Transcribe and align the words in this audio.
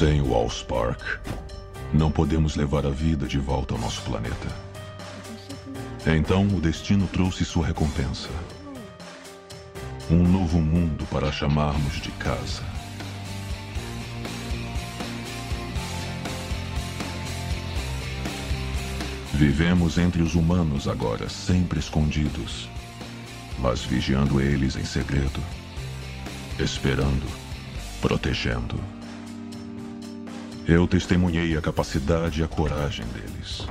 Sem 0.00 0.22
o 0.22 0.34
Allspark, 0.34 0.98
não 1.92 2.10
podemos 2.10 2.56
levar 2.56 2.86
a 2.86 2.88
vida 2.88 3.28
de 3.28 3.38
volta 3.38 3.74
ao 3.74 3.78
nosso 3.78 4.00
planeta. 4.00 4.48
Então 6.06 6.46
o 6.46 6.58
destino 6.58 7.06
trouxe 7.06 7.44
sua 7.44 7.66
recompensa. 7.66 8.30
Um 10.10 10.22
novo 10.22 10.58
mundo 10.58 11.04
para 11.10 11.30
chamarmos 11.30 12.00
de 12.00 12.10
casa. 12.12 12.62
Vivemos 19.34 19.98
entre 19.98 20.22
os 20.22 20.34
humanos 20.34 20.88
agora, 20.88 21.28
sempre 21.28 21.78
escondidos, 21.78 22.70
mas 23.58 23.84
vigiando 23.84 24.40
eles 24.40 24.76
em 24.76 24.84
segredo, 24.86 25.42
esperando, 26.58 27.26
protegendo. 28.00 28.80
Eu 30.70 30.86
testemunhei 30.86 31.56
a 31.56 31.60
capacidade 31.60 32.40
e 32.40 32.44
a 32.44 32.46
coragem 32.46 33.04
deles. 33.06 33.66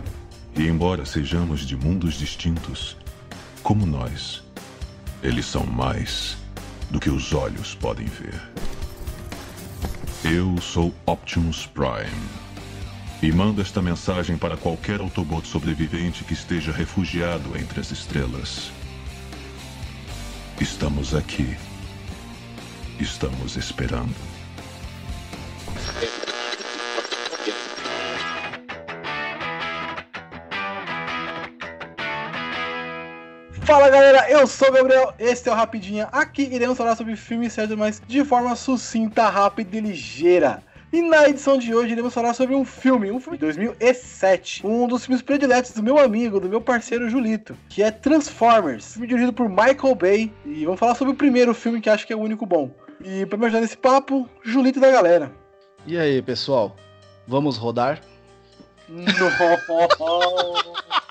E 0.53 0.67
embora 0.67 1.05
sejamos 1.05 1.61
de 1.61 1.77
mundos 1.77 2.15
distintos, 2.15 2.97
como 3.63 3.85
nós, 3.85 4.43
eles 5.23 5.45
são 5.45 5.65
mais 5.65 6.35
do 6.91 6.99
que 6.99 7.09
os 7.09 7.31
olhos 7.31 7.73
podem 7.73 8.05
ver. 8.05 8.37
Eu 10.25 10.59
sou 10.59 10.93
Optimus 11.05 11.65
Prime. 11.65 12.27
E 13.23 13.31
mando 13.31 13.61
esta 13.61 13.81
mensagem 13.81 14.37
para 14.37 14.57
qualquer 14.57 14.99
Autobot 14.99 15.47
sobrevivente 15.47 16.25
que 16.25 16.33
esteja 16.33 16.73
refugiado 16.73 17.57
entre 17.57 17.79
as 17.79 17.91
estrelas. 17.91 18.73
Estamos 20.59 21.15
aqui. 21.15 21.55
Estamos 22.99 23.55
esperando. 23.55 24.28
Fala 33.69 33.87
galera, 33.87 34.27
eu 34.31 34.47
sou 34.47 34.69
o 34.69 34.71
Gabriel, 34.71 35.13
este 35.19 35.47
é 35.47 35.51
o 35.51 35.55
Rapidinha. 35.55 36.09
Aqui 36.11 36.41
iremos 36.41 36.75
falar 36.75 36.95
sobre 36.95 37.15
filmes 37.15 37.55
e 37.55 37.75
mas 37.75 38.01
de 38.07 38.25
forma 38.25 38.55
sucinta, 38.55 39.29
rápida 39.29 39.77
e 39.77 39.79
ligeira. 39.79 40.63
E 40.91 41.03
na 41.03 41.29
edição 41.29 41.55
de 41.55 41.75
hoje 41.75 41.91
iremos 41.91 42.11
falar 42.11 42.33
sobre 42.33 42.55
um 42.55 42.65
filme, 42.65 43.11
um 43.11 43.19
filme 43.19 43.37
de 43.37 43.45
2007, 43.45 44.65
um 44.65 44.87
dos 44.87 45.05
filmes 45.05 45.21
prediletos 45.21 45.69
do 45.69 45.83
meu 45.83 45.99
amigo, 45.99 46.39
do 46.39 46.49
meu 46.49 46.59
parceiro 46.59 47.07
Julito, 47.11 47.55
que 47.69 47.83
é 47.83 47.91
Transformers, 47.91 48.93
filme 48.93 49.07
dirigido 49.07 49.33
por 49.33 49.47
Michael 49.47 49.93
Bay. 49.93 50.33
E 50.43 50.65
vamos 50.65 50.79
falar 50.79 50.95
sobre 50.95 51.13
o 51.13 51.15
primeiro 51.15 51.53
filme 51.53 51.79
que 51.79 51.91
acho 51.91 52.07
que 52.07 52.11
é 52.11 52.15
o 52.15 52.21
único 52.21 52.47
bom. 52.47 52.71
E 53.05 53.23
para 53.27 53.37
me 53.37 53.45
ajudar 53.45 53.61
nesse 53.61 53.77
papo, 53.77 54.27
Julito 54.43 54.79
da 54.79 54.89
galera. 54.89 55.31
E 55.85 55.95
aí, 55.95 56.23
pessoal? 56.23 56.75
Vamos 57.27 57.55
rodar? 57.55 58.01
Não. 58.89 59.05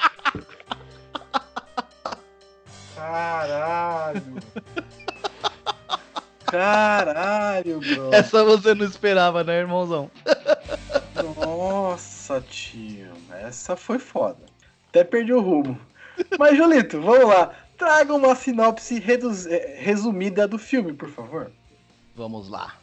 Caralho. 2.98 4.22
Caralho, 6.46 7.78
bro. 7.78 8.12
Essa 8.12 8.42
você 8.42 8.74
não 8.74 8.84
esperava, 8.84 9.44
né, 9.44 9.60
irmãozão? 9.60 10.10
Nossa, 11.36 12.40
tio. 12.40 13.12
Essa 13.40 13.76
foi 13.76 14.00
foda. 14.00 14.40
Até 14.88 15.04
perdi 15.04 15.32
o 15.32 15.40
rumo. 15.40 15.78
Mas, 16.38 16.56
Julito, 16.56 17.00
vamos 17.00 17.28
lá. 17.28 17.54
Traga 17.76 18.12
uma 18.12 18.34
sinopse 18.34 19.00
eh, 19.00 19.76
resumida 19.78 20.48
do 20.48 20.58
filme, 20.58 20.92
por 20.92 21.08
favor. 21.10 21.52
Vamos 22.16 22.48
lá. 22.48 22.74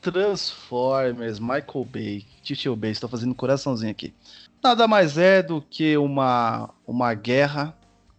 Transformers, 0.00 1.40
Michael 1.40 1.84
Bay, 1.90 2.24
Titio 2.42 2.76
Bay, 2.76 2.92
estou 2.92 3.08
fazendo 3.08 3.34
coraçãozinho 3.34 3.90
aqui. 3.90 4.14
Nada 4.62 4.86
mais 4.86 5.18
é 5.18 5.42
do 5.42 5.60
que 5.60 5.96
uma, 5.96 6.70
uma 6.86 7.12
guerra 7.14 7.74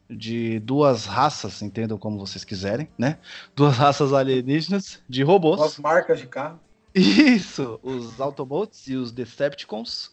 de 0.10 0.60
duas 0.60 1.06
raças, 1.06 1.62
entendam 1.62 1.98
como 1.98 2.20
vocês 2.20 2.44
quiserem, 2.44 2.88
né? 2.98 3.18
Duas 3.56 3.76
raças 3.78 4.14
alienígenas 4.14 5.02
de 5.08 5.24
robôs. 5.24 5.58
Duas 5.58 5.78
marcas 5.80 6.20
de 6.20 6.28
carro. 6.28 6.60
Isso, 6.94 7.80
os 7.84 8.20
Autobots 8.20 8.88
e 8.88 8.96
os 8.96 9.12
Decepticons. 9.12 10.12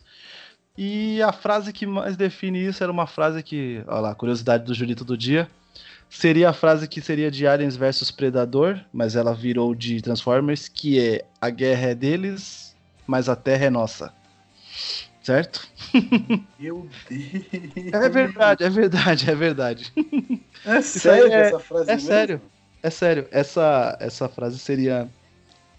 E 0.76 1.22
a 1.22 1.32
frase 1.32 1.72
que 1.72 1.86
mais 1.86 2.16
define 2.16 2.66
isso 2.66 2.82
era 2.82 2.92
uma 2.92 3.06
frase 3.06 3.42
que, 3.42 3.82
olha 3.86 4.00
lá, 4.00 4.14
curiosidade 4.14 4.64
do 4.64 4.74
Julito 4.74 5.04
do 5.04 5.16
dia, 5.16 5.48
seria 6.10 6.50
a 6.50 6.52
frase 6.52 6.88
que 6.88 7.00
seria 7.00 7.30
de 7.30 7.46
Aliens 7.46 7.76
versus 7.76 8.10
Predador, 8.10 8.80
mas 8.92 9.14
ela 9.14 9.32
virou 9.32 9.74
de 9.74 10.02
Transformers, 10.02 10.68
que 10.68 10.98
é 10.98 11.24
a 11.40 11.48
guerra 11.48 11.90
é 11.90 11.94
deles, 11.94 12.76
mas 13.06 13.28
a 13.28 13.36
terra 13.36 13.66
é 13.66 13.70
nossa. 13.70 14.12
Certo? 15.24 15.66
Meu 16.60 16.86
Deus. 17.08 17.92
É 17.94 18.08
verdade, 18.10 18.62
é 18.62 18.68
verdade, 18.68 19.30
é 19.30 19.34
verdade. 19.34 19.92
É 20.66 20.82
sério 20.82 21.32
é, 21.32 21.40
essa 21.40 21.58
frase? 21.58 21.90
É 21.90 21.94
mesmo? 21.94 22.08
sério, 22.08 22.42
é 22.82 22.90
sério. 22.90 23.28
Essa, 23.30 23.96
essa 24.00 24.28
frase 24.28 24.58
seria 24.58 25.08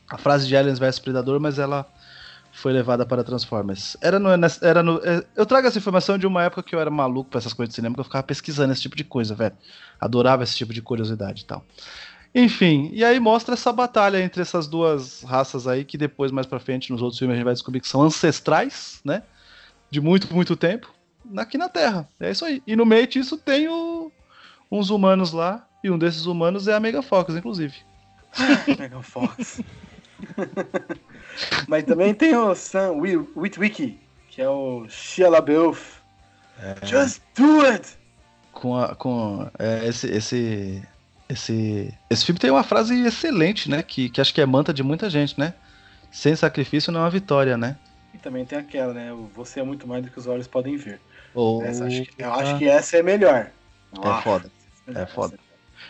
a 0.10 0.18
frase 0.18 0.48
de 0.48 0.58
Aliens 0.58 0.80
vs 0.80 0.98
Predador, 0.98 1.40
mas 1.40 1.60
ela 1.60 1.88
foi 2.52 2.74
levada 2.74 3.06
para 3.06 3.24
Transformers. 3.24 3.96
Era 4.02 4.18
no, 4.18 4.30
era 4.64 4.82
no, 4.82 4.98
é, 5.04 5.24
eu 5.36 5.46
trago 5.46 5.68
essa 5.68 5.78
informação 5.78 6.18
de 6.18 6.26
uma 6.26 6.42
época 6.42 6.64
que 6.64 6.74
eu 6.74 6.80
era 6.80 6.90
maluco 6.90 7.30
pra 7.30 7.38
essas 7.38 7.54
coisas 7.54 7.70
de 7.70 7.76
cinema, 7.76 7.94
que 7.94 8.00
eu 8.00 8.06
ficava 8.06 8.24
pesquisando 8.24 8.74
esse 8.74 8.82
tipo 8.82 8.96
de 8.96 9.04
coisa, 9.04 9.36
velho. 9.36 9.56
Adorava 10.02 10.44
esse 10.44 10.56
tipo 10.56 10.74
de 10.74 10.82
curiosidade 10.82 11.44
e 11.44 11.46
tal. 11.46 11.64
Enfim, 12.34 12.90
e 12.92 13.06
aí 13.06 13.20
mostra 13.20 13.54
essa 13.54 13.72
batalha 13.72 14.20
entre 14.20 14.42
essas 14.42 14.68
duas 14.68 15.22
raças 15.22 15.68
aí, 15.68 15.86
que 15.86 16.00
depois, 16.00 16.32
mais 16.32 16.48
pra 16.48 16.60
frente, 16.60 16.92
nos 16.92 17.04
outros 17.04 17.20
filmes, 17.20 17.36
a 17.36 17.38
gente 17.38 17.46
vai 17.46 17.54
descobrir 17.54 17.80
que 17.80 17.88
são 17.88 18.02
ancestrais, 18.02 19.00
né? 19.06 19.22
De 19.96 20.02
muito, 20.02 20.34
muito 20.34 20.58
tempo 20.58 20.94
aqui 21.38 21.58
na 21.58 21.70
Terra. 21.70 22.08
É 22.20 22.30
isso 22.30 22.44
aí. 22.44 22.62
E 22.68 22.76
no 22.76 22.86
meio 22.86 23.08
disso 23.08 23.38
tem 23.38 23.70
o, 23.70 24.12
uns 24.70 24.90
humanos 24.90 25.32
lá, 25.32 25.66
e 25.82 25.90
um 25.90 25.98
desses 25.98 26.26
humanos 26.26 26.68
é 26.68 26.74
a 26.74 26.80
Mega 26.82 27.02
Fox, 27.02 27.34
inclusive. 27.34 27.76
Mega 28.78 29.02
Fox. 29.02 29.62
Mas 31.68 31.86
também 31.86 32.14
tem 32.14 32.36
o 32.36 32.54
Sam 32.54 32.94
Witwicky, 33.36 33.98
que 34.30 34.42
é 34.42 34.50
o 34.50 34.86
Shia 34.90 35.30
LaBeouf. 35.30 36.00
É... 36.60 36.86
Just 36.86 37.22
do 37.38 37.62
it! 37.62 37.98
Com, 38.52 38.78
a, 38.78 38.96
com 38.96 39.50
é, 39.58 39.88
esse, 39.88 40.08
esse, 40.08 40.84
esse, 41.30 41.94
esse 42.10 42.26
filme 42.26 42.40
tem 42.40 42.52
uma 42.52 42.64
frase 42.64 43.02
excelente, 43.02 43.70
né? 43.70 43.82
Que, 43.82 44.10
que 44.10 44.20
acho 44.20 44.34
que 44.34 44.42
é 44.42 44.46
manta 44.46 44.74
de 44.74 44.84
muita 44.84 45.10
gente, 45.10 45.40
né? 45.40 45.54
Sem 46.12 46.36
sacrifício 46.36 46.92
não 46.92 47.04
há 47.04 47.10
vitória, 47.10 47.58
né? 47.58 47.78
E 48.16 48.18
também 48.18 48.46
tem 48.46 48.58
aquela, 48.58 48.94
né? 48.94 49.12
Você 49.34 49.60
é 49.60 49.64
muito 49.64 49.86
mais 49.86 50.02
do 50.02 50.10
que 50.10 50.18
os 50.18 50.26
olhos 50.26 50.48
podem 50.48 50.78
ver. 50.78 51.02
Oh, 51.34 51.62
essa, 51.62 51.84
acho 51.84 52.04
que, 52.04 52.24
eu 52.24 52.34
acho 52.34 52.58
que 52.58 52.66
essa 52.66 52.96
é 52.96 53.04
melhor. 53.04 53.52
É 53.94 54.22
foda. 54.22 54.50
É 54.88 55.04
foda. 55.08 55.40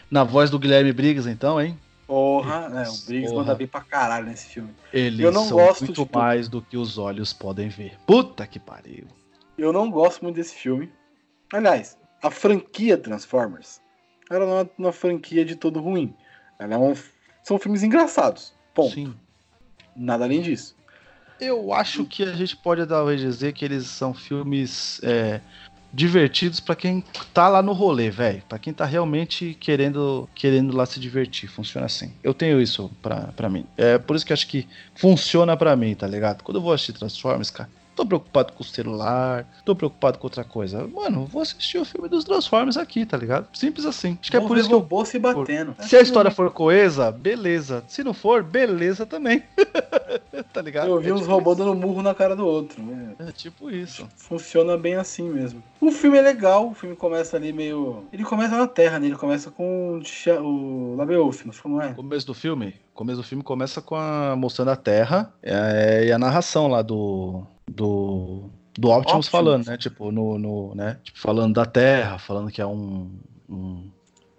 Na 0.09 0.23
voz 0.23 0.49
do 0.49 0.57
Guilherme 0.57 0.93
Briggs, 0.93 1.29
então, 1.29 1.59
hein? 1.59 1.77
Porra, 2.07 2.69
né? 2.69 2.87
O 2.87 3.05
Briggs 3.05 3.29
Porra. 3.29 3.43
manda 3.43 3.55
bem 3.55 3.67
pra 3.67 3.81
caralho 3.81 4.25
nesse 4.25 4.47
filme. 4.47 4.69
Eles 4.93 5.19
eu 5.19 5.33
não 5.33 5.43
são 5.43 5.57
gosto 5.57 5.83
muito 5.83 6.09
mais 6.13 6.47
do 6.47 6.61
que 6.61 6.77
os 6.77 6.97
olhos 6.97 7.33
podem 7.33 7.67
ver. 7.67 7.97
Puta 8.07 8.47
que 8.47 8.57
pariu. 8.57 9.05
Eu 9.57 9.73
não 9.73 9.91
gosto 9.91 10.23
muito 10.23 10.37
desse 10.37 10.55
filme. 10.55 10.89
Aliás, 11.51 11.97
a 12.23 12.31
franquia 12.31 12.97
Transformers, 12.97 13.81
ela 14.31 14.45
não 14.45 14.59
é 14.59 14.69
uma 14.77 14.93
franquia 14.93 15.43
de 15.43 15.57
todo 15.57 15.81
ruim. 15.81 16.15
Ela 16.57 16.75
é 16.75 16.77
um... 16.77 16.93
São 17.43 17.59
filmes 17.59 17.83
engraçados. 17.83 18.53
Ponto. 18.73 18.93
Sim. 18.93 19.13
Nada 19.93 20.23
além 20.23 20.41
disso. 20.41 20.73
Eu 21.39 21.73
acho 21.73 22.05
que 22.05 22.23
a 22.23 22.33
gente 22.33 22.55
pode 22.55 22.85
talvez 22.85 23.19
dizer 23.19 23.53
que 23.53 23.65
eles 23.65 23.87
são 23.87 24.13
filmes 24.13 24.99
é, 25.03 25.41
divertidos 25.93 26.59
para 26.59 26.75
quem 26.75 27.03
tá 27.33 27.47
lá 27.47 27.61
no 27.61 27.73
rolê, 27.73 28.09
velho. 28.09 28.43
Para 28.47 28.59
quem 28.59 28.73
tá 28.73 28.85
realmente 28.85 29.55
querendo 29.59 30.29
querendo 30.35 30.75
lá 30.75 30.85
se 30.85 30.99
divertir. 30.99 31.49
Funciona 31.49 31.85
assim. 31.85 32.13
Eu 32.23 32.33
tenho 32.33 32.61
isso 32.61 32.91
pra, 33.01 33.33
pra 33.35 33.49
mim. 33.49 33.65
É 33.77 33.97
por 33.97 34.15
isso 34.15 34.25
que 34.25 34.33
acho 34.33 34.47
que 34.47 34.67
funciona 34.93 35.55
para 35.55 35.75
mim, 35.75 35.95
tá 35.95 36.07
ligado? 36.07 36.43
Quando 36.43 36.57
eu 36.57 36.61
vou 36.61 36.73
assistir 36.73 36.93
Transformers, 36.93 37.49
cara, 37.49 37.69
tô 37.95 38.05
preocupado 38.05 38.53
com 38.53 38.61
o 38.61 38.65
celular, 38.65 39.47
tô 39.63 39.75
preocupado 39.75 40.19
com 40.19 40.27
outra 40.27 40.43
coisa. 40.43 40.87
Mano, 40.87 41.25
vou 41.25 41.41
assistir 41.41 41.77
o 41.77 41.85
filme 41.85 42.09
dos 42.09 42.23
Transformers 42.23 42.77
aqui, 42.77 43.05
tá 43.05 43.17
ligado? 43.17 43.47
Simples 43.53 43.85
assim. 43.85 44.17
Acho 44.19 44.29
que 44.29 44.37
é 44.37 44.41
por 44.41 44.57
isso 44.57 44.67
que 44.67 44.75
eu. 44.75 45.05
se 45.05 45.17
batendo. 45.17 45.75
Se 45.79 45.95
a 45.95 46.01
história 46.01 46.29
for 46.29 46.51
coesa, 46.51 47.11
beleza. 47.11 47.83
Se 47.87 48.03
não 48.03 48.13
for, 48.13 48.43
beleza 48.43 49.05
também. 49.05 49.43
tá 50.53 50.61
ligado? 50.61 50.89
Eu 50.89 50.99
vi 50.99 51.09
é 51.09 51.13
uns 51.13 51.21
tipo 51.21 51.31
robôs 51.31 51.57
dando 51.57 51.73
murro 51.73 52.01
na 52.01 52.13
cara 52.13 52.35
do 52.35 52.45
outro. 52.45 52.83
Né? 52.83 53.15
É 53.19 53.31
tipo 53.31 53.71
isso. 53.71 54.07
Funciona 54.17 54.77
bem 54.77 54.95
assim 54.95 55.29
mesmo. 55.29 55.63
O 55.79 55.91
filme 55.91 56.17
é 56.17 56.21
legal, 56.21 56.69
o 56.69 56.73
filme 56.73 56.95
começa 56.95 57.37
ali 57.37 57.53
meio. 57.53 58.03
Ele 58.11 58.23
começa 58.23 58.57
na 58.57 58.67
Terra, 58.67 58.99
né? 58.99 59.07
Ele 59.07 59.15
começa 59.15 59.49
com 59.49 60.01
o 60.41 60.95
Labeouf, 60.97 61.45
não 61.65 61.81
é? 61.81 61.91
O 61.91 61.95
começo 61.95 62.27
do 62.27 62.33
filme? 62.33 62.73
O 62.95 62.97
começo 62.97 63.17
do 63.17 63.27
filme 63.27 63.43
começa 63.43 63.81
com 63.81 63.93
a 63.93 64.37
mostrando 64.37 64.71
a 64.71 64.75
Terra 64.77 65.33
é, 65.43 66.05
e 66.05 66.13
a 66.13 66.17
narração 66.17 66.69
lá 66.69 66.81
do 66.81 67.43
do, 67.69 68.49
do 68.73 68.87
Optimus, 68.87 69.27
Optimus, 69.27 69.27
falando, 69.27 69.65
né? 69.65 69.75
Tipo, 69.75 70.13
no, 70.13 70.39
no, 70.39 70.73
né? 70.73 70.97
Tipo, 71.03 71.19
falando 71.19 71.55
da 71.55 71.65
Terra, 71.65 72.17
falando 72.17 72.49
que 72.49 72.61
é 72.61 72.65
um, 72.65 73.11
um, 73.49 73.91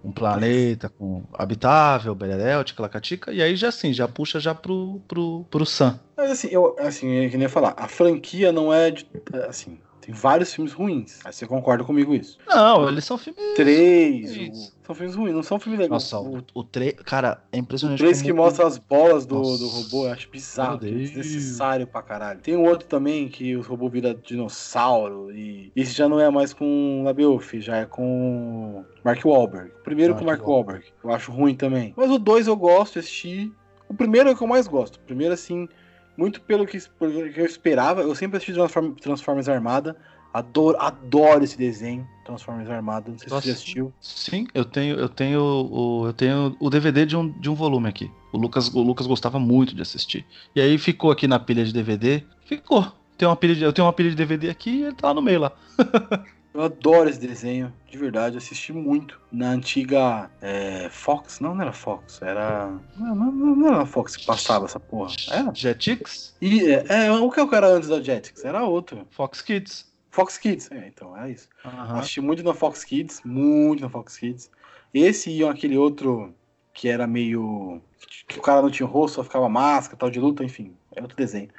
um 0.03 0.11
planeta 0.11 0.89
com 0.89 1.25
habitável, 1.35 2.15
Bererel, 2.15 2.65
Ticalacatica, 2.65 3.31
e 3.31 3.43
aí 3.43 3.57
já 3.57 3.69
assim, 3.69 3.93
já 3.93 4.09
puxa 4.09 4.41
já 4.41 4.55
pro, 4.55 5.03
pro, 5.07 5.45
pro 5.51 5.67
Sam. 5.67 6.01
Mas 6.17 6.31
assim, 6.31 6.49
eu 6.51 6.75
assim, 6.79 7.11
eu 7.11 7.31
queria 7.31 7.51
falar, 7.51 7.75
a 7.77 7.87
franquia 7.87 8.53
não 8.53 8.73
é 8.73 8.91
de, 8.91 9.07
assim, 9.47 9.79
tem 10.07 10.15
vários 10.15 10.55
filmes 10.55 10.73
ruins. 10.73 11.19
Aí 11.25 11.33
você 11.33 11.49
concorda 11.49 11.83
comigo 11.83 12.15
isso? 12.15 12.39
Não, 12.47 12.89
eles 12.89 13.05
são 13.05 13.19
filmes. 13.19 13.43
Três. 13.57 14.37
O... 14.37 14.77
São 14.87 14.95
filmes 14.95 15.17
ruins, 15.17 15.35
não 15.35 15.43
são 15.43 15.59
filmes 15.59 15.81
legais. 15.81 16.13
Nossa, 16.13 16.21
o, 16.21 16.45
o 16.55 16.63
3. 16.63 16.95
Cara, 17.05 17.43
é 17.51 17.59
impressionante. 17.59 17.99
O 17.99 18.05
3 18.05 18.23
que 18.23 18.33
mostra 18.33 18.65
as 18.69 18.79
bolas 18.79 19.27
do, 19.27 19.41
do 19.41 19.67
robô, 19.67 20.07
eu 20.07 20.13
acho 20.13 20.31
bizarro. 20.31 20.77
É 20.77 20.91
desnecessário 20.91 21.89
pra 21.89 22.03
caralho. 22.03 22.39
Tem 22.39 22.57
um 22.57 22.65
outro 22.65 22.87
também 22.87 23.29
que 23.29 23.57
o 23.57 23.63
robô 23.63 23.89
vira 23.89 24.15
dinossauro. 24.15 25.33
E 25.33 25.73
esse 25.75 25.93
já 25.93 26.09
não 26.09 26.21
é 26.21 26.31
mais 26.31 26.55
com 26.55 27.03
LaBeouf, 27.05 27.61
já 27.61 27.79
é 27.79 27.85
com 27.85 28.85
Mark 29.05 29.25
Wahlberg. 29.25 29.73
Primeiro 29.83 30.13
Mark 30.13 30.23
com 30.23 30.31
Mark 30.31 30.47
Wahlberg. 30.47 30.85
Eu 31.03 31.11
acho 31.11 31.33
ruim 31.33 31.57
também. 31.57 31.93
Mas 31.97 32.09
o 32.13 32.19
2 32.19 32.47
eu 32.47 32.57
gosto, 32.57 33.01
assisti. 33.01 33.53
O 33.89 33.95
primeiro 33.95 34.29
é 34.29 34.33
o 34.33 34.37
que 34.37 34.43
eu 34.45 34.49
mais 34.49 34.69
gosto. 34.69 34.97
O 34.97 35.01
primeiro, 35.01 35.35
assim, 35.35 35.69
muito 36.17 36.41
pelo 36.41 36.67
que, 36.67 36.79
pelo 36.99 37.33
que 37.33 37.41
eu 37.41 37.47
esperava. 37.47 38.03
Eu 38.03 38.15
sempre 38.15 38.37
assisti 38.37 38.55
Transformers 39.01 39.49
Armada. 39.49 39.97
Adoro, 40.33 40.77
adoro 40.79 41.43
esse 41.43 41.57
desenho, 41.57 42.07
Transformers 42.25 42.69
Armada. 42.69 43.11
Não 43.11 43.19
sei 43.19 43.29
Nossa, 43.31 43.43
se 43.43 43.49
você 43.49 43.53
assistiu. 43.53 43.93
Sim, 44.01 44.47
eu 44.53 44.65
tenho, 44.67 44.97
eu 44.97 45.09
tenho 45.09 45.41
o, 45.41 46.07
eu 46.07 46.13
tenho 46.13 46.57
o 46.61 46.69
DVD 46.69 47.07
de 47.07 47.17
um, 47.17 47.31
de 47.41 47.49
um 47.49 47.55
volume 47.55 47.89
aqui. 47.89 48.11
O 48.33 48.37
Lucas, 48.37 48.69
o 48.75 48.83
Lucas 48.83 49.07
gostava 49.07 49.39
muito 49.39 49.75
de 49.75 49.81
assistir. 49.81 50.27
E 50.55 50.61
aí 50.61 50.77
ficou 50.77 51.11
aqui 51.11 51.27
na 51.27 51.39
pilha 51.39 51.65
de 51.65 51.73
DVD. 51.73 52.23
Ficou. 52.45 52.87
Tem 53.17 53.27
uma 53.27 53.37
pilha 53.37 53.55
de, 53.55 53.63
eu 53.63 53.73
tenho 53.73 53.87
uma 53.87 53.93
pilha 53.95 54.11
de 54.11 54.17
DVD 54.17 54.51
aqui 54.51 54.71
e 54.71 54.83
ele 54.85 54.95
tá 54.95 55.09
lá 55.09 55.15
no 55.15 55.23
meio 55.23 55.41
lá. 55.41 55.53
Eu 56.57 56.63
adoro 56.63 57.07
esse 57.07 57.21
desenho, 57.21 57.71
de 57.87 57.99
verdade. 57.99 58.39
assisti 58.39 58.73
muito 58.73 59.21
na 59.31 59.51
antiga 59.51 60.31
é, 60.41 60.89
Fox. 60.89 61.39
Não, 61.39 61.55
não 61.55 61.61
era 61.61 61.73
Fox, 61.73 62.23
era. 62.23 62.73
Não, 62.97 63.15
não, 63.15 63.31
não 63.31 63.69
era 63.69 63.85
Fox 63.85 64.17
que 64.17 64.25
passava 64.25 64.65
essa 64.65 64.81
porra. 64.81 65.15
Era? 65.31 65.53
Jetix? 65.55 66.35
E, 66.41 66.71
é, 66.71 66.87
é, 66.89 67.13
o 67.13 67.31
que 67.31 67.55
era 67.55 67.67
antes 67.67 67.91
da 67.91 68.01
Jetix? 68.01 68.43
Era 68.43 68.65
outro. 68.65 69.07
Fox 69.11 69.43
Kids. 69.43 69.93
Fox 70.11 70.39
Kids, 70.39 70.71
é, 70.73 70.89
então, 70.89 71.15
é 71.15 71.31
isso. 71.31 71.47
Uhum. 71.63 71.99
Assisti 71.99 72.23
muito 72.23 72.43
na 72.43 72.55
Fox 72.55 72.85
Kids, 72.85 73.21
muito 73.23 73.83
na 73.83 73.91
Fox 73.91 74.17
Kids. 74.17 74.51
Esse 74.95 75.31
e 75.31 75.45
aquele 75.45 75.77
outro 75.77 76.35
que 76.73 76.89
era 76.89 77.07
meio. 77.07 77.83
que 78.27 78.39
o 78.39 78.43
cara 78.43 78.63
não 78.63 78.71
tinha 78.71 78.89
rosto, 78.89 79.17
só 79.17 79.25
ficava 79.25 79.47
máscara, 79.47 79.99
tal 79.99 80.09
de 80.09 80.19
luta, 80.19 80.43
enfim. 80.43 80.75
É 80.95 81.03
outro 81.03 81.19
desenho. 81.19 81.51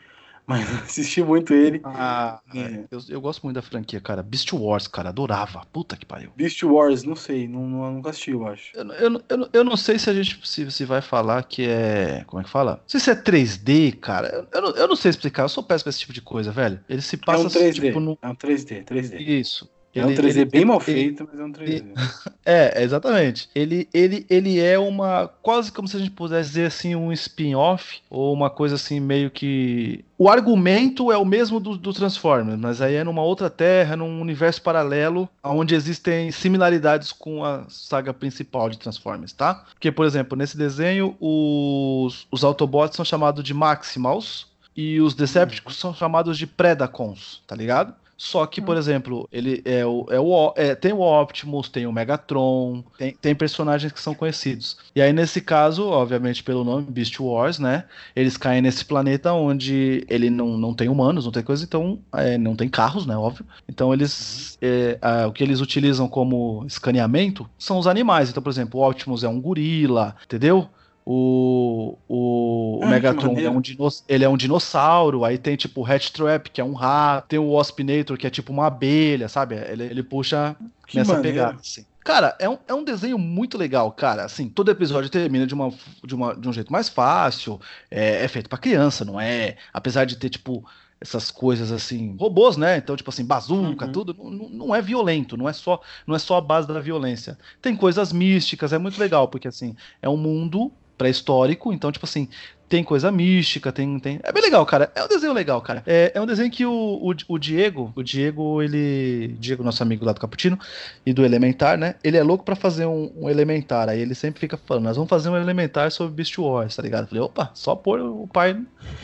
Mas 0.47 0.65
assisti 0.81 1.21
muito 1.21 1.53
ele. 1.53 1.81
Ah, 1.83 2.39
é. 2.55 2.85
eu, 2.89 3.01
eu, 3.09 3.19
gosto 3.19 3.43
muito 3.43 3.55
da 3.55 3.61
franquia, 3.61 3.99
cara. 3.99 4.23
Beast 4.23 4.53
Wars, 4.53 4.87
cara, 4.87 5.09
adorava. 5.09 5.61
Puta 5.73 5.97
que 5.97 6.05
pariu. 6.05 6.31
Beast 6.37 6.63
Wars, 6.63 7.03
não 7.03 7.17
sei, 7.17 7.49
não, 7.49 7.67
não, 7.67 7.91
nunca 7.91 8.11
assisti, 8.11 8.31
eu 8.31 8.47
acho. 8.47 8.71
Eu, 8.73 8.85
eu, 8.93 9.21
eu, 9.27 9.49
eu, 9.51 9.63
não 9.65 9.75
sei 9.75 9.99
se 9.99 10.09
a 10.09 10.13
gente 10.13 10.39
se, 10.47 10.71
se 10.71 10.85
vai 10.85 11.01
falar 11.01 11.43
que 11.43 11.67
é. 11.67 12.23
Como 12.27 12.39
é 12.39 12.45
que 12.45 12.49
fala? 12.49 12.77
Não 12.77 12.87
sei 12.87 13.01
se 13.01 13.11
é 13.11 13.15
3D, 13.15 13.99
cara. 13.99 14.29
Eu, 14.29 14.47
eu, 14.53 14.61
não, 14.61 14.69
eu 14.77 14.87
não 14.87 14.95
sei 14.95 15.09
explicar, 15.09 15.43
eu 15.43 15.49
sou 15.49 15.61
péssimo 15.61 15.83
com 15.83 15.89
esse 15.89 15.99
tipo 15.99 16.13
de 16.13 16.21
coisa, 16.21 16.49
velho. 16.49 16.79
Ele 16.87 17.01
se 17.01 17.17
passa 17.17 17.43
é 17.43 17.45
um 17.45 17.49
3D, 17.49 17.73
tipo, 17.73 17.99
no... 17.99 18.17
É 18.21 18.29
um 18.29 18.35
3D, 18.35 18.85
3D. 18.85 19.19
Isso. 19.19 19.69
É 19.99 20.05
um 20.05 20.09
3D 20.09 20.29
ele, 20.29 20.45
bem 20.45 20.65
mal 20.65 20.79
feito, 20.79 21.23
ele, 21.23 21.29
mas 21.31 21.39
é 21.39 21.43
um 21.43 21.51
3D. 21.51 21.67
Ele, 21.67 21.93
é, 22.45 22.83
exatamente. 22.83 23.49
Ele, 23.53 23.87
ele, 23.93 24.25
ele 24.29 24.59
é 24.59 24.77
uma. 24.77 25.27
Quase 25.41 25.71
como 25.71 25.87
se 25.87 25.97
a 25.97 25.99
gente 25.99 26.11
pudesse 26.11 26.49
dizer 26.49 26.65
assim, 26.65 26.95
um 26.95 27.11
spin-off, 27.11 27.99
ou 28.09 28.33
uma 28.33 28.49
coisa 28.49 28.75
assim, 28.75 28.99
meio 28.99 29.29
que. 29.29 30.03
O 30.17 30.29
argumento 30.29 31.11
é 31.11 31.17
o 31.17 31.25
mesmo 31.25 31.59
do, 31.59 31.77
do 31.77 31.93
Transformers, 31.93 32.59
mas 32.59 32.81
aí 32.81 32.95
é 32.95 33.03
numa 33.03 33.21
outra 33.21 33.49
terra, 33.49 33.95
num 33.95 34.19
universo 34.19 34.61
paralelo, 34.61 35.29
onde 35.43 35.75
existem 35.75 36.31
similaridades 36.31 37.11
com 37.11 37.43
a 37.45 37.65
saga 37.69 38.13
principal 38.13 38.69
de 38.69 38.79
Transformers, 38.79 39.31
tá? 39.31 39.65
Porque, 39.73 39.91
por 39.91 40.05
exemplo, 40.05 40.37
nesse 40.37 40.57
desenho, 40.57 41.15
os, 41.19 42.27
os 42.31 42.43
Autobots 42.43 42.95
são 42.95 43.05
chamados 43.05 43.43
de 43.43 43.53
Maximals 43.53 44.47
e 44.77 45.01
os 45.01 45.15
Decepticons 45.15 45.73
uhum. 45.73 45.79
são 45.79 45.93
chamados 45.95 46.37
de 46.37 46.45
Predacons, 46.45 47.41
tá 47.47 47.55
ligado? 47.55 47.95
Só 48.17 48.47
que, 48.47 48.59
por 48.59 48.75
hum. 48.75 48.79
exemplo, 48.79 49.29
ele 49.31 49.61
é 49.63 49.85
o, 49.85 50.05
é 50.09 50.19
o 50.19 50.53
é, 50.55 50.73
tem 50.73 50.91
o 50.91 51.01
Optimus, 51.01 51.69
tem 51.69 51.85
o 51.85 51.91
Megatron, 51.93 52.83
tem, 52.97 53.15
tem 53.21 53.35
personagens 53.35 53.91
que 53.91 54.01
são 54.01 54.15
conhecidos. 54.15 54.77
E 54.95 55.01
aí, 55.01 55.13
nesse 55.13 55.39
caso, 55.39 55.87
obviamente, 55.87 56.43
pelo 56.43 56.63
nome 56.63 56.87
Beast 56.89 57.19
Wars, 57.19 57.59
né? 57.59 57.85
Eles 58.15 58.35
caem 58.35 58.61
nesse 58.61 58.83
planeta 58.83 59.31
onde 59.33 60.03
ele 60.09 60.31
não, 60.31 60.57
não 60.57 60.73
tem 60.73 60.89
humanos, 60.89 61.25
não 61.25 61.31
tem 61.31 61.43
coisa, 61.43 61.63
então 61.63 61.99
é, 62.13 62.37
não 62.37 62.55
tem 62.55 62.67
carros, 62.67 63.05
né? 63.05 63.15
Óbvio. 63.15 63.45
Então 63.69 63.93
eles. 63.93 64.57
Uhum. 64.61 64.67
É, 64.67 64.97
a, 65.01 65.27
o 65.27 65.31
que 65.31 65.43
eles 65.43 65.61
utilizam 65.61 66.07
como 66.07 66.65
escaneamento 66.65 67.47
são 67.59 67.77
os 67.77 67.85
animais. 67.85 68.29
Então, 68.29 68.41
por 68.41 68.49
exemplo, 68.49 68.79
o 68.79 68.89
Optimus 68.89 69.23
é 69.23 69.29
um 69.29 69.39
gorila, 69.39 70.15
entendeu? 70.25 70.67
O, 71.09 71.97
o, 72.09 72.81
ah, 72.83 72.87
Megatron 72.87 73.33
é 73.39 73.49
um 73.49 73.61
ele 74.09 74.25
é 74.25 74.29
um 74.29 74.35
dinossauro, 74.35 75.23
aí 75.23 75.37
tem 75.37 75.55
tipo 75.55 75.79
o 75.79 75.85
Hattrap, 75.85 76.49
que 76.49 76.59
é 76.59 76.63
um 76.65 76.73
rato, 76.73 77.29
tem 77.29 77.39
o 77.39 77.53
Waspinator, 77.53 78.17
que 78.17 78.27
é 78.27 78.29
tipo 78.29 78.51
uma 78.51 78.67
abelha, 78.67 79.29
sabe? 79.29 79.55
Ele, 79.55 79.85
ele 79.85 80.03
puxa 80.03 80.53
que 80.85 80.97
nessa 80.97 81.13
maneiro. 81.13 81.37
pegada, 81.37 81.59
assim. 81.61 81.85
Cara, 82.03 82.35
é 82.39 82.49
um, 82.49 82.57
é 82.67 82.73
um 82.73 82.83
desenho 82.83 83.17
muito 83.17 83.57
legal, 83.57 83.89
cara. 83.93 84.25
Assim, 84.25 84.49
todo 84.49 84.69
episódio 84.69 85.09
termina 85.09 85.47
de, 85.47 85.53
uma, 85.53 85.71
de, 86.03 86.13
uma, 86.13 86.35
de 86.35 86.49
um 86.49 86.51
jeito 86.51 86.73
mais 86.73 86.89
fácil. 86.89 87.57
É, 87.89 88.25
é 88.25 88.27
feito 88.27 88.49
para 88.49 88.57
criança, 88.57 89.05
não 89.05 89.17
é? 89.17 89.55
Apesar 89.71 90.03
de 90.03 90.17
ter, 90.17 90.29
tipo, 90.29 90.65
essas 90.99 91.31
coisas 91.31 91.71
assim, 91.71 92.17
robôs, 92.19 92.57
né? 92.57 92.75
Então, 92.75 92.97
tipo 92.97 93.09
assim, 93.09 93.23
bazuca, 93.23 93.85
uhum. 93.85 93.91
tudo, 93.93 94.13
não, 94.13 94.49
não, 94.49 94.75
é 94.75 94.81
violento, 94.81 95.37
não 95.37 95.47
é 95.47 95.53
só 95.53 95.79
não 96.05 96.13
é 96.13 96.19
só 96.19 96.35
a 96.35 96.41
base 96.41 96.67
da 96.67 96.81
violência. 96.81 97.37
Tem 97.61 97.77
coisas 97.77 98.11
místicas, 98.11 98.73
é 98.73 98.77
muito 98.77 98.99
legal, 98.99 99.29
porque 99.29 99.47
assim, 99.47 99.73
é 100.01 100.09
um 100.09 100.17
mundo 100.17 100.69
pré-histórico, 100.97 101.71
então, 101.71 101.91
tipo 101.91 102.05
assim, 102.05 102.27
tem 102.67 102.83
coisa 102.83 103.11
mística, 103.11 103.71
tem, 103.71 103.97
tem. 103.99 104.19
É 104.23 104.31
bem 104.31 104.43
legal, 104.43 104.65
cara. 104.65 104.91
É 104.93 105.03
um 105.03 105.07
desenho 105.07 105.31
legal, 105.31 105.61
cara. 105.61 105.83
É, 105.87 106.11
é 106.13 106.21
um 106.21 106.25
desenho 106.25 106.51
que 106.51 106.65
o, 106.65 106.71
o, 106.71 107.13
o, 107.27 107.39
Diego, 107.39 107.93
o 107.95 108.03
Diego, 108.03 108.61
ele. 108.61 109.35
Diego, 109.39 109.63
nosso 109.63 109.81
amigo 109.81 110.03
lá 110.03 110.11
do 110.11 110.19
Caputino 110.19 110.59
e 111.05 111.13
do 111.13 111.23
Elementar, 111.23 111.77
né? 111.77 111.95
Ele 112.03 112.17
é 112.17 112.23
louco 112.23 112.43
para 112.43 112.55
fazer 112.55 112.85
um, 112.85 113.11
um, 113.15 113.29
Elementar. 113.29 113.87
Aí 113.87 114.01
ele 114.01 114.13
sempre 114.13 114.39
fica 114.39 114.57
falando, 114.57 114.83
nós 114.83 114.97
vamos 114.97 115.09
fazer 115.09 115.29
um 115.29 115.37
Elementar 115.37 115.91
sobre 115.91 116.15
Beast 116.15 116.37
Wars, 116.37 116.75
tá 116.75 116.83
ligado? 116.83 117.03
Eu 117.03 117.07
falei, 117.07 117.23
opa, 117.23 117.51
só 117.53 117.73
pôr 117.73 118.01
o 118.01 118.27
pai 118.27 118.61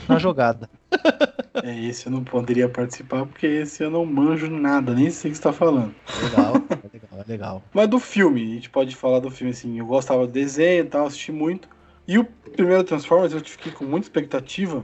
na 0.10 0.19
jogada. 0.19 0.69
é, 1.63 1.86
esse 1.86 2.07
eu 2.07 2.12
não 2.12 2.24
poderia 2.24 2.68
participar 2.68 3.25
porque 3.25 3.48
esse 3.48 3.81
eu 3.81 3.89
não 3.89 4.06
manjo 4.06 4.50
nada, 4.50 4.94
nem 4.94 5.10
sei 5.10 5.31
o 5.31 5.31
que 5.31 5.38
você 5.38 5.44
tá 5.44 5.54
falando. 5.54 5.96
Legal, 6.22 6.56
é 6.69 6.89
legal, 6.92 7.19
é 7.25 7.31
legal. 7.31 7.63
Mas 7.74 7.88
do 7.88 8.00
filme, 8.00 8.44
a 8.44 8.56
gente 8.56 8.69
pode 8.69 8.94
falar 8.94 9.19
do 9.19 9.31
filme 9.31 9.51
assim, 9.51 9.80
eu 9.80 9.86
gostava 9.86 10.28
do 10.28 10.34
desenho 10.34 10.84
e 10.84 10.88
tal, 10.88 11.07
assisti 11.07 11.31
muito. 11.31 11.69
E 12.08 12.18
o 12.18 12.26
primeiro 12.26 12.84
Transformers 12.84 13.34
eu 13.34 13.40
fiquei 13.40 13.72
com 13.72 13.86
muita 13.86 14.06
expectativa. 14.06 14.84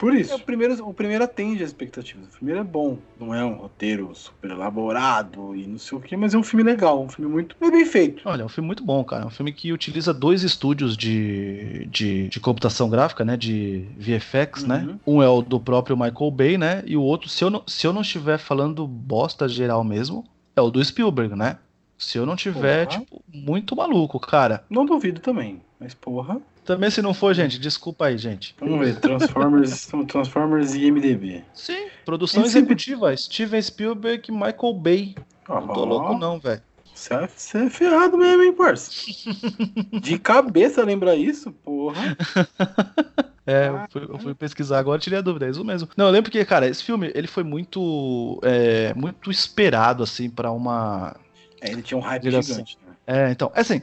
Por 0.00 0.14
isso. 0.14 0.32
É, 0.32 0.36
o, 0.36 0.40
primeiro, 0.40 0.88
o 0.88 0.94
primeiro 0.94 1.22
atende 1.22 1.62
as 1.62 1.68
expectativas. 1.68 2.28
O 2.28 2.30
primeiro 2.38 2.60
é 2.60 2.64
bom. 2.64 2.96
Não 3.20 3.34
é 3.34 3.44
um 3.44 3.52
roteiro 3.52 4.10
super 4.14 4.50
elaborado 4.50 5.54
e 5.54 5.66
não 5.66 5.76
sei 5.76 5.98
o 5.98 6.00
que, 6.00 6.16
mas 6.16 6.32
é 6.32 6.38
um 6.38 6.42
filme 6.42 6.62
legal. 6.62 7.04
Um 7.04 7.08
filme 7.10 7.30
muito 7.30 7.54
bem 7.60 7.84
feito. 7.84 8.26
Olha, 8.26 8.40
é 8.40 8.44
um 8.44 8.48
filme 8.48 8.66
muito 8.66 8.82
bom, 8.82 9.04
cara. 9.04 9.24
É 9.24 9.26
um 9.26 9.30
filme 9.30 9.52
que 9.52 9.70
utiliza 9.74 10.14
dois 10.14 10.42
estúdios 10.42 10.96
de, 10.96 11.86
de, 11.90 12.28
de 12.28 12.40
computação 12.40 12.88
gráfica, 12.88 13.26
né? 13.26 13.36
De 13.36 13.84
VFX, 13.98 14.64
né? 14.64 14.78
uhum. 14.78 14.86
né? 14.86 14.98
Um 15.06 15.22
é 15.22 15.28
o 15.28 15.42
do 15.42 15.60
próprio 15.60 15.98
Michael 15.98 16.30
Bay, 16.30 16.56
né? 16.56 16.82
E 16.86 16.96
o 16.96 17.02
outro, 17.02 17.28
se 17.28 17.44
eu 17.44 17.50
não, 17.50 17.62
se 17.66 17.86
eu 17.86 17.92
não 17.92 18.00
estiver 18.00 18.38
falando 18.38 18.86
bosta 18.86 19.46
geral 19.46 19.84
mesmo, 19.84 20.24
é 20.56 20.62
o 20.62 20.70
do 20.70 20.82
Spielberg, 20.82 21.36
né? 21.36 21.58
Se 21.98 22.16
eu 22.16 22.24
não 22.24 22.36
tiver, 22.36 22.86
porra. 22.86 23.00
tipo, 23.00 23.22
muito 23.30 23.76
maluco, 23.76 24.18
cara. 24.18 24.64
Não 24.70 24.86
duvido 24.86 25.20
também, 25.20 25.60
mas 25.78 25.92
porra. 25.92 26.40
Também 26.64 26.90
se 26.90 27.02
não 27.02 27.14
for, 27.14 27.34
gente, 27.34 27.58
desculpa 27.58 28.06
aí, 28.06 28.18
gente. 28.18 28.54
Vamos 28.60 28.78
ver, 28.78 28.96
Transformers, 29.00 29.88
Transformers 30.08 30.74
e 30.74 30.90
MDB. 30.90 31.44
Sim, 31.54 31.88
produção 32.04 32.44
executiva, 32.44 33.16
Steven 33.16 33.60
Spielberg 33.60 34.28
e 34.28 34.32
Michael 34.32 34.74
Bay. 34.74 35.14
Oh, 35.48 35.54
não 35.54 35.68
tô 35.68 35.84
louco 35.84 36.18
não, 36.18 36.38
velho. 36.38 36.62
Você 36.94 37.14
é, 37.14 37.64
é 37.64 37.70
ferrado 37.70 38.18
mesmo, 38.18 38.42
hein, 38.42 38.52
parça? 38.52 38.90
De 40.00 40.18
cabeça 40.18 40.84
lembra 40.84 41.16
isso? 41.16 41.50
Porra. 41.50 42.16
É, 43.46 43.68
eu 43.68 43.86
fui, 43.90 44.02
eu 44.02 44.18
fui, 44.18 44.34
pesquisar 44.34 44.78
agora 44.78 45.00
tirei 45.00 45.18
a 45.18 45.22
dúvida, 45.22 45.46
é 45.46 45.50
isso 45.50 45.64
mesmo. 45.64 45.88
Não, 45.96 46.06
eu 46.06 46.12
lembro 46.12 46.30
que, 46.30 46.44
cara, 46.44 46.68
esse 46.68 46.84
filme, 46.84 47.10
ele 47.14 47.26
foi 47.26 47.42
muito, 47.42 48.38
é, 48.44 48.94
muito 48.94 49.28
esperado, 49.28 50.04
assim, 50.04 50.30
para 50.30 50.52
uma... 50.52 51.16
É, 51.60 51.72
ele 51.72 51.82
tinha 51.82 51.98
um 51.98 52.00
hype 52.00 52.30
gigante, 52.30 52.78
né? 52.86 52.94
É, 53.06 53.30
então, 53.32 53.50
assim, 53.52 53.82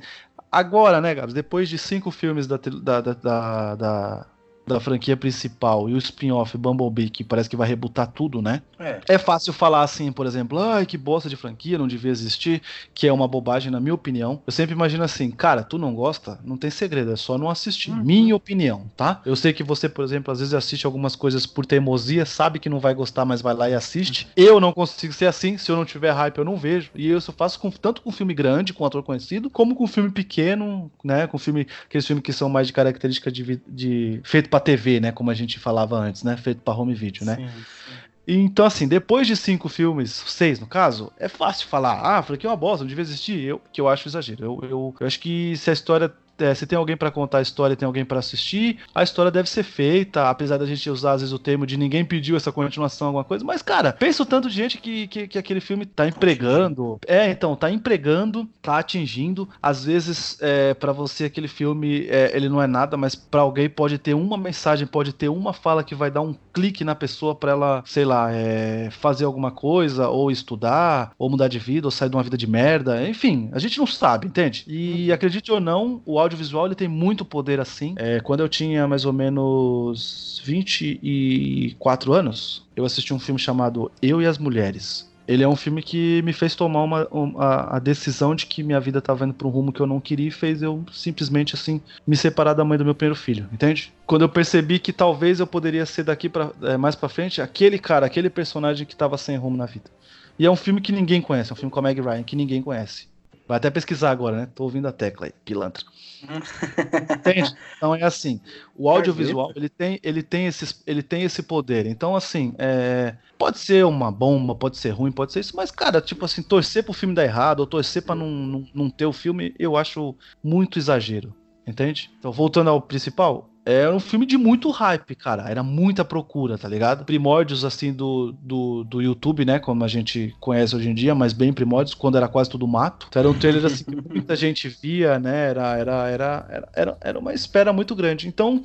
Agora, 0.51 1.01
né, 1.01 1.13
Gabs, 1.13 1.33
depois 1.33 1.67
de 1.69 1.77
cinco 1.77 2.09
filmes 2.11 2.47
da, 2.47 2.57
da, 2.57 3.01
da, 3.01 3.75
da, 3.75 4.27
da 4.67 4.79
franquia 4.79 5.15
principal 5.15 5.89
e 5.89 5.93
o 5.93 5.97
spin-off 5.97 6.57
Bumblebee, 6.57 7.09
que 7.09 7.23
parece 7.23 7.49
que 7.49 7.55
vai 7.55 7.67
rebutar 7.67 8.07
tudo, 8.07 8.41
né? 8.41 8.61
É. 8.79 8.99
É 9.07 9.17
fácil 9.17 9.53
falar 9.53 9.81
assim, 9.81 10.11
por 10.11 10.25
exemplo, 10.25 10.59
ai, 10.59 10.85
que 10.85 10.97
bosta 10.97 11.29
de 11.29 11.35
franquia, 11.35 11.77
não 11.77 11.87
devia 11.87 12.11
existir, 12.11 12.61
que 12.93 13.07
é 13.07 13.13
uma 13.13 13.27
bobagem, 13.27 13.71
na 13.71 13.79
minha 13.79 13.93
opinião. 13.93 14.41
Eu 14.45 14.51
sempre 14.51 14.75
imagino 14.75 15.03
assim, 15.03 15.31
cara, 15.31 15.63
tu 15.63 15.77
não 15.77 15.93
gosta? 15.93 16.39
Não 16.43 16.57
tem 16.57 16.69
segredo, 16.69 17.11
é 17.11 17.15
só 17.15 17.37
não 17.37 17.49
assistir. 17.49 17.91
Uhum. 17.91 18.03
Minha 18.03 18.35
opinião, 18.35 18.85
tá? 18.95 19.21
Eu 19.25 19.35
sei 19.35 19.53
que 19.53 19.63
você, 19.63 19.87
por 19.87 20.03
exemplo, 20.03 20.31
às 20.31 20.39
vezes 20.39 20.53
assiste 20.53 20.85
algumas 20.85 21.15
coisas 21.15 21.45
por 21.45 21.65
teimosia, 21.65 22.25
sabe 22.25 22.59
que 22.59 22.69
não 22.69 22.79
vai 22.79 22.93
gostar, 22.93 23.25
mas 23.25 23.41
vai 23.41 23.53
lá 23.53 23.69
e 23.69 23.73
assiste. 23.73 24.27
Eu 24.35 24.59
não 24.59 24.73
consigo 24.73 25.13
ser 25.13 25.27
assim, 25.27 25.57
se 25.57 25.71
eu 25.71 25.75
não 25.75 25.85
tiver 25.85 26.11
hype, 26.11 26.37
eu 26.37 26.45
não 26.45 26.57
vejo. 26.57 26.91
E 26.93 27.11
isso 27.11 27.31
eu 27.31 27.35
faço 27.35 27.59
com, 27.59 27.71
tanto 27.71 28.01
com 28.01 28.11
filme 28.11 28.33
grande, 28.33 28.73
com 28.73 28.85
ator 28.85 29.03
conhecido, 29.03 29.49
como 29.49 29.75
com 29.75 29.87
filme 29.87 30.11
pequeno, 30.11 30.91
né? 31.03 31.27
Com 31.27 31.37
filme, 31.37 31.67
aqueles 31.85 32.05
filmes 32.05 32.23
que 32.23 32.33
são 32.33 32.49
mais 32.49 32.67
de 32.67 32.73
característica 32.73 33.31
de, 33.31 33.61
de 33.67 34.19
feito 34.23 34.49
pra 34.57 34.59
TV, 34.59 34.99
né? 34.99 35.11
Como 35.11 35.31
a 35.31 35.33
gente 35.33 35.59
falava 35.59 35.95
antes, 35.95 36.23
né? 36.23 36.35
Feito 36.37 36.61
pra 36.61 36.73
home 36.73 36.93
video, 36.93 37.25
né? 37.25 37.35
Sim, 37.35 37.47
sim. 37.47 37.97
Então, 38.27 38.65
assim, 38.65 38.87
depois 38.87 39.25
de 39.25 39.37
cinco 39.37 39.69
filmes, 39.69 40.11
seis 40.27 40.59
no 40.59 40.67
caso, 40.67 41.13
é 41.17 41.29
fácil 41.29 41.67
falar, 41.67 42.01
ah, 42.01 42.21
falei 42.21 42.37
que 42.37 42.45
é 42.45 42.49
uma 42.49 42.57
bosta, 42.57 42.83
não 42.83 42.89
devia 42.89 43.01
existir, 43.01 43.39
eu, 43.41 43.61
que 43.71 43.79
eu 43.79 43.87
acho 43.87 44.09
exagero. 44.09 44.43
Eu, 44.43 44.69
eu, 44.69 44.95
eu 44.99 45.07
acho 45.07 45.19
que 45.19 45.55
se 45.55 45.69
a 45.69 45.73
história. 45.73 46.13
É, 46.39 46.53
se 46.53 46.65
tem 46.65 46.77
alguém 46.77 46.97
pra 46.97 47.11
contar 47.11 47.39
a 47.39 47.41
história 47.41 47.75
tem 47.75 47.85
alguém 47.85 48.05
pra 48.05 48.19
assistir, 48.19 48.79
a 48.93 49.03
história 49.03 49.31
deve 49.31 49.49
ser 49.49 49.63
feita, 49.63 50.29
apesar 50.29 50.57
da 50.57 50.65
gente 50.65 50.89
usar 50.89 51.13
às 51.13 51.21
vezes 51.21 51.33
o 51.33 51.39
termo 51.39 51.65
de 51.65 51.77
ninguém 51.77 52.03
pediu 52.03 52.35
essa 52.35 52.51
continuação, 52.51 53.07
alguma 53.07 53.23
coisa, 53.23 53.43
mas 53.43 53.61
cara, 53.61 53.93
pensa 53.93 54.23
o 54.23 54.25
tanto 54.25 54.49
de 54.49 54.55
gente 54.55 54.77
que, 54.77 55.07
que, 55.07 55.27
que 55.27 55.37
aquele 55.37 55.59
filme 55.59 55.85
tá 55.85 56.07
empregando. 56.07 56.99
É, 57.05 57.29
então, 57.29 57.55
tá 57.55 57.71
empregando, 57.71 58.47
tá 58.61 58.77
atingindo. 58.77 59.47
Às 59.61 59.85
vezes, 59.85 60.37
é, 60.41 60.73
para 60.73 60.91
você, 60.91 61.25
aquele 61.25 61.47
filme, 61.47 62.07
é, 62.07 62.31
ele 62.35 62.49
não 62.49 62.61
é 62.61 62.67
nada, 62.67 62.97
mas 62.97 63.15
pra 63.15 63.41
alguém 63.41 63.69
pode 63.69 63.97
ter 63.97 64.13
uma 64.13 64.37
mensagem, 64.37 64.87
pode 64.87 65.13
ter 65.13 65.29
uma 65.29 65.53
fala 65.53 65.83
que 65.83 65.95
vai 65.95 66.09
dar 66.09 66.21
um 66.21 66.35
clique 66.53 66.83
na 66.83 66.95
pessoa 66.95 67.35
pra 67.35 67.51
ela, 67.51 67.83
sei 67.85 68.05
lá, 68.05 68.31
é, 68.31 68.89
fazer 68.91 69.25
alguma 69.25 69.51
coisa, 69.51 70.09
ou 70.09 70.31
estudar, 70.31 71.11
ou 71.17 71.29
mudar 71.29 71.47
de 71.47 71.59
vida, 71.59 71.87
ou 71.87 71.91
sair 71.91 72.09
de 72.09 72.15
uma 72.15 72.23
vida 72.23 72.37
de 72.37 72.47
merda. 72.47 73.07
Enfim, 73.07 73.49
a 73.51 73.59
gente 73.59 73.77
não 73.77 73.87
sabe, 73.87 74.27
entende? 74.27 74.63
E 74.67 75.11
acredite 75.11 75.51
ou 75.51 75.59
não, 75.59 76.01
o 76.05 76.19
audiovisual 76.27 76.65
ele 76.65 76.75
tem 76.75 76.87
muito 76.87 77.25
poder 77.25 77.59
assim. 77.59 77.95
É, 77.97 78.19
quando 78.19 78.41
eu 78.41 78.49
tinha 78.49 78.87
mais 78.87 79.05
ou 79.05 79.13
menos 79.13 80.41
24 80.45 82.13
anos, 82.13 82.65
eu 82.75 82.85
assisti 82.85 83.13
um 83.13 83.19
filme 83.19 83.39
chamado 83.39 83.91
Eu 84.01 84.21
e 84.21 84.25
as 84.25 84.37
Mulheres. 84.37 85.07
Ele 85.27 85.43
é 85.43 85.47
um 85.47 85.57
filme 85.57 85.83
que 85.83 86.21
me 86.21 86.31
fez 86.31 86.55
tomar 86.55 86.83
uma, 86.83 87.07
um- 87.11 87.33
a, 87.37 87.79
decisão 87.79 88.33
de 88.33 88.45
que 88.45 88.63
minha 88.63 88.79
vida 88.79 88.99
estava 88.99 89.25
indo 89.25 89.33
para 89.33 89.45
um 89.45 89.51
rumo 89.51 89.73
que 89.73 89.81
eu 89.81 89.85
não 89.85 89.99
queria 89.99 90.29
e 90.29 90.31
fez 90.31 90.61
eu 90.61 90.85
simplesmente 90.89 91.53
assim 91.53 91.81
me 92.07 92.15
separar 92.15 92.53
da 92.53 92.63
mãe 92.63 92.77
do 92.77 92.85
meu 92.85 92.95
primeiro 92.95 93.19
filho, 93.19 93.49
entende? 93.51 93.91
Quando 94.05 94.21
eu 94.21 94.29
percebi 94.29 94.79
que 94.79 94.93
talvez 94.93 95.41
eu 95.41 95.47
poderia 95.47 95.85
ser 95.85 96.03
daqui 96.03 96.29
para 96.29 96.51
mais 96.79 96.95
para 96.95 97.09
frente 97.09 97.41
aquele 97.41 97.77
cara, 97.77 98.05
aquele 98.05 98.29
personagem 98.29 98.87
que 98.87 98.93
estava 98.93 99.17
sem 99.17 99.35
rumo 99.35 99.57
na 99.57 99.65
vida. 99.65 99.91
E 100.39 100.45
é 100.45 100.51
um 100.51 100.55
filme 100.55 100.79
que 100.79 100.93
ninguém 100.93 101.21
conhece, 101.21 101.51
é 101.51 101.53
um 101.53 101.57
filme 101.57 101.71
com 101.71 101.79
a 101.79 101.81
Meg 101.81 101.99
Ryan 101.99 102.23
que 102.23 102.35
ninguém 102.35 102.61
conhece. 102.61 103.07
Vai 103.47 103.57
até 103.57 103.69
pesquisar 103.69 104.11
agora, 104.11 104.35
né? 104.35 104.49
Tô 104.53 104.63
ouvindo 104.63 104.87
a 104.87 104.91
tecla 104.91 105.27
aí, 105.27 105.33
pilantra. 105.45 105.83
Entende? 107.17 107.55
Então 107.77 107.95
é 107.95 108.03
assim, 108.03 108.41
o 108.75 108.89
audiovisual 108.89 109.53
ele 109.55 109.69
tem, 109.69 109.99
ele 110.03 110.21
tem, 110.21 110.47
esses, 110.47 110.83
ele 110.85 111.01
tem 111.01 111.23
esse 111.23 111.41
poder. 111.41 111.85
Então 111.85 112.15
assim, 112.15 112.53
é, 112.57 113.15
pode 113.37 113.59
ser 113.59 113.85
uma 113.85 114.11
bomba, 114.11 114.53
pode 114.53 114.77
ser 114.77 114.89
ruim, 114.89 115.11
pode 115.11 115.31
ser 115.31 115.39
isso, 115.39 115.55
mas 115.55 115.71
cara, 115.71 116.01
tipo 116.01 116.25
assim, 116.25 116.43
torcer 116.43 116.83
pro 116.83 116.93
filme 116.93 117.15
dar 117.15 117.23
errado 117.23 117.61
ou 117.61 117.67
torcer 117.67 118.03
pra 118.03 118.15
não, 118.15 118.27
não, 118.29 118.67
não 118.73 118.89
ter 118.89 119.05
o 119.05 119.13
filme, 119.13 119.55
eu 119.57 119.77
acho 119.77 120.15
muito 120.43 120.77
exagero. 120.77 121.33
Entende? 121.65 122.09
Então 122.17 122.31
voltando 122.31 122.69
ao 122.69 122.81
principal, 122.81 123.49
era 123.73 123.93
um 123.95 123.99
filme 123.99 124.25
de 124.25 124.37
muito 124.37 124.69
hype, 124.71 125.15
cara. 125.15 125.49
Era 125.49 125.61
muita 125.63 126.05
procura, 126.05 126.57
tá 126.57 126.67
ligado? 126.69 127.03
Primórdios, 127.05 127.65
assim, 127.65 127.93
do, 127.93 128.31
do, 128.33 128.83
do 128.85 129.01
YouTube, 129.01 129.43
né? 129.45 129.59
Como 129.59 129.83
a 129.83 129.87
gente 129.87 130.35
conhece 130.39 130.75
hoje 130.75 130.89
em 130.89 130.95
dia, 130.95 131.13
mas 131.13 131.33
bem 131.33 131.51
primórdios, 131.53 131.93
quando 131.93 132.17
era 132.17 132.27
quase 132.29 132.49
tudo 132.49 132.67
mato. 132.67 133.07
Então 133.09 133.19
era 133.19 133.29
um 133.29 133.33
trailer, 133.35 133.65
assim, 133.65 133.83
que 133.83 133.95
muita 133.95 134.35
gente 134.37 134.69
via, 134.69 135.19
né? 135.19 135.49
Era, 135.49 135.77
era, 135.77 136.09
era, 136.09 136.69
era, 136.73 136.97
era, 137.01 137.19
uma 137.19 137.33
espera 137.33 137.73
muito 137.73 137.95
grande. 137.95 138.27
Então, 138.27 138.63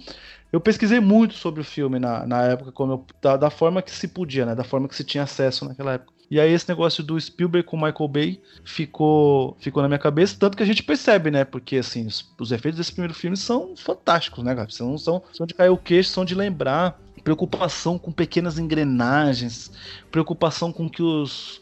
eu 0.53 0.61
pesquisei 0.61 1.01
muito 1.01 1.35
sobre 1.35 1.61
o 1.61 1.65
filme 1.65 1.99
na, 1.99 2.27
na 2.27 2.45
época, 2.47 2.73
como 2.73 2.93
eu- 2.93 3.07
da, 3.21 3.37
da 3.37 3.51
forma 3.51 3.83
que 3.83 3.91
se 3.91 4.09
podia, 4.09 4.47
né? 4.47 4.55
Da 4.55 4.65
forma 4.65 4.89
que 4.89 4.97
se 4.97 5.05
tinha 5.05 5.25
acesso 5.25 5.65
naquela 5.65 5.95
época. 5.95 6.13
E 6.33 6.41
aí 6.41 6.51
esse 6.51 6.67
negócio 6.67 7.05
do 7.05 7.21
Spielberg 7.21 7.69
com 7.69 7.77
Michael 7.77 8.09
Bay 8.09 8.41
ficou, 8.65 9.55
ficou 9.61 9.83
na 9.83 9.89
minha 9.89 9.99
cabeça, 9.99 10.35
tanto 10.39 10.57
que 10.57 10.63
a 10.63 10.67
gente 10.67 10.83
percebe, 10.83 11.31
né? 11.31 11.45
Porque 11.45 11.77
assim, 11.77 12.07
os, 12.07 12.27
os 12.41 12.51
efeitos 12.51 12.79
desse 12.79 12.91
primeiro 12.91 13.13
filme 13.13 13.37
são 13.37 13.77
fantásticos, 13.77 14.43
né, 14.43 14.55
cara? 14.55 14.71
São, 14.71 14.97
são, 14.97 15.23
são 15.31 15.45
de 15.45 15.53
cair 15.53 15.69
o 15.69 15.77
queixo, 15.77 16.09
são 16.09 16.25
de 16.25 16.35
lembrar. 16.35 16.99
Preocupação 17.23 17.99
com 17.99 18.11
pequenas 18.11 18.59
engrenagens, 18.59 19.73
preocupação 20.11 20.73
com 20.73 20.89
que 20.89 21.03
os 21.03 21.61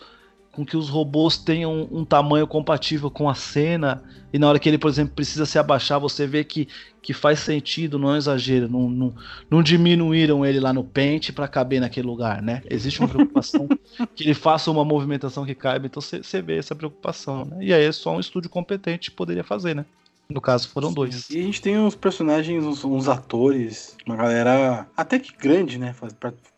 com 0.53 0.65
que 0.65 0.77
os 0.77 0.89
robôs 0.89 1.39
tenham 1.39 1.89
um 1.91 2.05
tamanho 2.05 2.47
compatível 2.47 3.11
com 3.11 3.29
a 3.29 3.35
cena 3.35 4.03
e 4.33 4.39
na 4.39 4.49
hora 4.49 4.59
que 4.59 4.69
ele, 4.69 4.79
por 4.79 4.89
exemplo, 4.89 5.15
precisa 5.15 5.45
se 5.45 5.59
abaixar, 5.59 5.99
você 5.99 6.27
vê 6.27 6.45
que, 6.45 6.69
que 7.03 7.13
faz 7.13 7.41
sentido, 7.41 7.99
não 7.99 8.15
é 8.15 8.19
exagero, 8.19 8.69
não, 8.69 8.89
não, 8.89 9.15
não 9.51 9.63
diminuíram 9.63 10.47
ele 10.47 10.61
lá 10.61 10.73
no 10.73 10.85
pente 10.85 11.33
para 11.33 11.49
caber 11.49 11.81
naquele 11.81 12.07
lugar, 12.07 12.41
né? 12.41 12.63
Existe 12.71 13.01
uma 13.01 13.09
preocupação 13.09 13.69
que 14.15 14.25
ele 14.25 14.35
faça 14.35 14.71
uma 14.71 14.85
movimentação 14.85 15.45
que 15.45 15.55
caiba, 15.55 15.87
então 15.87 16.01
você 16.01 16.43
vê 16.43 16.59
essa 16.59 16.75
preocupação, 16.75 17.45
né? 17.45 17.59
E 17.61 17.75
aí 17.75 17.85
é 17.85 17.93
só 17.93 18.15
um 18.15 18.21
estúdio 18.21 18.51
competente 18.51 19.11
poderia 19.11 19.45
fazer, 19.45 19.75
né? 19.75 19.85
No 20.31 20.41
caso 20.41 20.69
foram 20.69 20.93
dois. 20.93 21.29
E 21.29 21.41
a 21.41 21.43
gente 21.43 21.61
tem 21.61 21.77
uns 21.79 21.97
personagens, 21.97 22.65
uns, 22.65 22.85
uns 22.85 23.09
atores, 23.09 23.97
uma 24.07 24.17
galera 24.17 24.87
até 24.97 25.19
que 25.19 25.37
grande, 25.37 25.79
né? 25.79 25.95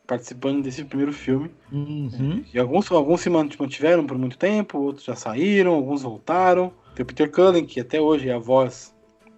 Participando 0.05 0.61
desse 0.61 0.83
primeiro 0.83 1.11
filme. 1.11 1.49
Uhum. 1.71 2.43
E 2.53 2.59
alguns, 2.59 2.91
alguns 2.91 3.21
se 3.21 3.29
mant- 3.29 3.57
mantiveram 3.59 4.05
por 4.05 4.17
muito 4.17 4.37
tempo, 4.37 4.77
outros 4.77 5.05
já 5.05 5.15
saíram, 5.15 5.73
alguns 5.73 6.03
voltaram. 6.03 6.71
Tem 6.93 7.03
o 7.03 7.05
Peter 7.07 7.31
Cullen, 7.31 7.65
que 7.65 7.79
até 7.79 7.99
hoje 7.99 8.29
é 8.29 8.33
a 8.33 8.37
voz 8.37 8.93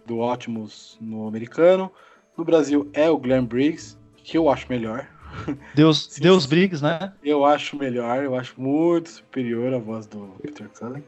do 0.06 0.20
Optimus 0.20 0.98
no 1.00 1.28
americano. 1.28 1.90
No 2.38 2.44
Brasil 2.44 2.90
é 2.94 3.10
o 3.10 3.18
Glenn 3.18 3.46
Briggs, 3.46 3.98
que 4.18 4.38
eu 4.38 4.50
acho 4.50 4.66
melhor. 4.70 5.08
Deus, 5.74 6.08
Sim, 6.12 6.22
Deus. 6.22 6.46
Briggs, 6.46 6.84
né? 6.84 7.14
Eu 7.24 7.46
acho 7.46 7.78
melhor, 7.78 8.24
eu 8.24 8.36
acho 8.36 8.60
muito 8.60 9.10
superior 9.10 9.74
a 9.74 9.78
voz 9.80 10.06
do 10.08 10.36
Peter 10.42 10.68
Cullen. 10.70 11.04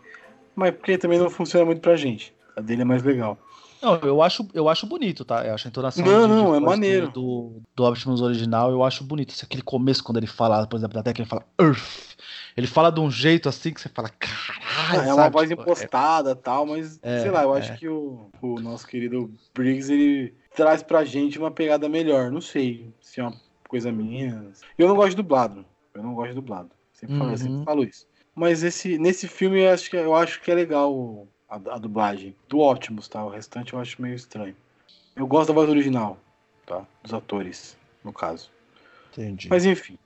Mas 0.56 0.74
porque 0.76 0.98
também 0.98 1.20
não 1.20 1.30
funciona 1.30 1.66
muito 1.66 1.82
pra 1.82 1.96
gente. 1.98 2.34
A 2.58 2.62
dele 2.62 2.82
é 2.82 2.86
mais 2.86 3.04
legal. 3.04 3.38
Não, 3.80 3.94
eu 4.00 4.22
acho, 4.24 4.48
eu 4.56 4.68
acho 4.68 4.88
bonito, 4.88 5.24
tá? 5.24 5.46
Eu 5.46 5.54
acho 5.54 5.68
a 5.68 5.70
entonação 5.70 6.04
Não, 6.04 6.28
não, 6.28 6.56
é 6.56 6.60
maneiro. 6.60 7.12
Do, 7.12 7.62
do, 7.76 7.86
Optimus 7.86 8.22
original, 8.22 8.72
eu 8.72 8.84
acho 8.84 9.04
bonito. 9.04 9.32
Esse- 9.32 9.46
Aquele 9.46 9.62
começo, 9.62 10.04
quando 10.04 10.18
ele 10.18 10.26
fala, 10.26 10.66
por 10.66 10.78
exemplo, 10.78 11.00
até 11.00 11.14
que 11.14 11.22
ele 11.22 11.30
fala 11.30 11.46
Earth. 11.62 12.18
Ele 12.58 12.66
fala 12.66 12.92
de 12.92 13.00
um 13.00 13.12
jeito 13.12 13.48
assim 13.48 13.72
que 13.72 13.80
você 13.80 13.90
fala, 13.90 14.10
caralho. 14.10 14.66
Ah, 14.90 14.96
é 14.96 15.14
uma 15.14 15.24
sabe? 15.24 15.34
voz 15.34 15.50
Tipo, 15.50 15.62
impostada 15.62 16.32
e 16.32 16.36
tal, 16.36 16.66
mas 16.66 17.00
É, 17.04 17.20
sei 17.20 17.30
lá, 17.30 17.44
eu 17.44 17.54
é. 17.54 17.60
acho 17.60 17.78
que 17.78 17.88
o, 17.88 18.32
o 18.42 18.60
nosso 18.60 18.88
querido 18.88 19.32
Briggs 19.54 19.94
ele 19.94 20.34
traz 20.56 20.82
pra 20.82 21.06
gente 21.06 21.38
uma 21.38 21.52
pegada 21.52 21.88
melhor. 21.88 22.32
Não 22.32 22.42
sei 22.42 22.92
se 23.00 23.20
é 23.20 23.24
uma 23.24 23.36
coisa 23.70 23.92
minha. 23.92 24.44
Eu 24.76 24.88
não 24.88 24.96
gosto 24.96 25.12
de 25.12 25.18
dublado. 25.18 25.64
Eu 25.94 26.02
não 26.02 26.16
gosto 26.16 26.30
de 26.30 26.36
dublado. 26.36 26.72
Sempre, 26.92 27.16
falo, 27.16 27.30
eu 27.30 27.32
Uhum. 27.34 27.38
sempre 27.38 27.64
falo 27.64 27.84
isso. 27.84 28.08
Mas 28.34 28.64
esse, 28.64 28.98
nesse 28.98 29.28
filme 29.28 29.62
eu 29.62 29.72
acho 29.72 29.88
que, 29.90 29.96
eu 29.98 30.16
acho 30.16 30.42
que 30.42 30.50
é 30.50 30.56
legal 30.56 31.28
a, 31.50 31.56
a 31.56 31.78
dublagem 31.78 32.36
do 32.48 32.60
Optimus, 32.60 33.08
tá? 33.08 33.24
O 33.24 33.30
restante 33.30 33.74
eu 33.74 33.80
acho 33.80 34.02
meio 34.02 34.16
estranho. 34.16 34.56
Eu 35.16 35.26
gosto 35.28 35.48
da 35.50 35.54
voz 35.54 35.70
original, 35.70 36.18
tá? 36.66 36.86
Dos 37.04 37.14
atores, 37.14 37.78
no 38.04 38.14
caso. 38.14 38.50
Entendi. 39.12 39.50
Mas 39.50 39.66
enfim. 39.66 39.98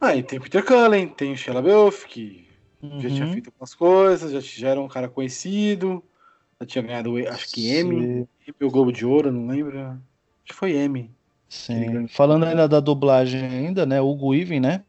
Aí 0.00 0.22
tem 0.22 0.38
o 0.38 0.42
Peter 0.42 0.64
Cullen, 0.64 1.08
tem 1.08 1.32
o 1.32 1.36
Shia 1.36 1.54
LaBeouf, 1.54 2.06
que 2.06 2.46
já 2.98 3.08
tinha 3.08 3.26
Uhum. 3.26 3.32
feito 3.32 3.48
algumas 3.48 3.74
coisas, 3.74 4.32
já, 4.32 4.40
já 4.40 4.68
era 4.70 4.80
um 4.80 4.88
cara 4.88 5.08
conhecido, 5.08 6.02
já 6.60 6.66
tinha 6.66 6.82
ganhado, 6.82 7.16
acho 7.28 7.50
que 7.50 7.70
M, 7.70 8.28
ou 8.60 8.70
Globo 8.70 8.92
de 8.92 9.06
Ouro, 9.06 9.32
não 9.32 9.46
lembro. 9.46 9.80
Acho 9.80 9.98
que 10.44 10.54
foi 10.54 10.72
M. 10.72 11.10
Sim. 11.48 12.06
Falando 12.08 12.44
ainda 12.44 12.68
da 12.68 12.80
dublagem 12.80 13.42
ainda, 13.42 13.86
né? 13.86 14.00
Hugo 14.00 14.34
Even, 14.34 14.60
né? 14.60 14.84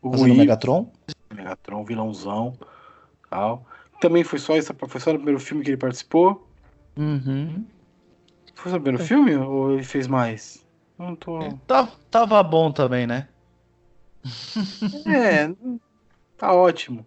O 0.00 0.10
Fazendo 0.12 0.30
o 0.30 0.34
Gui, 0.34 0.38
Megatron. 0.40 0.92
Megatron, 1.34 1.84
vilãozão, 1.84 2.56
tal. 3.28 3.66
Também 4.00 4.24
foi 4.24 4.38
só, 4.38 4.56
essa, 4.56 4.74
foi 4.74 5.00
só 5.00 5.12
no 5.12 5.18
primeiro 5.18 5.40
filme 5.40 5.64
que 5.64 5.70
ele 5.70 5.76
participou. 5.76 6.46
Uhum. 6.96 7.64
Foi 8.54 8.70
só 8.70 8.78
no 8.78 8.82
primeiro 8.82 9.04
filme 9.04 9.34
ou 9.36 9.72
ele 9.72 9.84
fez 9.84 10.06
mais? 10.06 10.66
Não 10.98 11.14
tô... 11.14 11.38
Tá, 11.66 11.88
tava 12.10 12.42
bom 12.42 12.72
também, 12.72 13.06
né? 13.06 13.28
É, 15.06 15.54
tá 16.36 16.52
ótimo. 16.52 17.06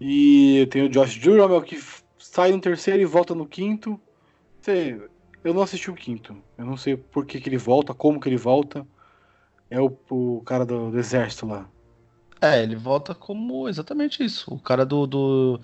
E 0.00 0.66
tenho 0.70 0.86
o 0.86 0.88
Josh 0.88 1.18
Duhamel 1.18 1.62
que 1.62 1.80
sai 2.18 2.52
no 2.52 2.60
terceiro 2.60 3.00
e 3.00 3.06
volta 3.06 3.34
no 3.34 3.46
quinto. 3.46 4.00
Sei, 4.60 5.00
eu 5.42 5.54
não 5.54 5.62
assisti 5.62 5.90
o 5.90 5.94
quinto. 5.94 6.36
Eu 6.56 6.64
não 6.64 6.76
sei 6.76 6.96
por 6.96 7.24
que, 7.26 7.40
que 7.40 7.48
ele 7.48 7.58
volta, 7.58 7.94
como 7.94 8.20
que 8.20 8.28
ele 8.28 8.36
volta. 8.36 8.86
É 9.70 9.80
o, 9.80 9.96
o 10.10 10.42
cara 10.44 10.64
do, 10.64 10.90
do 10.90 10.98
exército 10.98 11.46
lá. 11.46 11.68
É, 12.40 12.62
ele 12.62 12.76
volta 12.76 13.14
como 13.14 13.68
exatamente 13.68 14.24
isso. 14.24 14.52
O 14.52 14.58
cara 14.58 14.86
do, 14.86 15.06
do, 15.06 15.60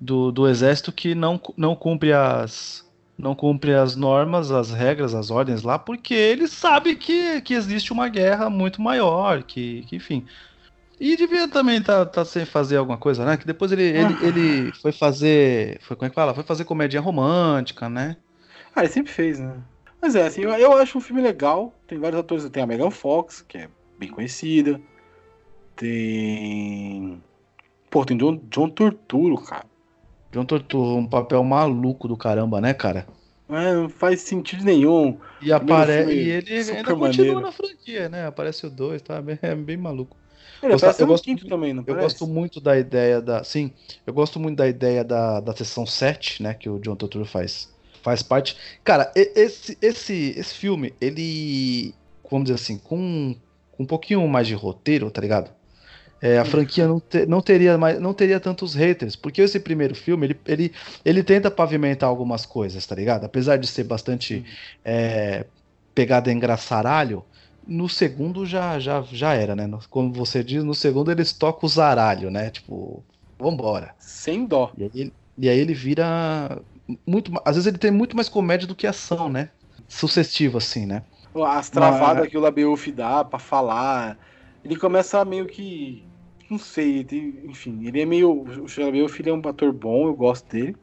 do, 0.00 0.32
do 0.32 0.48
exército 0.48 0.90
que 0.90 1.14
não, 1.14 1.40
não 1.56 1.76
cumpre 1.76 2.12
as. 2.12 2.88
não 3.18 3.34
cumpre 3.34 3.74
as 3.74 3.94
normas, 3.94 4.50
as 4.50 4.70
regras, 4.70 5.14
as 5.14 5.30
ordens 5.30 5.62
lá, 5.62 5.78
porque 5.78 6.14
ele 6.14 6.48
sabe 6.48 6.96
que, 6.96 7.40
que 7.42 7.54
existe 7.54 7.92
uma 7.92 8.08
guerra 8.08 8.48
muito 8.48 8.80
maior, 8.80 9.42
que, 9.42 9.82
que 9.82 9.96
enfim. 9.96 10.24
E 10.98 11.16
devia 11.16 11.48
também 11.48 11.78
estar 11.78 12.04
tá, 12.06 12.12
tá 12.12 12.24
sem 12.24 12.44
fazer 12.44 12.76
alguma 12.76 12.98
coisa, 12.98 13.24
né? 13.24 13.36
Que 13.36 13.46
depois 13.46 13.72
ele, 13.72 13.84
ele, 13.84 14.14
ah. 14.14 14.18
ele 14.22 14.72
foi 14.82 14.92
fazer. 14.92 15.78
Foi, 15.80 15.96
como 15.96 16.06
é 16.06 16.10
que 16.10 16.14
fala? 16.14 16.34
Foi 16.34 16.44
fazer 16.44 16.64
comédia 16.64 17.00
romântica, 17.00 17.88
né? 17.88 18.16
Ah, 18.74 18.80
ele 18.82 18.92
sempre 18.92 19.10
fez, 19.10 19.38
né? 19.38 19.54
Mas 20.00 20.14
é, 20.14 20.26
assim, 20.26 20.42
eu, 20.42 20.50
eu 20.50 20.72
acho 20.74 20.98
um 20.98 21.00
filme 21.00 21.22
legal. 21.22 21.74
Tem 21.86 21.98
vários 21.98 22.20
atores. 22.20 22.48
Tem 22.50 22.62
a 22.62 22.66
Megan 22.66 22.90
Fox, 22.90 23.40
que 23.40 23.56
é 23.56 23.68
bem 23.98 24.10
conhecida. 24.10 24.78
Tem. 25.74 27.22
Pô, 27.90 28.04
tem 28.04 28.18
John, 28.18 28.38
John 28.50 28.68
Torturo, 28.68 29.38
cara. 29.38 29.69
John 30.32 30.44
Torturo, 30.44 30.96
um 30.96 31.06
papel 31.06 31.42
maluco 31.42 32.06
do 32.06 32.16
caramba, 32.16 32.60
né, 32.60 32.72
cara? 32.72 33.06
É, 33.48 33.74
não 33.74 33.88
faz 33.88 34.20
sentido 34.20 34.64
nenhum. 34.64 35.18
E, 35.42 35.52
apare... 35.52 36.12
e 36.12 36.30
ele 36.30 36.70
ainda 36.70 36.94
continua 36.94 37.40
na 37.40 37.50
franquia, 37.50 38.08
né? 38.08 38.26
Aparece 38.26 38.64
o 38.66 38.70
2, 38.70 39.02
tá? 39.02 39.22
É 39.42 39.54
bem 39.54 39.76
maluco. 39.76 40.16
Ele 40.62 40.74
eu 40.74 41.06
gosto, 41.06 41.24
quinto 41.24 41.48
também, 41.48 41.72
não 41.72 41.82
Eu 41.82 41.94
parece? 41.94 42.18
gosto 42.18 42.26
muito 42.26 42.60
da 42.60 42.78
ideia 42.78 43.20
da. 43.20 43.42
Sim, 43.42 43.72
eu 44.06 44.12
gosto 44.12 44.38
muito 44.38 44.58
da 44.58 44.68
ideia 44.68 45.02
da, 45.02 45.40
da 45.40 45.56
sessão 45.56 45.86
7, 45.86 46.42
né? 46.42 46.52
Que 46.52 46.68
o 46.68 46.78
John 46.78 46.94
Turturro 46.94 47.24
faz. 47.24 47.72
Faz 48.02 48.22
parte. 48.22 48.56
Cara, 48.84 49.10
esse, 49.14 49.76
esse, 49.80 50.34
esse 50.36 50.54
filme, 50.54 50.94
ele. 51.00 51.94
Vamos 52.30 52.44
dizer 52.44 52.56
assim, 52.56 52.78
com, 52.78 53.34
com 53.72 53.82
um 53.82 53.86
pouquinho 53.86 54.26
mais 54.28 54.46
de 54.46 54.54
roteiro, 54.54 55.10
tá 55.10 55.20
ligado? 55.20 55.50
É, 56.22 56.38
a 56.38 56.44
franquia 56.44 56.86
não, 56.86 57.00
te, 57.00 57.24
não, 57.24 57.40
teria 57.40 57.78
mais, 57.78 57.98
não 57.98 58.12
teria 58.12 58.38
tantos 58.38 58.74
haters, 58.74 59.16
porque 59.16 59.40
esse 59.40 59.58
primeiro 59.58 59.94
filme 59.94 60.26
ele, 60.26 60.40
ele, 60.46 60.72
ele 61.02 61.22
tenta 61.22 61.50
pavimentar 61.50 62.08
algumas 62.08 62.44
coisas, 62.44 62.86
tá 62.86 62.94
ligado? 62.94 63.24
Apesar 63.24 63.56
de 63.56 63.66
ser 63.66 63.84
bastante 63.84 64.44
é, 64.84 65.46
pegada 65.94 66.30
engraçaralho, 66.30 67.24
no 67.66 67.88
segundo 67.88 68.44
já, 68.44 68.78
já, 68.78 69.02
já 69.02 69.34
era, 69.34 69.54
né? 69.56 69.68
Como 69.88 70.12
você 70.12 70.44
diz, 70.44 70.62
no 70.64 70.74
segundo 70.74 71.10
eles 71.10 71.32
tocam 71.32 71.66
o 71.66 71.68
zaralho, 71.70 72.30
né? 72.30 72.50
Tipo, 72.50 73.02
vambora. 73.38 73.94
Sem 73.98 74.44
dó. 74.44 74.72
E 74.76 74.84
aí, 74.84 74.90
ele, 74.94 75.12
e 75.38 75.48
aí 75.48 75.58
ele 75.58 75.74
vira. 75.74 76.60
muito 77.06 77.32
Às 77.44 77.56
vezes 77.56 77.66
ele 77.66 77.78
tem 77.78 77.90
muito 77.90 78.16
mais 78.16 78.28
comédia 78.28 78.66
do 78.66 78.74
que 78.74 78.86
ação, 78.86 79.28
né? 79.28 79.50
Sucessivo, 79.88 80.58
assim, 80.58 80.84
né? 80.84 81.02
As 81.46 81.70
travadas 81.70 82.24
Mas... 82.24 82.28
que 82.28 82.36
o 82.36 82.40
Labeuf 82.40 82.90
dá 82.92 83.24
pra 83.24 83.38
falar. 83.38 84.18
Ele 84.64 84.76
começa 84.76 85.24
meio 85.24 85.46
que. 85.46 86.04
Não 86.50 86.58
sei, 86.58 87.06
enfim, 87.44 87.86
ele 87.86 88.00
é 88.00 88.04
meio. 88.04 88.30
O 88.32 88.66
Labeuf 88.76 89.22
é 89.26 89.32
um 89.32 89.48
ator 89.48 89.72
bom, 89.72 90.08
eu 90.08 90.14
gosto 90.14 90.50
dele. 90.50 90.76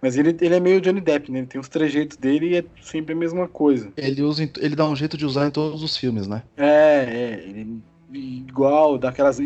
Mas 0.00 0.16
ele, 0.16 0.36
ele 0.40 0.54
é 0.54 0.60
meio 0.60 0.80
Johnny 0.80 1.00
Depp, 1.00 1.30
né? 1.30 1.40
Ele 1.40 1.46
tem 1.46 1.60
os 1.60 1.68
trejeitos 1.68 2.16
dele 2.16 2.50
e 2.50 2.56
é 2.56 2.64
sempre 2.82 3.14
a 3.14 3.16
mesma 3.16 3.48
coisa. 3.48 3.92
Ele 3.96 4.22
usa, 4.22 4.50
ele 4.58 4.76
dá 4.76 4.86
um 4.86 4.96
jeito 4.96 5.16
de 5.16 5.24
usar 5.24 5.46
em 5.46 5.50
todos 5.50 5.82
os 5.82 5.96
filmes, 5.96 6.26
né? 6.26 6.42
É, 6.56 6.64
é. 6.66 7.44
Ele 7.48 7.82
igual, 8.12 8.98
dá 8.98 9.08
aquelas 9.08 9.38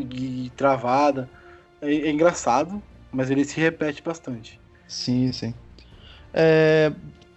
travada. 0.56 1.28
É, 1.80 1.92
é, 1.92 2.10
engraçado, 2.10 2.82
mas 3.12 3.30
ele 3.30 3.44
se 3.44 3.58
repete 3.60 4.02
bastante. 4.02 4.60
Sim, 4.86 5.32
sim. 5.32 5.54
É, 6.32 6.92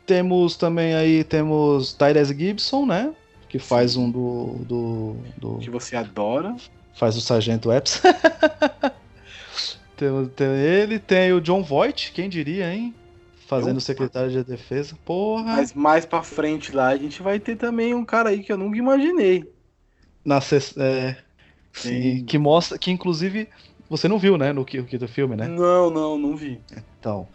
temos 0.06 0.58
também 0.58 0.96
aí, 0.96 1.24
temos 1.24 1.94
Tyrese 1.94 2.38
Gibson, 2.38 2.86
né? 2.86 3.14
Que 3.48 3.60
faz 3.60 3.96
um 3.96 4.10
do, 4.10 4.56
do, 4.66 5.16
do, 5.38 5.58
Que 5.58 5.70
você 5.70 5.96
adora. 5.96 6.56
Faz 6.94 7.16
o 7.16 7.22
Sargento 7.22 7.72
Epps. 7.72 8.02
tem, 9.96 10.26
tem 10.36 10.48
ele, 10.48 11.00
tem 11.00 11.34
o 11.34 11.42
John 11.42 11.64
Voight, 11.64 12.12
quem 12.12 12.30
diria, 12.30 12.74
hein? 12.74 12.94
Fazendo 13.48 13.78
o 13.78 13.82
secretário 13.82 14.32
de 14.32 14.44
defesa. 14.44 14.96
Porra. 15.04 15.58
Mas 15.58 15.74
mais 15.74 16.06
pra 16.06 16.24
frente 16.24 16.74
lá 16.74 16.88
a 16.88 16.98
gente 16.98 17.22
vai 17.22 17.40
ter 17.40 17.58
também 17.58 17.94
um 17.94 18.06
cara 18.06 18.30
aí 18.30 18.42
que 18.42 18.52
eu 18.52 18.58
nunca 18.58 18.78
imaginei. 18.78 19.44
Na 20.24 20.40
é, 20.78 21.18
sim, 21.74 22.24
que 22.24 22.38
mostra. 22.38 22.78
Que 22.78 22.92
inclusive. 22.92 23.50
Você 23.90 24.08
não 24.08 24.18
viu, 24.18 24.38
né? 24.38 24.54
No 24.54 24.64
que, 24.64 24.82
do 24.82 25.08
filme, 25.08 25.36
né? 25.36 25.50
Não, 25.50 25.90
não, 25.90 26.18
não 26.18 26.36
vi. 26.36 26.62
Então. 26.98 27.28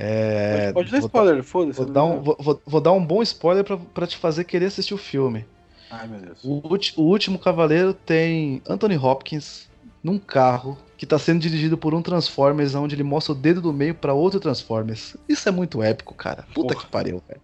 É, 0.00 0.72
pode 0.72 0.92
dar 0.92 0.98
spoiler, 0.98 1.42
foda-se. 1.42 1.76
Vou, 1.76 1.86
dar 1.92 2.04
um, 2.04 2.22
vou, 2.22 2.62
vou, 2.64 2.80
dar 2.80 2.92
um 2.92 3.04
bom 3.04 3.20
spoiler 3.20 3.64
pra, 3.64 3.76
pra 3.76 4.06
te 4.06 4.16
fazer 4.16 4.44
querer 4.44 4.66
assistir 4.66 4.94
o 4.94 4.98
filme. 4.98 5.44
Ai, 5.90 6.06
meu 6.06 6.20
Deus. 6.20 6.38
O, 6.44 6.62
o 7.00 7.04
último 7.04 7.38
Cavaleiro 7.38 7.94
tem 7.94 8.62
Anthony 8.68 8.96
Hopkins 8.96 9.68
num 10.02 10.18
carro 10.18 10.78
que 10.96 11.04
está 11.04 11.18
sendo 11.18 11.40
dirigido 11.40 11.78
por 11.78 11.94
um 11.94 12.02
Transformers, 12.02 12.74
onde 12.74 12.94
ele 12.94 13.02
mostra 13.02 13.32
o 13.32 13.34
dedo 13.34 13.60
do 13.60 13.72
meio 13.72 13.94
para 13.94 14.12
outro 14.12 14.40
Transformers. 14.40 15.16
Isso 15.28 15.48
é 15.48 15.52
muito 15.52 15.82
épico, 15.82 16.14
cara. 16.14 16.44
Puta 16.54 16.74
Porra. 16.74 16.84
que 16.84 16.90
pariu, 16.90 17.22
velho. 17.28 17.40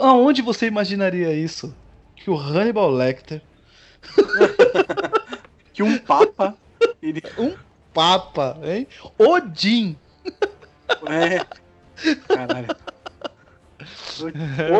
Aonde 0.00 0.40
você 0.40 0.66
imaginaria 0.66 1.32
isso? 1.34 1.74
Que 2.16 2.30
o 2.30 2.36
Hannibal 2.36 2.90
Lecter. 2.90 3.42
que 5.72 5.82
um 5.82 5.98
Papa. 5.98 6.56
Ele... 7.02 7.22
Um 7.38 7.54
Papa, 7.92 8.58
hein? 8.64 8.88
Odin! 9.18 9.96
É. 11.06 11.44
Caralho. 12.28 12.68
É 14.58 14.70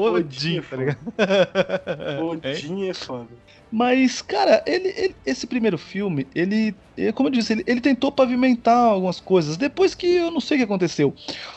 Odin. 0.00 0.20
Odin, 0.20 0.62
tá 0.62 0.76
ligado? 0.76 0.98
Odin 2.24 2.88
é 2.88 2.94
foda. 2.94 3.28
Mas, 3.70 4.22
cara, 4.22 4.62
ele, 4.66 4.88
ele, 4.96 5.16
esse 5.26 5.46
primeiro 5.46 5.76
filme, 5.76 6.26
ele, 6.34 6.74
como 7.14 7.28
eu 7.28 7.32
disse, 7.32 7.52
ele, 7.52 7.64
ele, 7.66 7.80
tentou 7.80 8.10
pavimentar 8.10 8.76
algumas 8.76 9.20
coisas. 9.20 9.58
Depois 9.58 9.94
que 9.94 10.06
eu 10.06 10.30
não 10.30 10.40
sei 10.40 10.56
o 10.56 10.60
que 10.60 10.64
aconteceu. 10.64 11.14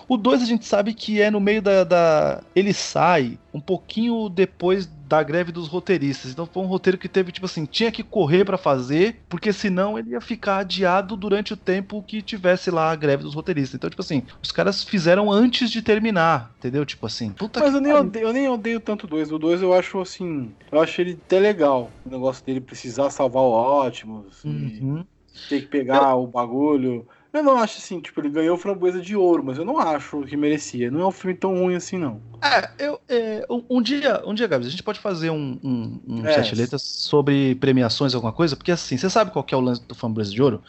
O 0.09 0.17
2 0.17 0.41
a 0.41 0.45
gente 0.45 0.65
sabe 0.65 0.93
que 0.93 1.21
é 1.21 1.31
no 1.31 1.39
meio 1.39 1.61
da, 1.61 1.83
da. 1.83 2.43
Ele 2.53 2.73
sai 2.73 3.37
um 3.53 3.61
pouquinho 3.61 4.27
depois 4.27 4.89
da 5.11 5.21
greve 5.21 5.51
dos 5.51 5.67
roteiristas. 5.67 6.31
Então 6.31 6.45
foi 6.45 6.63
um 6.63 6.67
roteiro 6.67 6.97
que 6.97 7.09
teve, 7.09 7.33
tipo 7.33 7.45
assim, 7.45 7.65
tinha 7.65 7.91
que 7.91 8.01
correr 8.01 8.45
para 8.45 8.57
fazer, 8.57 9.17
porque 9.27 9.51
senão 9.51 9.99
ele 9.99 10.11
ia 10.11 10.21
ficar 10.21 10.59
adiado 10.59 11.17
durante 11.17 11.51
o 11.51 11.57
tempo 11.57 12.01
que 12.01 12.21
tivesse 12.21 12.71
lá 12.71 12.91
a 12.91 12.95
greve 12.95 13.21
dos 13.21 13.35
roteiristas. 13.35 13.75
Então, 13.75 13.89
tipo 13.89 14.01
assim, 14.01 14.23
os 14.41 14.53
caras 14.53 14.85
fizeram 14.85 15.29
antes 15.29 15.69
de 15.69 15.81
terminar, 15.81 16.53
entendeu? 16.57 16.85
Tipo 16.85 17.07
assim. 17.07 17.31
Puta 17.31 17.59
Mas 17.59 17.73
eu 17.73 17.81
nem, 17.81 17.91
odeio, 17.91 18.25
eu 18.25 18.31
nem 18.31 18.47
odeio 18.47 18.79
tanto 18.79 19.03
o 19.03 19.09
2. 19.09 19.33
O 19.33 19.37
2 19.37 19.61
eu 19.61 19.73
acho 19.73 19.99
assim. 19.99 20.49
Eu 20.71 20.79
acho 20.79 21.01
ele 21.01 21.19
até 21.25 21.39
legal. 21.39 21.91
O 22.05 22.09
negócio 22.09 22.45
dele 22.45 22.61
precisar 22.61 23.09
salvar 23.09 23.43
o 23.43 23.85
Optimus. 23.85 24.45
Uhum. 24.45 25.03
Ter 25.49 25.59
que 25.59 25.67
pegar 25.67 26.11
eu... 26.11 26.23
o 26.23 26.27
bagulho. 26.27 27.05
Eu 27.33 27.43
não 27.43 27.57
acho 27.57 27.77
assim, 27.77 28.01
tipo, 28.01 28.19
ele 28.19 28.29
ganhou 28.29 28.57
framboesa 28.57 28.99
de 28.99 29.15
ouro, 29.15 29.41
mas 29.41 29.57
eu 29.57 29.63
não 29.63 29.79
acho 29.79 30.21
que 30.23 30.35
merecia. 30.35 30.91
Não 30.91 31.01
é 31.01 31.07
um 31.07 31.11
filme 31.11 31.33
tão 31.33 31.53
ruim 31.57 31.75
assim, 31.75 31.97
não. 31.97 32.21
É, 32.41 32.69
eu. 32.77 32.99
É, 33.07 33.45
um, 33.49 33.81
dia, 33.81 34.21
um 34.25 34.33
dia, 34.33 34.47
Gabs, 34.47 34.67
a 34.67 34.69
gente 34.69 34.83
pode 34.83 34.99
fazer 34.99 35.29
um, 35.29 35.57
um, 35.63 35.99
um 36.05 36.27
é. 36.27 36.33
sete 36.33 36.55
letras 36.55 36.81
sobre 36.81 37.55
premiações, 37.55 38.13
alguma 38.13 38.33
coisa, 38.33 38.57
porque 38.57 38.71
assim, 38.71 38.97
você 38.97 39.09
sabe 39.09 39.31
qual 39.31 39.45
que 39.45 39.53
é 39.53 39.57
o 39.57 39.61
lance 39.61 39.81
do 39.87 39.95
framboesa 39.95 40.31
de 40.31 40.41
ouro? 40.41 40.61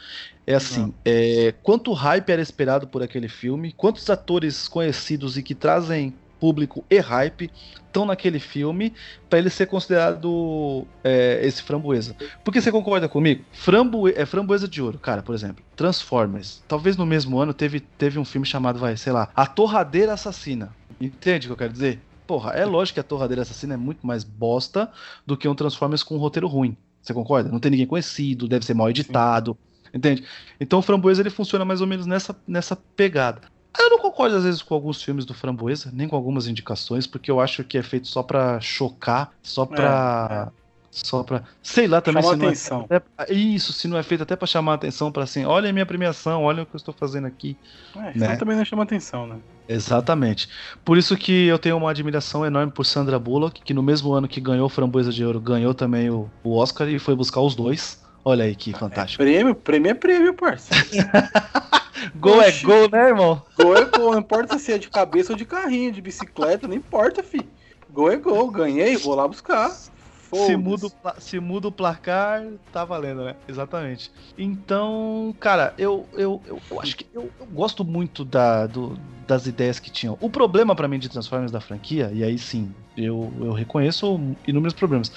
É 0.47 0.55
assim, 0.55 0.93
é, 1.05 1.55
quanto 1.63 1.93
hype 1.93 2.31
era 2.31 2.43
esperado 2.43 2.87
por 2.87 3.03
aquele 3.03 3.29
filme, 3.29 3.73
quantos 3.73 4.09
atores 4.11 4.67
conhecidos 4.69 5.37
e 5.37 5.43
que 5.43 5.55
trazem 5.55 6.15
público 6.43 6.85
e 6.91 6.99
hype 6.99 7.49
estão 7.87 8.05
naquele 8.05 8.41
filme 8.41 8.93
para 9.31 9.39
ele 9.39 9.49
ser 9.49 9.67
considerado 9.67 10.85
é, 11.05 11.39
esse 11.47 11.63
framboesa. 11.63 12.17
Porque 12.43 12.61
você 12.61 12.73
concorda 12.73 13.09
comigo? 13.09 13.45
Framboe 13.53 14.13
é 14.17 14.27
framboesa 14.27 14.67
de 14.67 14.83
ouro, 14.83 14.99
cara, 14.99 15.23
por 15.23 15.37
exemplo. 15.37 15.65
Transformers. 15.77 16.61
Talvez 16.67 16.97
no 16.97 17.07
mesmo 17.07 17.39
ano 17.39 17.55
teve, 17.55 17.79
teve 17.79 18.19
um 18.19 18.25
filme 18.25 18.45
chamado, 18.45 18.81
vai, 18.81 18.97
sei 18.97 19.13
lá, 19.13 19.29
A 19.37 19.47
Torradeira 19.47 20.15
Assassina. 20.15 20.75
Entende 21.01 21.47
o 21.47 21.51
que 21.51 21.53
eu 21.53 21.57
quero 21.59 21.73
dizer? 21.73 22.01
Porra, 22.27 22.51
é 22.51 22.65
lógico 22.65 22.95
que 22.95 23.01
a 23.01 23.05
Torradeira 23.05 23.43
Assassina 23.43 23.75
é 23.75 23.77
muito 23.77 24.05
mais 24.05 24.25
bosta 24.25 24.91
do 25.25 25.37
que 25.37 25.47
um 25.47 25.55
Transformers 25.55 26.03
com 26.03 26.17
um 26.17 26.19
roteiro 26.19 26.49
ruim. 26.49 26.77
Você 27.01 27.15
concorda? 27.15 27.53
Não 27.53 27.61
tem 27.61 27.71
ninguém 27.71 27.87
conhecido, 27.87 28.49
deve 28.49 28.67
ser 28.67 28.75
mal 28.75 28.91
editado. 28.91 29.57
Sim. 29.85 29.89
Entende? 29.95 30.25
Então 30.59 30.81
o 30.81 30.83
Framboesa 30.83 31.23
ele 31.23 31.31
funciona 31.31 31.65
mais 31.65 31.81
ou 31.81 31.87
menos 31.87 32.05
nessa, 32.05 32.35
nessa 32.49 32.75
pegada. 32.75 33.52
Eu 33.79 33.91
não 33.91 33.99
concordo 33.99 34.37
às 34.37 34.45
vezes 34.45 34.63
com 34.63 34.75
alguns 34.75 35.03
filmes 35.03 35.25
do 35.25 35.35
Framboesa, 35.35 35.91
nem 35.93 36.09
com 36.09 36.17
algumas 36.17 36.47
indicações, 36.47 37.07
porque 37.07 37.31
eu 37.31 37.41
acho 37.41 37.65
que 37.65 37.79
é 37.79 37.83
feito 37.83 38.07
só 38.09 38.23
pra 38.23 38.61
chocar, 38.61 39.33
só 39.43 39.65
pra. 39.65 40.49
É, 40.57 40.59
é. 40.59 40.63
Só 40.91 41.23
pra. 41.23 41.43
Sei 41.63 41.87
lá 41.87 42.03
também 42.03 42.23
Chamar 42.23 42.35
se 42.35 42.39
não 42.39 42.45
é 42.45 42.49
atenção. 42.49 42.87
é. 42.91 42.97
Até, 43.17 43.33
isso, 43.33 43.73
se 43.73 43.89
não 43.89 43.97
é 43.97 44.03
feito 44.03 44.23
até 44.23 44.37
pra 44.37 44.47
chamar 44.47 44.75
atenção, 44.75 45.11
pra 45.11 45.25
assim, 45.25 45.47
olha 45.47 45.71
a 45.71 45.73
minha 45.73 45.87
premiação, 45.87 46.43
olha 46.43 46.65
o 46.65 46.67
que 46.67 46.75
eu 46.75 46.79
estou 46.79 46.93
fazendo 46.93 47.27
aqui. 47.27 47.57
É, 47.97 48.19
né? 48.19 48.37
também 48.37 48.57
não 48.57 48.65
chama 48.65 48.83
atenção, 48.83 49.27
né? 49.27 49.37
Exatamente. 49.67 50.51
Por 50.85 50.99
isso 50.99 51.17
que 51.17 51.47
eu 51.47 51.59
tenho 51.59 51.79
uma 51.79 51.91
admiração 51.91 52.45
enorme 52.45 52.71
por 52.71 52.85
Sandra 52.85 53.19
Bullock, 53.19 53.63
que 53.63 53.73
no 53.73 53.83
mesmo 53.83 54.13
ano 54.13 54.29
que 54.29 54.39
ganhou 54.39 54.69
Framboesa 54.69 55.11
de 55.11 55.25
Ouro, 55.25 55.41
ganhou 55.41 55.73
também 55.73 56.11
o, 56.11 56.29
o 56.45 56.57
Oscar 56.57 56.87
e 56.89 56.99
foi 56.99 57.17
buscar 57.17 57.41
os 57.41 57.55
dois. 57.55 58.03
Olha 58.23 58.45
aí 58.45 58.55
que 58.55 58.75
é, 58.75 58.79
fantástico. 58.79 59.23
Prêmio, 59.23 59.55
prêmio 59.55 59.91
é 59.91 59.95
prêmio, 59.95 60.35
parceiro. 60.35 60.89
gol 62.17 62.41
é 62.43 62.51
gol, 62.53 62.91
né, 62.91 63.09
irmão? 63.09 63.43
Gol 63.57 63.77
é 63.77 63.85
gol, 63.85 64.13
não 64.13 64.19
importa 64.19 64.59
se 64.59 64.73
é 64.73 64.79
de 64.79 64.89
cabeça 64.89 65.33
ou 65.33 65.39
de 65.39 65.45
carrinho, 65.45 65.93
de 65.93 66.01
bicicleta, 66.01 66.69
não 66.69 66.75
importa, 66.75 67.23
fi. 67.23 67.47
Gol 67.91 68.11
é 68.11 68.17
gol, 68.17 68.51
ganhei, 68.51 68.97
vou 68.97 69.15
lá 69.15 69.29
buscar. 69.29 69.71
se, 69.71 70.57
muda, 70.57 70.89
se 71.19 71.39
muda 71.39 71.69
o 71.69 71.73
placar, 71.73 72.43
tá 72.73 72.85
valendo, 72.85 73.25
né? 73.25 73.37
Exatamente. 73.47 74.11
Então, 74.37 75.35
cara, 75.39 75.75
eu, 75.77 76.07
eu, 76.15 76.41
eu, 76.47 76.61
eu 76.71 76.81
acho 76.81 76.97
que 76.97 77.07
eu, 77.13 77.31
eu, 77.39 77.47
gosto 77.47 77.85
muito 77.85 78.25
da, 78.25 78.67
do, 78.67 78.99
das 79.27 79.47
ideias 79.47 79.79
que 79.79 79.91
tinham. 79.91 80.17
O 80.21 80.31
problema 80.31 80.75
para 80.75 80.89
mim 80.89 80.99
de 80.99 81.09
Transformers 81.09 81.53
da 81.53 81.61
franquia, 81.61 82.11
e 82.15 82.25
aí 82.25 82.39
sim, 82.39 82.75
eu, 82.97 83.31
eu 83.41 83.53
reconheço 83.53 84.19
inúmeros 84.47 84.75
problemas. 84.75 85.13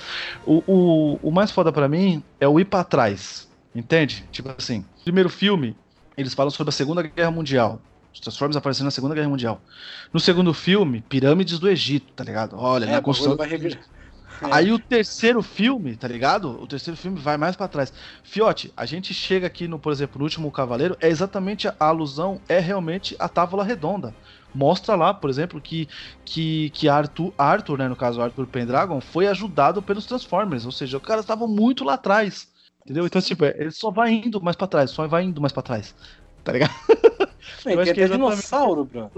O, 0.45 0.61
o, 0.67 1.19
o 1.23 1.31
mais 1.31 1.49
foda 1.51 1.71
para 1.71 1.87
mim 1.87 2.21
é 2.39 2.47
o 2.47 2.59
ir 2.59 2.65
pra 2.65 2.83
trás. 2.83 3.47
Entende? 3.73 4.25
Tipo 4.31 4.53
assim, 4.57 4.85
primeiro 5.03 5.29
filme, 5.29 5.75
eles 6.17 6.33
falam 6.33 6.49
sobre 6.49 6.69
a 6.69 6.73
Segunda 6.73 7.01
Guerra 7.01 7.31
Mundial. 7.31 7.79
Os 8.13 8.19
Transformers 8.19 8.55
aparecendo 8.55 8.85
na 8.85 8.91
Segunda 8.91 9.13
Guerra 9.13 9.27
Mundial. 9.27 9.61
No 10.13 10.19
segundo 10.19 10.53
filme, 10.53 11.01
pirâmides 11.01 11.59
do 11.59 11.69
Egito, 11.69 12.13
tá 12.13 12.23
ligado? 12.23 12.55
Olha, 12.57 12.85
é, 12.85 12.91
na 12.91 13.01
construção. 13.01 13.37
É. 13.43 13.95
Aí 14.51 14.71
o 14.71 14.79
terceiro 14.79 15.41
filme, 15.41 15.95
tá 15.95 16.07
ligado? 16.07 16.61
O 16.61 16.67
terceiro 16.67 16.97
filme 16.97 17.19
vai 17.19 17.37
mais 17.37 17.55
para 17.55 17.67
trás. 17.67 17.93
Fiote, 18.23 18.71
a 18.75 18.85
gente 18.85 19.13
chega 19.13 19.47
aqui 19.47 19.67
no, 19.67 19.79
por 19.79 19.91
exemplo, 19.91 20.19
no 20.19 20.25
último 20.25 20.51
Cavaleiro, 20.51 20.97
é 20.99 21.07
exatamente 21.07 21.67
a 21.67 21.75
alusão, 21.79 22.41
é 22.47 22.59
realmente 22.59 23.15
a 23.19 23.29
Távola 23.29 23.63
Redonda. 23.63 24.13
Mostra 24.53 24.95
lá, 24.95 25.13
por 25.13 25.29
exemplo, 25.29 25.59
que, 25.59 25.87
que, 26.23 26.69
que 26.71 26.87
Arthur, 26.87 27.33
Arthur, 27.37 27.77
né, 27.77 27.87
no 27.89 27.95
caso 27.95 28.21
Arthur 28.21 28.47
Pendragon, 28.47 29.01
foi 29.01 29.27
ajudado 29.27 29.81
pelos 29.81 30.05
Transformers, 30.05 30.65
ou 30.65 30.71
seja, 30.71 30.97
os 30.97 31.03
caras 31.03 31.23
estavam 31.23 31.47
muito 31.47 31.83
lá 31.83 31.95
atrás. 31.95 32.47
Entendeu? 32.85 33.05
Então, 33.05 33.19
tipo, 33.19 33.43
ele 33.43 33.71
só 33.71 33.89
vai 33.89 34.11
indo 34.11 34.39
mais 34.39 34.55
para 34.55 34.67
trás, 34.67 34.91
só 34.91 35.07
vai 35.07 35.23
indo 35.23 35.41
mais 35.41 35.51
para 35.51 35.63
trás. 35.63 35.95
Tá 36.43 36.53
ligado? 36.53 36.73
É, 37.65 37.73
eu 37.73 37.79
acho 37.79 37.93
que 37.93 38.01
é 38.01 38.07
dinossauro, 38.07 38.85
bro. 38.85 39.11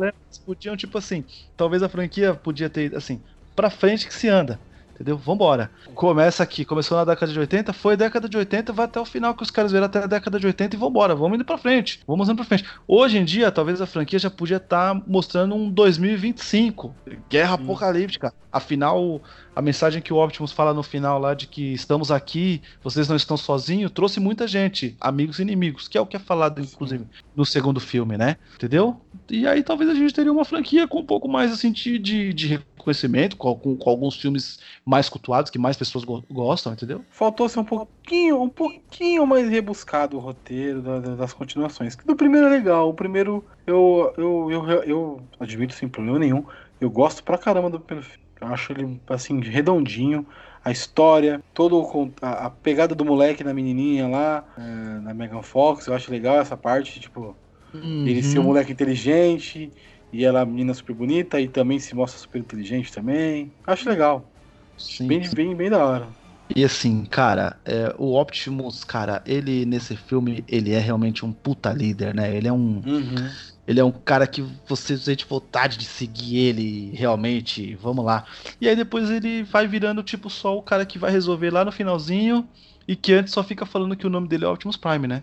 Podiam, 0.46 0.78
tipo 0.78 0.98
assim, 0.98 1.26
talvez 1.58 1.84
a 1.84 1.90
franquia 1.90 2.34
podia 2.34 2.70
ter, 2.70 2.96
assim, 2.96 3.22
pra 3.54 3.70
frente 3.70 4.08
que 4.08 4.14
se 4.14 4.30
anda. 4.30 4.58
Entendeu? 4.98 5.16
Vambora. 5.16 5.70
Começa 5.94 6.42
aqui, 6.42 6.66
começou 6.66 6.98
na 6.98 7.06
década 7.06 7.32
de 7.32 7.40
80, 7.40 7.72
foi 7.72 7.96
década 7.96 8.28
de 8.28 8.36
80, 8.36 8.74
vai 8.74 8.86
até 8.86 9.00
o 9.00 9.06
final 9.06 9.36
que 9.36 9.44
os 9.44 9.52
caras 9.52 9.72
viram 9.72 9.86
até 9.86 10.00
a 10.00 10.08
década 10.08 10.40
de 10.40 10.48
80 10.48 10.76
e 10.76 10.80
vambora. 10.80 11.14
Vamos 11.14 11.36
indo 11.36 11.46
pra 11.46 11.58
frente. 11.58 12.00
Vamos 12.08 12.28
indo 12.28 12.36
pra 12.36 12.46
frente. 12.46 12.66
Hoje 12.88 13.20
em 13.20 13.24
dia, 13.24 13.52
talvez 13.52 13.80
a 13.80 13.86
franquia 13.86 14.18
já 14.18 14.32
podia 14.32 14.58
estar 14.58 14.96
tá 14.96 15.02
mostrando 15.06 15.54
um 15.54 15.70
2025. 15.70 16.96
Guerra 17.30 17.58
Sim. 17.58 17.64
apocalíptica. 17.64 18.34
Afinal, 18.52 19.22
a 19.58 19.62
mensagem 19.62 20.04
que 20.04 20.14
o 20.14 20.24
Optimus 20.24 20.52
fala 20.52 20.72
no 20.72 20.84
final 20.84 21.18
lá 21.18 21.34
de 21.34 21.48
que 21.48 21.74
estamos 21.74 22.12
aqui, 22.12 22.62
vocês 22.84 23.10
não 23.10 23.16
estão 23.16 23.36
sozinhos, 23.36 23.90
trouxe 23.90 24.20
muita 24.20 24.48
gente, 24.48 24.96
amigos 25.02 25.40
e 25.40 25.42
inimigos, 25.42 25.88
que 25.88 25.98
é 25.98 26.02
o 26.02 26.06
que 26.06 26.16
é 26.16 26.20
falado, 26.20 26.62
inclusive, 26.62 27.04
no 27.36 27.44
segundo 27.44 27.80
filme, 27.80 28.20
né? 28.20 28.38
Entendeu? 28.54 29.02
E 29.28 29.48
aí 29.48 29.64
talvez 29.64 29.90
a 29.90 29.96
gente 29.96 30.14
teria 30.14 30.32
uma 30.32 30.46
franquia 30.46 30.88
com 30.88 31.00
um 31.00 31.06
pouco 31.06 31.28
mais 31.28 31.52
assim 31.52 31.72
de, 31.72 31.98
de, 31.98 32.32
de 32.36 32.48
reconhecimento, 32.50 33.36
com, 33.36 33.56
com, 33.56 33.76
com, 33.76 33.90
alguns 33.90 34.16
filmes 34.16 34.60
mais 34.86 35.10
cultuados, 35.10 35.50
que 35.50 35.58
mais 35.58 35.76
pessoas 35.76 36.04
go 36.04 36.24
gostam, 36.30 36.74
entendeu? 36.74 37.04
Faltou 37.10 37.50
ser 37.50 37.58
um 37.58 37.66
pouquinho, 37.66 38.40
um 38.40 38.50
pouquinho 38.50 39.26
mais 39.26 39.50
rebuscado 39.50 40.18
o 40.18 40.20
roteiro 40.20 40.84
da, 40.84 41.00
da, 41.00 41.16
das 41.16 41.34
continuações. 41.34 41.96
Do 41.96 42.16
primeiro 42.16 42.46
é 42.46 42.52
legal, 42.52 42.90
o 42.90 42.94
primeiro 42.94 43.44
eu, 43.66 44.14
eu, 44.20 44.52
eu, 44.52 44.70
eu, 44.70 44.84
eu 44.84 45.22
admito 45.40 45.74
sem 45.74 45.90
problema 45.90 46.20
nenhum, 46.20 46.46
eu 46.80 46.92
gosto 46.92 47.24
pra 47.24 47.40
caramba 47.40 47.72
do 47.72 47.80
primeiro 47.80 48.08
filme. 48.08 48.27
Eu 48.42 48.48
acho 48.48 48.72
ele, 48.74 49.02
assim, 49.10 49.40
redondinho. 49.42 50.28
A 50.64 50.72
história, 50.72 51.40
todo 51.54 52.14
a, 52.22 52.48
a 52.48 52.50
pegada 52.50 52.94
do 52.94 53.06
moleque 53.06 53.44
na 53.44 53.54
menininha 53.54 54.08
lá, 54.08 54.44
é, 54.58 54.62
na 55.02 55.14
Megan 55.14 55.42
Fox, 55.42 55.88
eu 55.88 55.94
acho 55.94 56.12
legal 56.12 56.40
essa 56.40 56.58
parte, 56.58 57.00
tipo, 57.00 57.36
uhum. 57.74 58.06
ele 58.06 58.22
ser 58.22 58.40
um 58.40 58.44
moleque 58.44 58.72
inteligente 58.72 59.72
e 60.12 60.26
ela 60.26 60.46
menina 60.46 60.74
super 60.74 60.94
bonita 60.96 61.40
e 61.40 61.48
também 61.48 61.80
se 61.80 61.96
mostra 61.96 62.20
super 62.20 62.40
inteligente 62.40 62.94
também. 62.94 63.54
Acho 63.66 63.90
legal. 63.90 64.30
Sim, 64.78 65.08
bem, 65.08 65.22
bem, 65.34 65.56
bem 65.56 65.70
da 65.70 65.86
hora. 65.86 66.27
E 66.56 66.64
assim, 66.64 67.04
cara, 67.06 67.58
é, 67.66 67.94
o 67.98 68.20
Optimus, 68.20 68.84
cara, 68.84 69.22
ele 69.26 69.66
nesse 69.66 69.96
filme, 69.96 70.44
ele 70.48 70.74
é 70.74 70.80
realmente 70.80 71.26
um 71.26 71.32
puta 71.32 71.72
líder, 71.72 72.14
né? 72.14 72.36
Ele 72.36 72.48
é 72.48 72.54
um. 72.54 72.82
Uhum. 72.86 73.30
Ele 73.68 73.82
é 73.82 73.84
um 73.84 73.92
cara 73.92 74.26
que 74.26 74.42
você 74.66 74.98
sente 74.98 75.26
vontade 75.26 75.78
de 75.78 75.86
seguir 75.86 76.38
ele 76.38 76.92
realmente, 76.96 77.76
vamos 77.76 78.06
lá. 78.06 78.26
E 78.62 78.70
aí 78.70 78.76
depois 78.78 79.10
ele 79.10 79.44
vai 79.44 79.68
virando 79.68 80.02
tipo 80.02 80.30
só 80.30 80.58
o 80.58 80.62
cara 80.62 80.86
que 80.86 80.98
vai 80.98 81.12
resolver 81.12 81.52
lá 81.52 81.66
no 81.66 81.72
finalzinho 81.72 82.48
e 82.88 82.96
que 82.96 83.12
antes 83.12 83.34
só 83.34 83.44
fica 83.44 83.66
falando 83.66 83.98
que 83.98 84.08
o 84.08 84.10
nome 84.10 84.30
dele 84.30 84.46
é 84.46 84.48
Optimus 84.48 84.78
Prime, 84.78 85.06
né? 85.06 85.22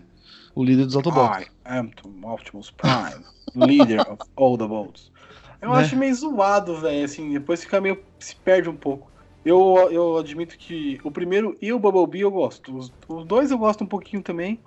O 0.53 0.63
líder 0.63 0.85
dos 0.85 0.95
Autobots. 0.95 1.47
I 1.65 1.79
am 1.79 1.91
Optimus 2.23 2.69
Prime, 2.69 3.25
leader 3.55 4.01
of 4.01 4.21
all 4.35 4.55
the 4.57 4.67
boats. 4.67 5.11
Eu 5.59 5.71
né? 5.71 5.79
acho 5.79 5.95
meio 5.95 6.13
zoado, 6.13 6.79
velho, 6.79 7.03
assim, 7.03 7.33
depois 7.33 7.61
fica 7.61 7.81
meio 7.81 7.99
se 8.19 8.35
perde 8.35 8.69
um 8.69 8.75
pouco. 8.75 9.14
Eu, 9.45 9.89
eu 9.91 10.17
admito 10.17 10.57
que 10.57 10.99
o 11.03 11.11
primeiro 11.11 11.55
e 11.61 11.71
o 11.71 11.77
Bumblebee 11.77 12.21
eu 12.21 12.31
gosto. 12.31 12.75
Os, 12.75 12.91
os 13.07 13.25
dois 13.25 13.51
eu 13.51 13.57
gosto 13.59 13.83
um 13.83 13.87
pouquinho 13.87 14.23
também. 14.23 14.59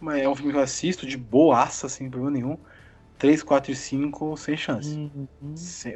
Mas 0.00 0.22
é 0.22 0.28
um 0.28 0.34
filme 0.34 0.50
que 0.50 0.58
eu 0.58 0.62
assisto 0.62 1.06
de 1.06 1.16
boaça, 1.16 1.86
assim, 1.86 2.10
problema 2.10 2.32
nenhum. 2.32 2.58
3, 3.18 3.42
4 3.42 3.70
e 3.70 3.76
5 3.76 4.36
sem 4.36 4.56
chance. 4.56 4.96
Uhum. 4.96 5.28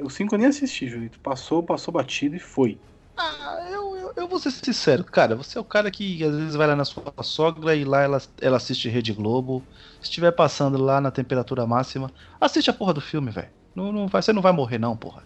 O 0.02 0.10
5 0.10 0.34
eu 0.34 0.38
nem 0.38 0.46
assisti, 0.46 0.86
Julito. 0.86 1.18
Passou, 1.18 1.62
passou 1.62 1.92
batido 1.92 2.36
e 2.36 2.38
foi. 2.38 2.78
Ah, 3.16 3.66
eu, 3.70 3.96
eu, 3.96 4.12
eu, 4.14 4.28
vou 4.28 4.38
ser 4.38 4.50
sincero, 4.50 5.02
cara. 5.04 5.34
Você 5.34 5.56
é 5.56 5.60
o 5.60 5.64
cara 5.64 5.90
que 5.90 6.22
às 6.22 6.36
vezes 6.36 6.54
vai 6.54 6.66
lá 6.66 6.76
na 6.76 6.84
sua 6.84 7.02
sogra 7.22 7.74
e 7.74 7.84
lá 7.84 8.02
ela, 8.02 8.22
ela 8.40 8.58
assiste 8.58 8.88
Rede 8.88 9.12
Globo. 9.12 9.62
Se 10.00 10.08
estiver 10.10 10.32
passando 10.32 10.76
lá 10.76 11.00
na 11.00 11.10
temperatura 11.10 11.66
máxima, 11.66 12.10
assiste 12.40 12.70
a 12.70 12.74
porra 12.74 12.92
do 12.92 13.00
filme, 13.00 13.30
velho. 13.30 13.48
Não, 13.74 13.90
não 13.90 14.06
vai, 14.06 14.22
você 14.22 14.32
não 14.32 14.42
vai 14.42 14.52
morrer, 14.52 14.78
não, 14.78 14.96
porra. 14.96 15.24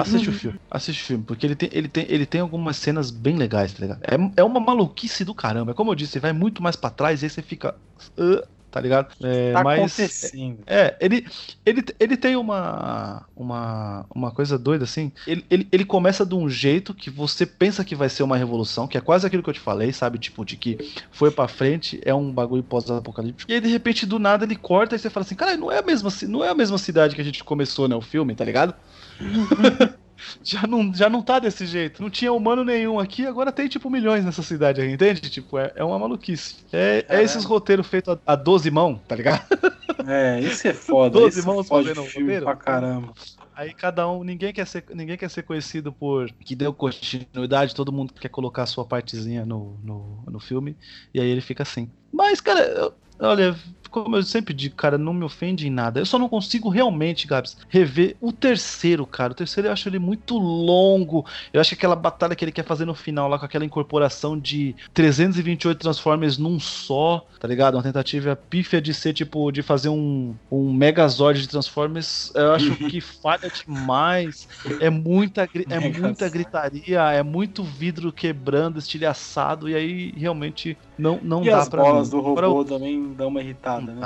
Assiste 0.00 0.28
uhum. 0.28 0.34
o 0.34 0.38
filme, 0.38 0.60
assiste 0.70 1.02
o 1.02 1.04
filme, 1.04 1.24
porque 1.24 1.46
ele 1.46 1.54
tem, 1.54 1.68
ele, 1.72 1.88
tem, 1.88 2.06
ele 2.08 2.26
tem 2.26 2.40
algumas 2.40 2.76
cenas 2.76 3.10
bem 3.10 3.36
legais, 3.36 3.72
tá 3.72 3.80
ligado? 3.80 4.00
É, 4.02 4.40
é 4.40 4.44
uma 4.44 4.60
maluquice 4.60 5.24
do 5.24 5.34
caramba. 5.34 5.72
É 5.72 5.74
como 5.74 5.90
eu 5.90 5.94
disse, 5.94 6.18
vai 6.18 6.32
muito 6.32 6.62
mais 6.62 6.76
para 6.76 6.90
trás 6.90 7.22
e 7.22 7.26
aí 7.26 7.30
você 7.30 7.42
fica. 7.42 7.74
Uh, 8.18 8.46
tá 8.74 8.80
ligado? 8.80 9.14
É, 9.22 9.52
tá 9.52 9.62
mas, 9.62 9.78
acontecendo. 9.78 10.58
É, 10.66 10.96
ele, 10.98 11.24
ele, 11.64 11.84
ele 12.00 12.16
tem 12.16 12.34
uma, 12.34 13.24
uma, 13.36 14.04
uma 14.12 14.32
coisa 14.32 14.58
doida 14.58 14.82
assim. 14.82 15.12
Ele, 15.28 15.44
ele, 15.48 15.68
ele 15.70 15.84
começa 15.84 16.26
de 16.26 16.34
um 16.34 16.48
jeito 16.48 16.92
que 16.92 17.08
você 17.08 17.46
pensa 17.46 17.84
que 17.84 17.94
vai 17.94 18.08
ser 18.08 18.24
uma 18.24 18.36
revolução, 18.36 18.88
que 18.88 18.98
é 18.98 19.00
quase 19.00 19.24
aquilo 19.24 19.44
que 19.44 19.48
eu 19.48 19.54
te 19.54 19.60
falei, 19.60 19.92
sabe? 19.92 20.18
Tipo, 20.18 20.44
de 20.44 20.56
que 20.56 20.76
foi 21.12 21.30
para 21.30 21.46
frente, 21.46 22.00
é 22.04 22.12
um 22.12 22.32
bagulho 22.32 22.64
pós-apocalíptico. 22.64 23.48
E 23.48 23.54
aí, 23.54 23.60
de 23.60 23.68
repente, 23.68 24.04
do 24.04 24.18
nada, 24.18 24.44
ele 24.44 24.56
corta 24.56 24.96
e 24.96 24.98
você 24.98 25.08
fala 25.08 25.24
assim: 25.24 25.36
cara, 25.36 25.56
não 25.56 25.70
é 25.70 25.78
a 25.78 25.82
mesma, 25.82 26.10
não 26.22 26.42
é 26.42 26.48
a 26.48 26.54
mesma 26.54 26.76
cidade 26.76 27.14
que 27.14 27.20
a 27.20 27.24
gente 27.24 27.44
começou, 27.44 27.86
né? 27.86 27.94
O 27.94 28.00
filme, 28.00 28.34
tá 28.34 28.44
ligado? 28.44 28.74
já 30.42 30.66
não, 30.66 30.92
já 30.94 31.08
não 31.08 31.22
tá 31.22 31.38
desse 31.38 31.66
jeito. 31.66 32.02
Não 32.02 32.10
tinha 32.10 32.32
humano 32.32 32.64
nenhum 32.64 32.98
aqui, 32.98 33.26
agora 33.26 33.52
tem 33.52 33.68
tipo 33.68 33.90
milhões 33.90 34.24
nessa 34.24 34.42
cidade 34.42 34.80
aí, 34.80 34.92
entende? 34.92 35.20
Tipo, 35.22 35.58
é, 35.58 35.72
é 35.76 35.84
uma 35.84 35.98
maluquice. 35.98 36.56
É, 36.72 37.04
é 37.08 37.22
esses 37.22 37.44
roteiros 37.44 37.86
feitos 37.86 38.16
a, 38.26 38.32
a 38.32 38.36
12 38.36 38.70
mãos, 38.70 39.00
tá 39.06 39.16
ligado? 39.16 39.44
É, 40.06 40.38
isso 40.40 40.68
é 40.68 40.74
foda. 40.74 41.18
12 41.18 41.38
isso 41.38 41.48
mãos 41.48 41.66
fazendo 41.66 42.02
um 42.02 42.04
roteiro. 42.04 42.44
Pra 42.44 42.56
caramba. 42.56 43.14
Aí 43.54 43.72
cada 43.72 44.08
um, 44.10 44.24
ninguém 44.24 44.52
quer 44.52 44.66
ser, 44.66 44.84
ninguém 44.92 45.16
quer 45.16 45.30
ser 45.30 45.44
conhecido 45.44 45.92
por 45.92 46.30
que 46.32 46.56
deu 46.56 46.74
continuidade, 46.74 47.74
todo 47.74 47.92
mundo 47.92 48.12
quer 48.12 48.28
colocar 48.28 48.64
a 48.64 48.66
sua 48.66 48.84
partezinha 48.84 49.46
no, 49.46 49.78
no, 49.82 50.24
no 50.26 50.40
filme, 50.40 50.76
e 51.12 51.20
aí 51.20 51.28
ele 51.28 51.40
fica 51.40 51.62
assim. 51.62 51.88
Mas, 52.12 52.40
cara, 52.40 52.60
eu, 52.60 52.94
olha, 53.20 53.56
como 53.94 54.16
eu 54.16 54.24
sempre 54.24 54.52
digo, 54.52 54.74
cara, 54.74 54.98
não 54.98 55.14
me 55.14 55.22
ofende 55.22 55.68
em 55.68 55.70
nada. 55.70 56.00
Eu 56.00 56.06
só 56.06 56.18
não 56.18 56.28
consigo 56.28 56.68
realmente, 56.68 57.28
Gabs, 57.28 57.56
rever 57.68 58.16
o 58.20 58.32
terceiro, 58.32 59.06
cara. 59.06 59.30
O 59.30 59.36
terceiro 59.36 59.68
eu 59.68 59.72
acho 59.72 59.88
ele 59.88 60.00
muito 60.00 60.36
longo. 60.36 61.24
Eu 61.52 61.60
acho 61.60 61.70
que 61.70 61.74
aquela 61.76 61.94
batalha 61.94 62.34
que 62.34 62.44
ele 62.44 62.50
quer 62.50 62.64
fazer 62.64 62.84
no 62.84 62.94
final 62.94 63.28
lá 63.28 63.38
com 63.38 63.44
aquela 63.44 63.64
incorporação 63.64 64.36
de 64.36 64.74
328 64.92 65.78
Transformers 65.78 66.38
num 66.38 66.58
só, 66.58 67.24
tá 67.38 67.46
ligado? 67.46 67.74
Uma 67.74 67.84
tentativa 67.84 68.34
pífia 68.34 68.82
de 68.82 68.92
ser 68.92 69.12
tipo 69.12 69.52
de 69.52 69.62
fazer 69.62 69.90
um, 69.90 70.34
um 70.50 70.72
Megazord 70.72 71.40
de 71.40 71.48
Transformers. 71.48 72.32
Eu 72.34 72.52
acho 72.52 72.74
que 72.90 73.00
falha 73.00 73.48
demais. 73.48 74.48
É 74.80 74.90
muita 74.90 75.48
é 75.70 75.78
muita 75.78 76.28
gritaria, 76.28 77.00
é 77.12 77.22
muito 77.22 77.62
vidro 77.62 78.12
quebrando, 78.12 78.76
estilhaçado 78.80 79.68
e 79.68 79.74
aí 79.76 80.12
realmente 80.16 80.76
não 80.98 81.20
não 81.22 81.44
e 81.44 81.50
dá 81.50 81.58
as 81.58 81.68
bolas 81.68 82.10
mim. 82.10 82.16
do 82.16 82.20
robô 82.20 82.40
Agora, 82.40 82.64
também 82.64 83.12
dão 83.12 83.28
uma 83.28 83.40
irritada 83.40 83.83
né? 83.92 84.00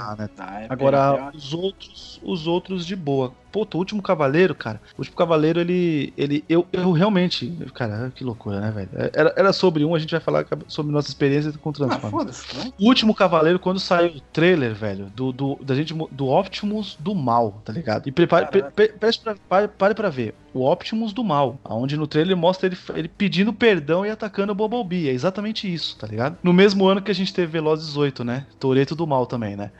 É 0.65 0.67
Agora, 0.69 1.31
os 1.35 1.53
outros, 1.53 2.21
os 2.23 2.47
outros 2.47 2.87
de 2.87 2.97
boa. 2.97 3.33
Pô, 3.51 3.67
o 3.73 3.79
último 3.79 4.03
cavaleiro, 4.03 4.55
cara. 4.55 4.81
O 4.97 5.01
último 5.01 5.17
cavaleiro, 5.17 5.61
ele. 5.61 6.13
ele 6.17 6.45
eu, 6.49 6.67
eu 6.73 6.93
realmente. 6.93 7.53
Cara, 7.75 8.13
que 8.15 8.23
loucura, 8.23 8.61
né, 8.61 8.71
velho? 8.71 8.89
Era, 9.15 9.33
era 9.37 9.53
sobre 9.53 9.85
um, 9.85 9.95
a 9.95 9.99
gente 9.99 10.11
vai 10.11 10.21
falar 10.21 10.47
sobre 10.67 10.93
nossa 10.93 11.09
experiência 11.09 11.53
com 11.53 11.73
Transformers. 11.73 12.45
Ah, 12.51 12.65
né? 12.65 12.73
O 12.79 12.87
último 12.87 13.15
cavaleiro, 13.15 13.59
quando 13.59 13.81
saiu 13.81 14.11
o 14.17 14.21
trailer, 14.21 14.75
velho, 14.75 15.07
do, 15.15 15.33
do, 15.33 15.59
da 15.63 15.75
gente, 15.75 15.95
do 15.95 16.29
Optimus 16.29 16.97
do 17.01 17.15
mal, 17.15 17.61
tá 17.65 17.73
ligado? 17.73 18.07
E 18.09 18.13
prepare, 18.13 18.47
pre, 18.47 18.63
pre, 18.63 18.89
pre, 18.89 19.11
pare, 19.49 19.69
pare 19.69 19.95
pra 19.95 20.11
ver. 20.11 20.35
O 20.53 20.65
Optimus 20.65 21.13
do 21.13 21.25
mal. 21.25 21.59
Onde 21.65 21.97
no 21.97 22.07
trailer 22.07 22.37
mostra 22.37 22.67
ele, 22.67 22.79
ele 22.95 23.09
pedindo 23.09 23.53
perdão 23.53 24.05
e 24.05 24.11
atacando 24.11 24.53
o 24.53 24.55
Bumblebee. 24.55 25.09
É 25.09 25.13
exatamente 25.13 25.73
isso, 25.73 25.97
tá 25.97 26.07
ligado? 26.07 26.37
No 26.43 26.53
mesmo 26.53 26.87
ano 26.87 27.03
que 27.03 27.11
a 27.11 27.15
gente 27.15 27.33
teve 27.33 27.53
Velozes 27.53 27.97
8, 27.97 28.25
né? 28.25 28.47
Toreto 28.59 28.95
do 28.95 29.07
mal 29.07 29.27
também, 29.27 29.57
né? 29.57 29.71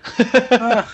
Ah. 0.61 0.85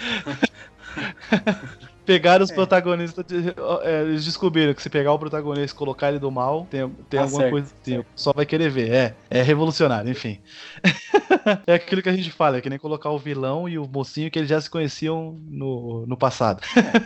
Pegaram 2.04 2.44
os 2.44 2.50
é. 2.50 2.54
protagonistas. 2.54 3.24
De, 3.26 3.54
é, 3.82 4.02
eles 4.02 4.24
descobriram 4.24 4.74
que 4.74 4.82
se 4.82 4.90
pegar 4.90 5.12
o 5.12 5.18
protagonista 5.18 5.74
e 5.74 5.78
colocar 5.78 6.08
ele 6.08 6.18
do 6.18 6.30
mal, 6.30 6.66
tem, 6.70 6.88
tem 7.08 7.20
ah, 7.20 7.22
alguma 7.22 7.40
certo, 7.40 7.50
coisa 7.52 7.72
assim. 7.82 8.04
Só 8.14 8.32
vai 8.32 8.46
querer 8.46 8.70
ver. 8.70 8.90
É, 8.90 9.14
é 9.30 9.42
revolucionário, 9.42 10.10
enfim. 10.10 10.38
é 11.66 11.74
aquilo 11.74 12.02
que 12.02 12.08
a 12.08 12.16
gente 12.16 12.30
fala, 12.30 12.58
é 12.58 12.60
que 12.60 12.70
nem 12.70 12.78
colocar 12.78 13.10
o 13.10 13.18
vilão 13.18 13.68
e 13.68 13.78
o 13.78 13.86
mocinho 13.86 14.30
que 14.30 14.38
eles 14.38 14.48
já 14.48 14.60
se 14.60 14.68
conheciam 14.68 15.38
no, 15.48 16.04
no 16.06 16.16
passado. 16.16 16.60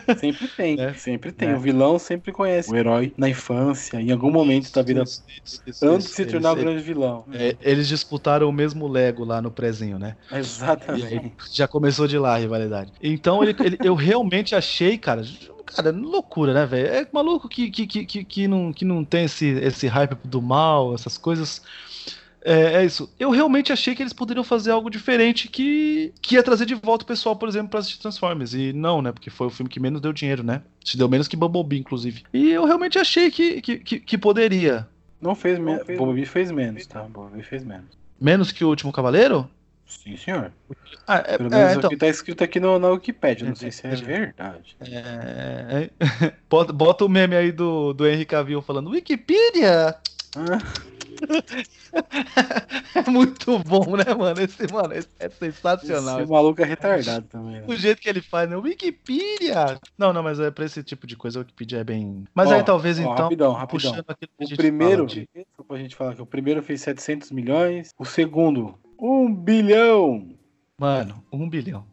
É, 0.07 0.15
sempre 0.15 0.47
tem, 0.55 0.79
é. 0.79 0.93
sempre 0.93 1.31
tem. 1.31 1.53
O 1.53 1.59
vilão 1.59 1.97
sempre 1.97 2.31
conhece 2.31 2.71
o 2.71 2.75
herói 2.75 3.13
na 3.17 3.29
infância, 3.29 3.99
em 3.99 4.11
algum 4.11 4.31
momento 4.31 4.71
da 4.71 4.81
vida. 4.81 5.03
Isso, 5.03 5.23
isso, 5.43 5.61
isso, 5.65 5.85
antes 5.87 6.07
de 6.07 6.13
se 6.13 6.25
tornar 6.25 6.53
o 6.53 6.55
grande 6.55 6.81
vilão. 6.81 7.25
É, 7.33 7.55
eles 7.61 7.87
disputaram 7.87 8.49
o 8.49 8.51
mesmo 8.51 8.87
Lego 8.87 9.23
lá 9.23 9.41
no 9.41 9.51
prezinho, 9.51 9.97
né? 9.97 10.15
Exatamente. 10.31 11.33
já 11.51 11.67
começou 11.67 12.07
de 12.07 12.17
lá 12.17 12.35
a 12.35 12.37
rivalidade. 12.37 12.91
Então 13.01 13.43
ele, 13.43 13.55
ele 13.59 13.77
eu 13.83 13.95
realmente 13.95 14.55
achei 14.55 14.88
achei, 14.89 14.97
cara, 14.97 15.23
cara, 15.65 15.91
loucura, 15.91 16.53
né, 16.53 16.65
velho? 16.65 16.87
É 16.87 17.07
maluco 17.11 17.47
que, 17.47 17.69
que, 17.69 17.85
que, 17.85 18.23
que, 18.23 18.47
não, 18.47 18.73
que 18.73 18.83
não 18.83 19.05
tem 19.05 19.25
esse, 19.25 19.45
esse 19.45 19.87
hype 19.87 20.15
do 20.25 20.41
mal, 20.41 20.93
essas 20.93 21.17
coisas. 21.17 21.61
É, 22.41 22.81
é, 22.81 22.85
isso. 22.85 23.13
Eu 23.19 23.29
realmente 23.29 23.71
achei 23.71 23.93
que 23.93 24.01
eles 24.01 24.13
poderiam 24.13 24.43
fazer 24.43 24.71
algo 24.71 24.89
diferente 24.89 25.49
que, 25.49 26.13
que 26.21 26.35
ia 26.35 26.43
trazer 26.43 26.65
de 26.65 26.73
volta 26.73 27.03
o 27.03 27.07
pessoal, 27.07 27.35
por 27.35 27.49
exemplo, 27.49 27.69
para 27.69 27.79
assistir 27.79 27.99
Transformers. 27.99 28.53
E 28.53 28.71
não, 28.73 29.01
né? 29.01 29.11
Porque 29.11 29.29
foi 29.29 29.47
o 29.47 29.49
filme 29.49 29.69
que 29.69 29.79
menos 29.79 30.01
deu 30.01 30.13
dinheiro, 30.13 30.41
né? 30.41 30.61
Se 30.83 30.97
deu 30.97 31.09
menos 31.09 31.27
que 31.27 31.35
Bumblebee, 31.35 31.79
inclusive. 31.79 32.23
E 32.33 32.49
eu 32.49 32.65
realmente 32.65 32.97
achei 32.97 33.29
que, 33.29 33.61
que, 33.61 33.77
que, 33.79 33.99
que 33.99 34.17
poderia. 34.17 34.87
Não 35.21 35.35
fez 35.35 35.59
menos. 35.59 35.85
Bumblebee 35.85 36.25
fez 36.25 36.49
menos, 36.49 36.85
tá? 36.87 37.03
Bumblebee 37.03 37.43
fez 37.43 37.63
menos. 37.63 37.99
Menos 38.19 38.51
que 38.51 38.63
o 38.63 38.69
Último 38.69 38.91
Cavaleiro? 38.91 39.49
Sim, 39.89 40.15
senhor. 40.15 40.53
Ah, 41.07 41.23
é, 41.25 41.37
Pelo 41.37 41.49
menos 41.49 41.71
é, 41.71 41.75
então... 41.75 41.87
o 41.87 41.89
que 41.89 41.97
tá 41.97 42.07
escrito 42.07 42.43
aqui 42.43 42.59
no, 42.59 42.77
na 42.77 42.89
Wikipedia, 42.89 43.47
não 43.47 43.55
sei 43.55 43.71
se 43.71 43.87
é 43.87 43.95
verdade. 43.95 44.77
É... 44.81 45.89
Bota, 46.47 46.71
bota 46.71 47.05
o 47.05 47.09
meme 47.09 47.35
aí 47.35 47.51
do, 47.51 47.91
do 47.93 48.07
Henry 48.07 48.25
Cavill 48.25 48.61
falando 48.61 48.91
Wikipedia! 48.91 49.95
Ah. 50.37 50.59
é 52.95 53.09
muito 53.09 53.57
bom, 53.59 53.97
né, 53.97 54.13
mano? 54.13 54.39
Esse, 54.39 54.71
mano, 54.71 54.93
esse 54.93 55.09
é 55.19 55.27
sensacional. 55.27 56.21
Esse 56.21 56.31
maluco 56.31 56.61
é 56.61 56.65
retardado 56.65 57.25
também. 57.27 57.61
Né? 57.61 57.65
O 57.67 57.75
jeito 57.75 57.99
que 57.99 58.07
ele 58.07 58.21
faz, 58.21 58.47
né? 58.47 58.55
Wikipedia! 58.55 59.79
Não, 59.97 60.13
não, 60.13 60.21
mas 60.21 60.39
é 60.39 60.51
pra 60.51 60.65
esse 60.65 60.83
tipo 60.83 61.07
de 61.07 61.17
coisa, 61.17 61.39
o 61.39 61.41
Wikipedia 61.41 61.79
é 61.79 61.83
bem. 61.83 62.25
Mas 62.33 62.49
ó, 62.49 62.53
aí 62.53 62.63
talvez 62.63 62.99
ó, 62.99 63.01
então. 63.01 63.15
Rapidão, 63.15 63.53
rapidão. 63.53 64.05
o 64.39 64.55
primeiro, 64.55 65.07
de... 65.07 65.27
só 65.57 65.63
pra 65.63 65.77
gente 65.77 65.95
falar 65.95 66.13
que 66.13 66.21
o 66.21 66.27
primeiro 66.27 66.61
fez 66.61 66.81
700 66.81 67.31
milhões, 67.31 67.91
o 67.97 68.05
segundo 68.05 68.77
um 68.99 69.33
bilhão. 69.33 70.29
Mano, 70.77 71.23
um 71.31 71.49
bilhão. 71.49 71.85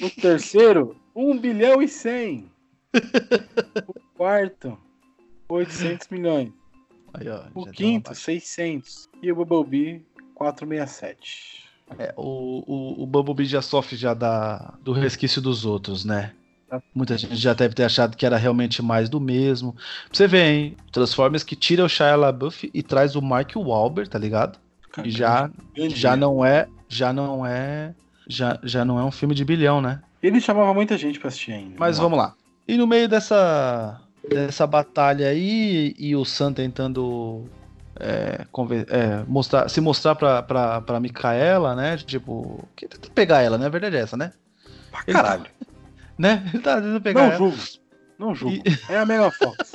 O 0.00 0.10
terceiro, 0.10 0.96
um 1.14 1.38
bilhão 1.38 1.82
e 1.82 1.88
cem. 1.88 2.50
O 3.86 3.94
quarto, 4.18 4.76
800 5.48 6.08
milhões. 6.08 6.52
Aí, 7.14 7.28
ó, 7.28 7.44
o 7.54 7.66
quinto, 7.66 8.12
600. 8.12 9.08
E 9.22 9.30
o 9.30 9.36
Bumblebee, 9.36 10.04
467. 10.34 11.64
É, 11.96 12.12
o, 12.16 12.64
o, 12.66 13.02
o 13.04 13.06
Bumblebee 13.06 13.44
já 13.44 13.62
sofre 13.62 13.96
já 13.96 14.14
da, 14.14 14.74
do 14.82 14.92
resquício 14.92 15.40
dos 15.40 15.64
outros, 15.64 16.04
né? 16.04 16.34
Muita 16.94 17.16
gente 17.16 17.36
já 17.36 17.54
deve 17.54 17.74
ter 17.74 17.84
achado 17.84 18.16
que 18.16 18.26
era 18.26 18.36
realmente 18.36 18.82
mais 18.82 19.08
do 19.08 19.20
mesmo. 19.20 19.74
Você 20.12 20.26
ver, 20.26 20.44
hein? 20.44 20.76
Transformers 20.90 21.44
que 21.44 21.54
tira 21.54 21.84
o 21.84 21.88
Shia 21.88 22.16
LaBeouf 22.16 22.68
e 22.74 22.82
traz 22.82 23.14
o 23.14 23.22
Mark 23.22 23.54
Wahlberg, 23.54 24.10
tá 24.10 24.18
ligado? 24.18 24.58
Já, 25.06 25.50
já 25.76 26.16
não 26.16 26.44
é, 26.44 26.68
já 26.88 27.12
não 27.12 27.46
é, 27.46 27.94
já, 28.26 28.58
já 28.62 28.84
não 28.84 28.98
é 28.98 29.04
um 29.04 29.10
filme 29.10 29.34
de 29.34 29.44
bilhão, 29.44 29.80
né? 29.80 30.00
Ele 30.22 30.40
chamava 30.40 30.74
muita 30.74 30.98
gente 30.98 31.18
para 31.18 31.28
assistir 31.28 31.52
ainda. 31.52 31.76
Mas 31.78 31.98
vamos 31.98 32.18
lá. 32.18 32.34
E 32.66 32.76
no 32.76 32.86
meio 32.86 33.08
dessa 33.08 34.00
dessa 34.28 34.66
batalha 34.66 35.28
aí 35.28 35.94
e 35.98 36.14
o 36.14 36.24
Sam 36.24 36.52
tentando 36.52 37.48
é, 37.98 38.46
é, 38.88 39.24
mostrar, 39.26 39.68
se 39.68 39.80
mostrar 39.80 40.14
pra, 40.14 40.42
pra, 40.42 40.80
pra 40.80 41.00
Micaela, 41.00 41.74
né? 41.74 41.96
Tipo, 41.96 42.68
que 42.76 42.86
tenta 42.86 43.08
pegar 43.10 43.42
ela, 43.42 43.58
né? 43.58 43.66
A 43.66 43.70
verdade 43.70 43.96
é 43.96 44.00
essa, 44.00 44.16
né? 44.16 44.32
Pra 44.90 45.02
caralho. 45.04 45.42
Ele, 45.42 45.68
né? 46.18 46.50
Ele 46.52 46.62
tá 46.62 46.76
tentando 46.76 47.00
pegar 47.00 47.20
Não 47.20 47.28
ela. 47.28 47.38
julgo. 47.38 47.58
Não 48.18 48.34
julgo. 48.34 48.56
E... 48.56 48.92
É 48.92 48.98
a 48.98 49.06
Mega 49.06 49.30
Fox. 49.30 49.72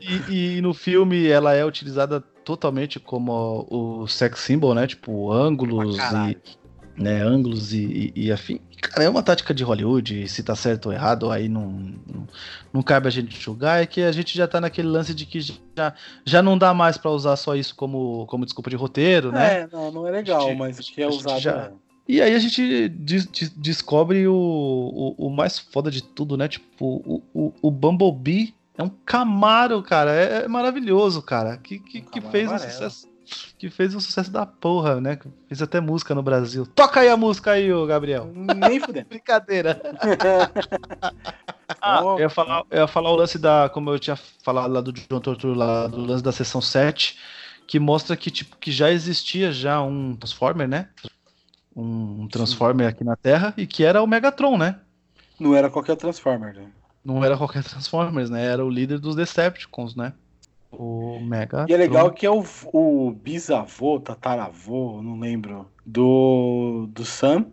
e, 0.00 0.56
e, 0.56 0.60
no 0.60 0.74
filme 0.74 1.26
ela 1.28 1.54
é 1.54 1.64
utilizada 1.64 2.22
totalmente 2.44 3.00
como 3.00 3.66
o 3.70 4.06
sex 4.06 4.40
symbol, 4.40 4.74
né? 4.74 4.86
Tipo, 4.86 5.32
ângulos 5.32 5.96
e. 5.96 6.62
Né, 6.94 7.22
ângulos 7.22 7.72
e, 7.72 8.12
e, 8.14 8.26
e, 8.26 8.32
afim. 8.32 8.60
Cara, 8.78 9.04
é 9.04 9.08
uma 9.08 9.22
tática 9.22 9.54
de 9.54 9.64
Hollywood, 9.64 10.28
se 10.28 10.42
tá 10.42 10.54
certo 10.54 10.86
ou 10.86 10.92
errado, 10.92 11.30
aí 11.30 11.48
não, 11.48 11.70
não, 11.70 12.28
não 12.70 12.82
cabe 12.82 13.08
a 13.08 13.10
gente 13.10 13.40
julgar, 13.40 13.82
é 13.82 13.86
que 13.86 14.02
a 14.02 14.12
gente 14.12 14.36
já 14.36 14.46
tá 14.46 14.60
naquele 14.60 14.88
lance 14.88 15.14
de 15.14 15.24
que 15.24 15.40
já, 15.40 15.94
já 16.22 16.42
não 16.42 16.58
dá 16.58 16.74
mais 16.74 16.98
para 16.98 17.10
usar 17.10 17.36
só 17.36 17.56
isso 17.56 17.74
como, 17.74 18.26
como 18.26 18.44
desculpa 18.44 18.68
de 18.68 18.76
roteiro, 18.76 19.32
né? 19.32 19.60
É, 19.60 19.68
não, 19.72 19.90
não 19.90 20.06
é 20.06 20.10
legal, 20.10 20.48
gente, 20.48 20.58
mas 20.58 20.80
que 20.80 21.02
é 21.02 21.08
usado. 21.08 21.40
Já... 21.40 21.52
É. 21.52 21.72
E 22.06 22.20
aí 22.20 22.34
a 22.34 22.38
gente 22.38 22.88
des 22.90 23.26
descobre 23.56 24.26
o, 24.26 24.34
o, 24.34 25.26
o, 25.28 25.30
mais 25.30 25.58
foda 25.58 25.90
de 25.90 26.02
tudo, 26.02 26.36
né? 26.36 26.46
Tipo, 26.46 26.86
o, 27.06 27.22
o, 27.32 27.52
o 27.62 27.70
Bumblebee 27.70 28.54
é 28.76 28.82
um 28.82 28.88
Camaro, 28.88 29.82
cara. 29.82 30.12
É, 30.12 30.44
é 30.44 30.48
maravilhoso, 30.48 31.22
cara. 31.22 31.56
Que, 31.56 31.78
que, 31.78 31.98
um 31.98 32.04
que 32.04 32.20
fez 32.20 32.50
um 32.50 32.58
sucesso. 32.58 33.12
Que 33.58 33.70
fez 33.70 33.94
um 33.94 34.00
sucesso 34.00 34.30
da 34.30 34.44
porra, 34.44 35.00
né? 35.00 35.18
Fez 35.48 35.62
até 35.62 35.80
música 35.80 36.14
no 36.14 36.22
Brasil. 36.22 36.66
Toca 36.66 37.00
aí 37.00 37.08
a 37.08 37.16
música 37.16 37.52
aí, 37.52 37.72
ô 37.72 37.86
Gabriel. 37.86 38.30
Nem 38.34 38.80
fudendo. 38.80 39.08
Brincadeira. 39.08 39.80
ah, 41.80 42.00
eu 42.02 42.20
ia, 42.20 42.28
falar, 42.28 42.64
eu 42.70 42.80
ia 42.80 42.86
falar 42.86 43.10
o 43.10 43.16
lance 43.16 43.38
da. 43.38 43.68
Como 43.68 43.90
eu 43.90 43.98
tinha 43.98 44.16
falado 44.16 44.72
lá 44.72 44.80
do 44.80 44.92
John 44.92 45.20
Torture, 45.20 45.56
lá 45.56 45.86
do 45.86 46.00
lance 46.00 46.22
da 46.22 46.32
sessão 46.32 46.60
7, 46.60 47.16
que 47.66 47.78
mostra 47.78 48.16
que, 48.16 48.30
tipo, 48.30 48.56
que 48.56 48.72
já 48.72 48.90
existia 48.90 49.52
já 49.52 49.80
um 49.80 50.16
Transformer, 50.16 50.66
né? 50.66 50.88
Um 51.74 52.26
Transformer 52.28 52.88
Sim. 52.88 52.92
aqui 52.92 53.04
na 53.04 53.16
Terra, 53.16 53.54
e 53.56 53.66
que 53.66 53.84
era 53.84 54.02
o 54.02 54.06
Megatron, 54.06 54.58
né? 54.58 54.80
Não 55.38 55.54
era 55.54 55.70
qualquer 55.70 55.96
Transformer, 55.96 56.54
né? 56.54 56.66
Não 57.04 57.24
era 57.24 57.36
qualquer 57.36 57.64
Transformers, 57.64 58.30
né? 58.30 58.44
Era 58.44 58.64
o 58.64 58.70
líder 58.70 58.98
dos 58.98 59.16
Decepticons, 59.16 59.94
né? 59.94 60.12
O 60.70 61.20
Mega. 61.20 61.66
E 61.68 61.74
é 61.74 61.76
legal 61.76 62.10
que 62.10 62.24
é 62.24 62.30
o, 62.30 62.44
o 62.72 63.12
bisavô, 63.12 64.00
tataravô, 64.00 65.02
não 65.02 65.18
lembro, 65.18 65.68
do, 65.84 66.88
do 66.90 67.04
Sam, 67.04 67.46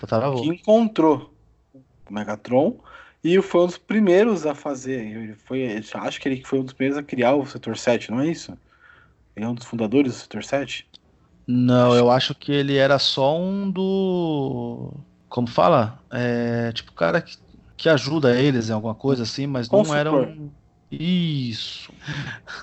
tataravô. 0.00 0.42
que 0.42 0.48
encontrou 0.48 1.34
o 1.74 2.12
Megatron 2.12 2.78
e 3.24 3.40
foi 3.42 3.62
um 3.62 3.66
dos 3.66 3.78
primeiros 3.78 4.46
a 4.46 4.54
fazer. 4.54 5.00
Ele 5.00 5.34
foi, 5.34 5.82
acho 5.94 6.20
que 6.20 6.28
ele 6.28 6.42
foi 6.44 6.60
um 6.60 6.64
dos 6.64 6.72
primeiros 6.72 6.98
a 6.98 7.02
criar 7.02 7.34
o 7.34 7.44
Setor 7.44 7.76
7, 7.76 8.10
não 8.10 8.20
é 8.20 8.28
isso? 8.28 8.56
Ele 9.34 9.44
é 9.44 9.48
um 9.48 9.54
dos 9.54 9.66
fundadores 9.66 10.12
do 10.12 10.18
Setor 10.18 10.44
7? 10.44 10.86
Não, 11.46 11.88
acho 11.90 11.98
eu 11.98 12.10
acho 12.10 12.34
que 12.34 12.52
ele 12.52 12.76
era 12.76 12.98
só 12.98 13.36
um 13.36 13.68
do. 13.68 14.92
Como 15.28 15.48
fala? 15.48 16.00
É, 16.12 16.70
tipo, 16.72 16.92
cara 16.92 17.20
que 17.20 17.36
que 17.80 17.88
ajuda 17.88 18.38
eles 18.38 18.68
em 18.68 18.74
alguma 18.74 18.94
coisa 18.94 19.22
assim, 19.22 19.46
mas 19.46 19.70
não 19.70 19.94
era 19.94 20.12
um. 20.12 20.50
Isso. 20.90 21.90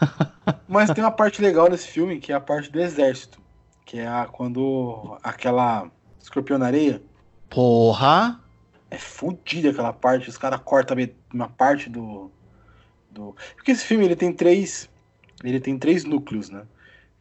mas 0.70 0.92
tem 0.92 1.04
uma 1.04 1.12
parte 1.12 1.42
legal 1.42 1.68
nesse 1.68 1.88
filme 1.88 2.20
que 2.20 2.32
é 2.32 2.36
a 2.36 2.40
parte 2.40 2.72
do 2.72 2.80
exército. 2.80 3.42
Que 3.84 3.98
é 3.98 4.08
a, 4.08 4.28
quando 4.28 5.18
aquela 5.24 5.90
escorpionareia. 6.22 7.02
Porra! 7.50 8.40
É 8.92 8.98
fodida 9.00 9.72
aquela 9.72 9.92
parte. 9.92 10.30
Os 10.30 10.38
caras 10.38 10.62
cortam 10.64 10.96
uma 11.34 11.50
parte 11.50 11.90
do, 11.90 12.30
do. 13.10 13.36
Porque 13.56 13.72
esse 13.72 13.86
filme 13.86 14.06
ele 14.06 14.16
tem 14.16 14.32
três. 14.32 14.88
Ele 15.44 15.60
tem 15.60 15.80
três 15.80 16.04
núcleos, 16.04 16.52
né? 16.52 16.62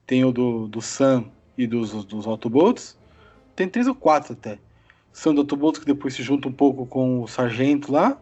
Tem 0.06 0.22
o 0.22 0.30
do, 0.30 0.68
do 0.68 0.82
Sam 0.82 1.30
e 1.56 1.66
dos, 1.66 2.04
dos 2.04 2.26
Autobots. 2.26 2.98
Tem 3.54 3.66
três 3.66 3.88
ou 3.88 3.94
quatro 3.94 4.34
até. 4.34 4.58
Sandro 5.16 5.40
Autobots, 5.40 5.80
que 5.80 5.86
depois 5.86 6.12
se 6.12 6.22
junta 6.22 6.46
um 6.46 6.52
pouco 6.52 6.84
com 6.84 7.22
o 7.22 7.26
sargento 7.26 7.90
lá, 7.90 8.20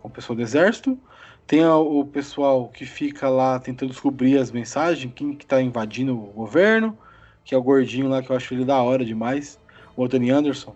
com 0.00 0.08
o 0.08 0.10
pessoal 0.10 0.34
do 0.34 0.40
exército. 0.40 0.98
Tem 1.46 1.62
o 1.66 2.02
pessoal 2.06 2.66
que 2.68 2.86
fica 2.86 3.28
lá 3.28 3.60
tentando 3.60 3.90
descobrir 3.90 4.38
as 4.38 4.50
mensagens, 4.50 5.12
quem 5.14 5.34
que 5.34 5.44
tá 5.44 5.60
invadindo 5.60 6.14
o 6.14 6.32
governo, 6.32 6.96
que 7.44 7.54
é 7.54 7.58
o 7.58 7.62
gordinho 7.62 8.08
lá, 8.08 8.22
que 8.22 8.30
eu 8.30 8.36
acho 8.36 8.54
ele 8.54 8.64
da 8.64 8.80
hora 8.80 9.04
demais, 9.04 9.60
o 9.94 10.02
Anthony 10.02 10.30
Anderson. 10.30 10.74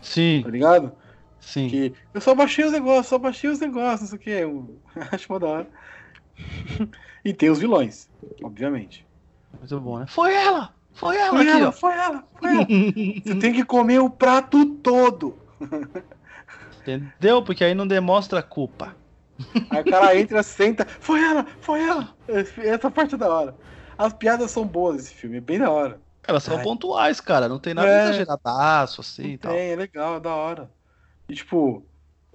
Sim. 0.00 0.40
Tá 0.42 0.48
ligado? 0.48 0.92
Sim. 1.38 1.68
Que 1.68 1.92
eu 2.14 2.20
só 2.22 2.34
baixei 2.34 2.64
os 2.64 2.72
negócios, 2.72 3.08
só 3.08 3.18
baixei 3.18 3.50
os 3.50 3.60
negócios, 3.60 4.00
não 4.00 4.08
sei 4.08 4.18
o 4.18 4.20
que. 4.22 4.30
Eu 4.30 4.80
acho 5.12 5.30
uma 5.30 5.38
da 5.38 5.46
hora. 5.48 5.68
e 7.22 7.34
tem 7.34 7.50
os 7.50 7.58
vilões, 7.58 8.08
obviamente. 8.42 9.06
Muito 9.58 9.80
bom, 9.80 9.98
né? 9.98 10.06
Foi 10.08 10.32
ela! 10.32 10.77
Foi 10.92 11.16
ela, 11.16 11.30
foi 11.30 11.40
aqui, 11.40 11.50
ela, 11.50 11.68
ó. 11.68 11.72
foi 11.72 11.92
ela, 11.92 12.24
foi 12.40 12.50
ela. 12.50 12.66
Você 13.24 13.34
tem 13.36 13.52
que 13.52 13.64
comer 13.64 14.00
o 14.00 14.10
prato 14.10 14.64
todo. 14.76 15.38
Entendeu? 16.80 17.42
Porque 17.42 17.64
aí 17.64 17.74
não 17.74 17.86
demonstra 17.86 18.42
culpa. 18.42 18.96
Aí 19.70 19.82
o 19.82 19.84
cara 19.84 20.16
entra, 20.18 20.42
senta, 20.42 20.86
foi 21.00 21.20
ela, 21.20 21.46
foi 21.60 21.82
ela. 21.82 22.14
Essa 22.58 22.90
parte 22.90 23.14
é 23.14 23.18
da 23.18 23.28
hora. 23.28 23.54
As 23.96 24.12
piadas 24.12 24.50
são 24.50 24.66
boas 24.66 24.96
desse 24.96 25.14
filme, 25.14 25.38
é 25.38 25.40
bem 25.40 25.58
da 25.58 25.70
hora. 25.70 26.00
Elas 26.26 26.42
são 26.42 26.56
Ai. 26.56 26.62
pontuais, 26.62 27.20
cara. 27.20 27.48
Não 27.48 27.58
tem 27.58 27.74
nada 27.74 27.88
é, 27.88 28.04
exageradaço 28.04 29.00
assim 29.00 29.32
e 29.32 29.38
tal. 29.38 29.52
Tem, 29.52 29.70
é 29.70 29.76
legal, 29.76 30.16
é 30.16 30.20
da 30.20 30.34
hora. 30.34 30.70
E 31.28 31.34
tipo, 31.34 31.82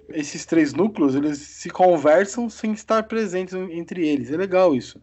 esses 0.09 0.45
três 0.45 0.73
núcleos, 0.73 1.15
eles 1.15 1.37
se 1.37 1.69
conversam 1.69 2.49
sem 2.49 2.73
estar 2.73 3.03
presentes 3.03 3.53
entre 3.53 4.07
eles. 4.07 4.31
É 4.31 4.37
legal 4.37 4.75
isso. 4.75 5.01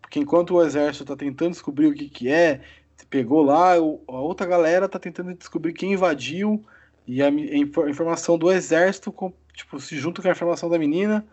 Porque 0.00 0.18
enquanto 0.18 0.54
o 0.54 0.62
exército 0.62 1.04
tá 1.04 1.16
tentando 1.16 1.52
descobrir 1.52 1.86
o 1.86 1.94
que 1.94 2.08
que 2.08 2.28
é, 2.30 2.62
pegou 3.06 3.42
lá, 3.42 3.74
a 3.74 3.80
outra 3.80 4.46
galera 4.46 4.88
tá 4.88 4.98
tentando 4.98 5.34
descobrir 5.34 5.72
quem 5.72 5.92
invadiu, 5.92 6.64
e 7.06 7.22
a, 7.22 7.28
informação 7.28 8.38
do 8.38 8.50
exército, 8.50 9.14
tipo, 9.52 9.80
se 9.80 9.98
junta 9.98 10.22
com 10.22 10.28
a 10.28 10.32
informação 10.32 10.68
da 10.68 10.78
menina, 10.78 11.26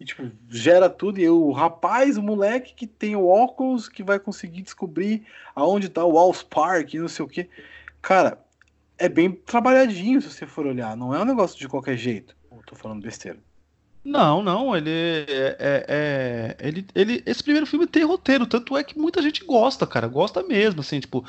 e, 0.00 0.04
tipo, 0.04 0.30
gera 0.48 0.88
tudo. 0.88 1.18
E 1.18 1.28
o 1.28 1.50
rapaz, 1.50 2.16
o 2.16 2.22
moleque 2.22 2.74
que 2.74 2.86
tem 2.86 3.16
o 3.16 3.26
óculos, 3.26 3.88
que 3.88 4.02
vai 4.02 4.18
conseguir 4.18 4.62
descobrir 4.62 5.26
aonde 5.54 5.88
tá 5.88 6.04
o 6.04 6.12
Walls 6.12 6.42
Park 6.42 6.94
e 6.94 6.98
não 6.98 7.08
sei 7.08 7.24
o 7.24 7.28
que. 7.28 7.48
Cara, 8.00 8.38
é 8.96 9.08
bem 9.08 9.32
trabalhadinho 9.32 10.22
se 10.22 10.30
você 10.30 10.46
for 10.46 10.66
olhar. 10.66 10.96
Não 10.96 11.14
é 11.14 11.20
um 11.20 11.24
negócio 11.24 11.58
de 11.58 11.68
qualquer 11.68 11.96
jeito. 11.96 12.36
Eu 12.50 12.62
tô 12.64 12.76
falando 12.76 13.02
besteira. 13.02 13.38
Não, 14.04 14.42
não, 14.42 14.74
ele 14.74 14.90
é, 14.90 15.56
é, 15.58 15.86
é, 15.88 16.56
ele, 16.66 16.86
ele, 16.94 17.22
esse 17.26 17.42
primeiro 17.42 17.66
filme 17.66 17.86
tem 17.86 18.04
roteiro, 18.04 18.46
tanto 18.46 18.76
é 18.76 18.82
que 18.82 18.98
muita 18.98 19.20
gente 19.20 19.44
gosta, 19.44 19.86
cara, 19.86 20.06
gosta 20.08 20.42
mesmo, 20.42 20.80
assim, 20.80 20.98
tipo, 20.98 21.24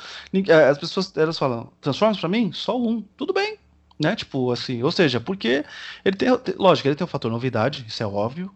é, 0.48 0.68
as 0.68 0.78
pessoas 0.78 1.14
elas 1.16 1.38
falam, 1.38 1.70
Transformers 1.80 2.18
para 2.18 2.28
mim, 2.28 2.52
só 2.52 2.80
um, 2.80 3.02
tudo 3.18 3.34
bem, 3.34 3.58
né, 4.00 4.16
tipo, 4.16 4.50
assim, 4.50 4.82
ou 4.82 4.90
seja, 4.90 5.20
porque 5.20 5.62
ele 6.04 6.16
tem, 6.16 6.28
lógico, 6.56 6.88
ele 6.88 6.94
tem 6.94 7.04
um 7.04 7.08
fator 7.08 7.30
novidade, 7.30 7.84
isso 7.86 8.02
é 8.02 8.06
óbvio, 8.06 8.50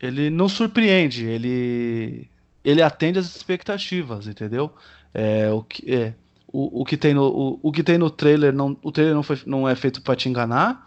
ele 0.00 0.30
não 0.30 0.48
surpreende, 0.48 1.26
ele 1.26 2.30
ele 2.64 2.82
atende 2.82 3.18
às 3.18 3.26
expectativas, 3.36 4.26
entendeu? 4.26 4.74
É, 5.14 5.50
o 5.52 5.62
que 5.62 5.94
é, 5.94 6.14
o, 6.48 6.82
o 6.82 6.84
que 6.84 6.96
tem 6.96 7.14
no 7.14 7.24
o, 7.24 7.60
o 7.62 7.72
que 7.72 7.82
tem 7.82 7.96
no 7.98 8.10
trailer 8.10 8.52
não 8.52 8.76
o 8.82 8.90
trailer 8.92 9.14
não 9.14 9.22
foi 9.22 9.38
não 9.46 9.68
é 9.68 9.74
feito 9.76 10.02
para 10.02 10.16
te 10.16 10.28
enganar, 10.28 10.85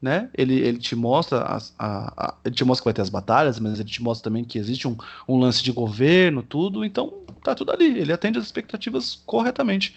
né? 0.00 0.30
Ele, 0.34 0.54
ele 0.60 0.78
te 0.78 0.94
mostra 0.94 1.40
a, 1.40 1.58
a, 1.78 2.26
a, 2.26 2.34
ele 2.44 2.54
te 2.54 2.64
mostra 2.64 2.82
que 2.82 2.86
vai 2.86 2.94
ter 2.94 3.02
as 3.02 3.10
batalhas, 3.10 3.58
mas 3.58 3.80
ele 3.80 3.88
te 3.88 4.02
mostra 4.02 4.30
também 4.30 4.44
que 4.44 4.58
existe 4.58 4.86
um, 4.86 4.96
um 5.28 5.38
lance 5.38 5.62
de 5.62 5.72
governo, 5.72 6.42
tudo, 6.42 6.84
então 6.84 7.12
tá 7.42 7.54
tudo 7.54 7.72
ali, 7.72 7.98
ele 7.98 8.12
atende 8.12 8.38
às 8.38 8.44
expectativas 8.44 9.22
corretamente. 9.26 9.96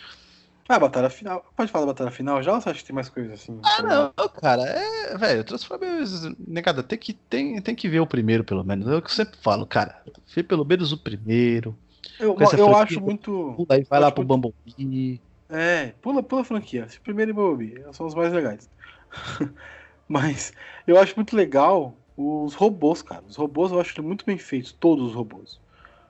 Ah, 0.72 0.76
a 0.76 0.80
batalha 0.80 1.10
final. 1.10 1.46
Pode 1.56 1.70
falar 1.70 1.86
da 1.86 1.92
batalha 1.92 2.12
final 2.12 2.42
já 2.42 2.54
ou 2.54 2.62
você 2.62 2.70
acha 2.70 2.80
que 2.80 2.86
tem 2.86 2.96
mais 2.96 3.10
coisa 3.10 3.34
assim? 3.34 3.60
Ah, 3.62 3.82
não, 3.82 4.30
cara, 4.30 4.64
é. 4.64 5.18
Velho, 5.18 5.44
Transformers. 5.44 6.22
Negada, 6.48 6.82
tem 6.82 6.98
que, 6.98 7.12
tem, 7.12 7.62
tem 7.62 7.76
que 7.76 7.90
ver 7.90 8.00
o 8.00 8.08
primeiro, 8.08 8.46
pelo 8.46 8.64
menos. 8.64 8.88
É 8.88 8.96
o 8.96 9.02
que 9.02 9.10
eu 9.10 9.14
sempre 9.14 9.38
falo, 9.42 9.66
cara. 9.66 10.02
Vê 10.34 10.42
pelo 10.42 10.64
menos 10.64 10.94
o 10.94 10.98
primeiro. 10.98 11.76
Eu, 12.18 12.38
eu 12.58 12.78
acho 12.78 13.02
muito. 13.02 13.54
Pula 13.58 13.76
aí, 13.76 13.84
vai 13.84 14.00
lá 14.00 14.12
pro 14.12 14.26
muito... 14.26 14.54
Bumblebee. 14.68 15.20
É, 15.50 15.88
pula, 16.02 16.24
pula 16.24 16.42
a 16.42 16.46
franquia. 16.46 16.88
Primeiro 17.04 17.32
e 17.32 17.34
Bumblebee. 17.34 17.84
São 17.92 18.06
os 18.06 18.16
mais 18.16 18.32
legais. 18.32 18.70
Mas 20.12 20.52
eu 20.86 21.00
acho 21.00 21.16
muito 21.16 21.38
legal 21.38 21.96
os 22.18 22.54
robôs, 22.54 23.02
cara. 23.02 23.24
Os 23.26 23.38
robôs 23.38 23.72
eu 23.72 23.80
acho 23.80 24.04
muito 24.04 24.26
bem 24.26 24.38
feitos, 24.38 24.74
todos 24.74 25.06
os 25.06 25.16
robôs. 25.16 25.58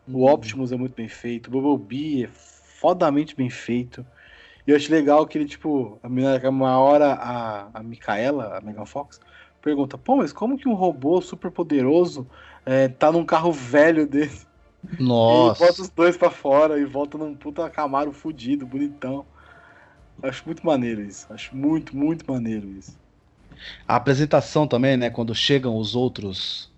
O 0.07 0.25
uhum. 0.25 0.33
Optimus 0.33 0.71
é 0.71 0.75
muito 0.75 0.95
bem 0.95 1.07
feito, 1.07 1.47
o 1.47 1.51
Bumblebee 1.51 2.23
é 2.23 2.27
fodamente 2.27 3.35
bem 3.35 3.49
feito. 3.49 4.03
E 4.65 4.71
eu 4.71 4.75
acho 4.75 4.91
legal 4.91 5.27
que 5.27 5.37
ele, 5.37 5.45
tipo, 5.45 5.99
a 6.01 6.49
uma 6.49 6.79
hora 6.79 7.13
a, 7.13 7.69
a 7.75 7.83
Micaela, 7.83 8.57
a 8.57 8.61
Megan 8.61 8.85
Fox, 8.85 9.19
pergunta, 9.61 9.99
pô, 9.99 10.17
mas 10.17 10.33
como 10.33 10.57
que 10.57 10.67
um 10.67 10.73
robô 10.73 11.21
super 11.21 11.51
poderoso 11.51 12.27
é, 12.65 12.87
tá 12.87 13.11
num 13.11 13.23
carro 13.23 13.51
velho 13.51 14.07
desse? 14.07 14.47
Nossa. 14.99 15.63
E 15.63 15.67
bota 15.67 15.81
os 15.83 15.89
dois 15.89 16.17
pra 16.17 16.31
fora 16.31 16.79
e 16.79 16.85
volta 16.85 17.19
num 17.19 17.35
puta 17.35 17.69
Camaro 17.69 18.11
fudido, 18.11 18.65
bonitão. 18.65 19.27
Acho 20.23 20.41
muito 20.47 20.65
maneiro 20.65 21.03
isso. 21.03 21.31
Acho 21.31 21.55
muito, 21.55 21.95
muito 21.95 22.29
maneiro 22.31 22.67
isso. 22.67 22.99
A 23.87 23.95
apresentação 23.95 24.67
também, 24.67 24.97
né? 24.97 25.09
Quando 25.09 25.33
chegam 25.35 25.77
os 25.77 25.95
outros. 25.95 26.69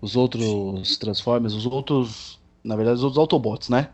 Os 0.00 0.16
outros 0.16 0.96
Transformers, 0.98 1.54
os 1.54 1.66
outros. 1.66 2.38
Na 2.62 2.76
verdade, 2.76 2.96
os 2.96 3.02
outros 3.02 3.18
Autobots, 3.18 3.68
né? 3.68 3.88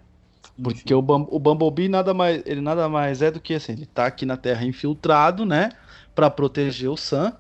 Porque 0.63 0.93
o, 0.93 0.99
o 0.99 1.39
Bumblebee 1.39 1.89
nada 1.89 2.13
mais, 2.13 2.43
ele 2.45 2.61
nada 2.61 2.89
mais 2.89 3.23
é 3.23 3.31
do 3.31 3.41
que 3.41 3.55
assim, 3.55 3.73
ele 3.73 3.87
tá 3.87 4.07
aqui 4.07 4.27
na 4.27 4.37
Terra 4.37 4.65
infiltrado, 4.65 5.47
né? 5.47 5.71
para 6.15 6.31
proteger 6.31 6.91
o 6.91 6.97
Sam, 6.97 7.33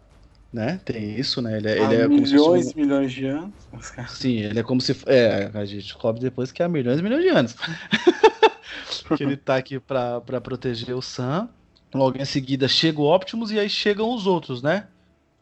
né? 0.53 0.81
Tem 0.85 1.19
isso, 1.19 1.41
né? 1.43 1.59
Ele 1.59 1.69
é, 1.69 1.83
ele 1.83 1.95
é 1.97 2.09
milhões 2.09 2.71
e 2.71 2.75
um... 2.75 2.81
milhões 2.81 3.13
de 3.13 3.27
anos. 3.27 3.53
Sim, 4.09 4.39
ele 4.39 4.59
é 4.59 4.63
como 4.63 4.81
se. 4.81 4.97
É, 5.07 5.51
a 5.53 5.65
gente 5.65 5.83
descobre 5.85 6.21
depois 6.21 6.51
que 6.51 6.63
há 6.63 6.69
milhões 6.69 6.99
e 6.99 7.03
milhões 7.03 7.23
de 7.23 7.29
anos. 7.29 7.57
que 9.17 9.23
ele 9.23 9.37
tá 9.37 9.57
aqui 9.57 9.79
para 9.79 10.41
proteger 10.43 10.95
o 10.95 11.03
Sam. 11.03 11.49
Logo 11.93 12.19
em 12.19 12.25
seguida 12.25 12.69
chega 12.69 13.01
o 13.01 13.13
Optimus 13.13 13.51
e 13.51 13.59
aí 13.59 13.69
chegam 13.69 14.15
os 14.15 14.27
outros, 14.27 14.63
né? 14.63 14.87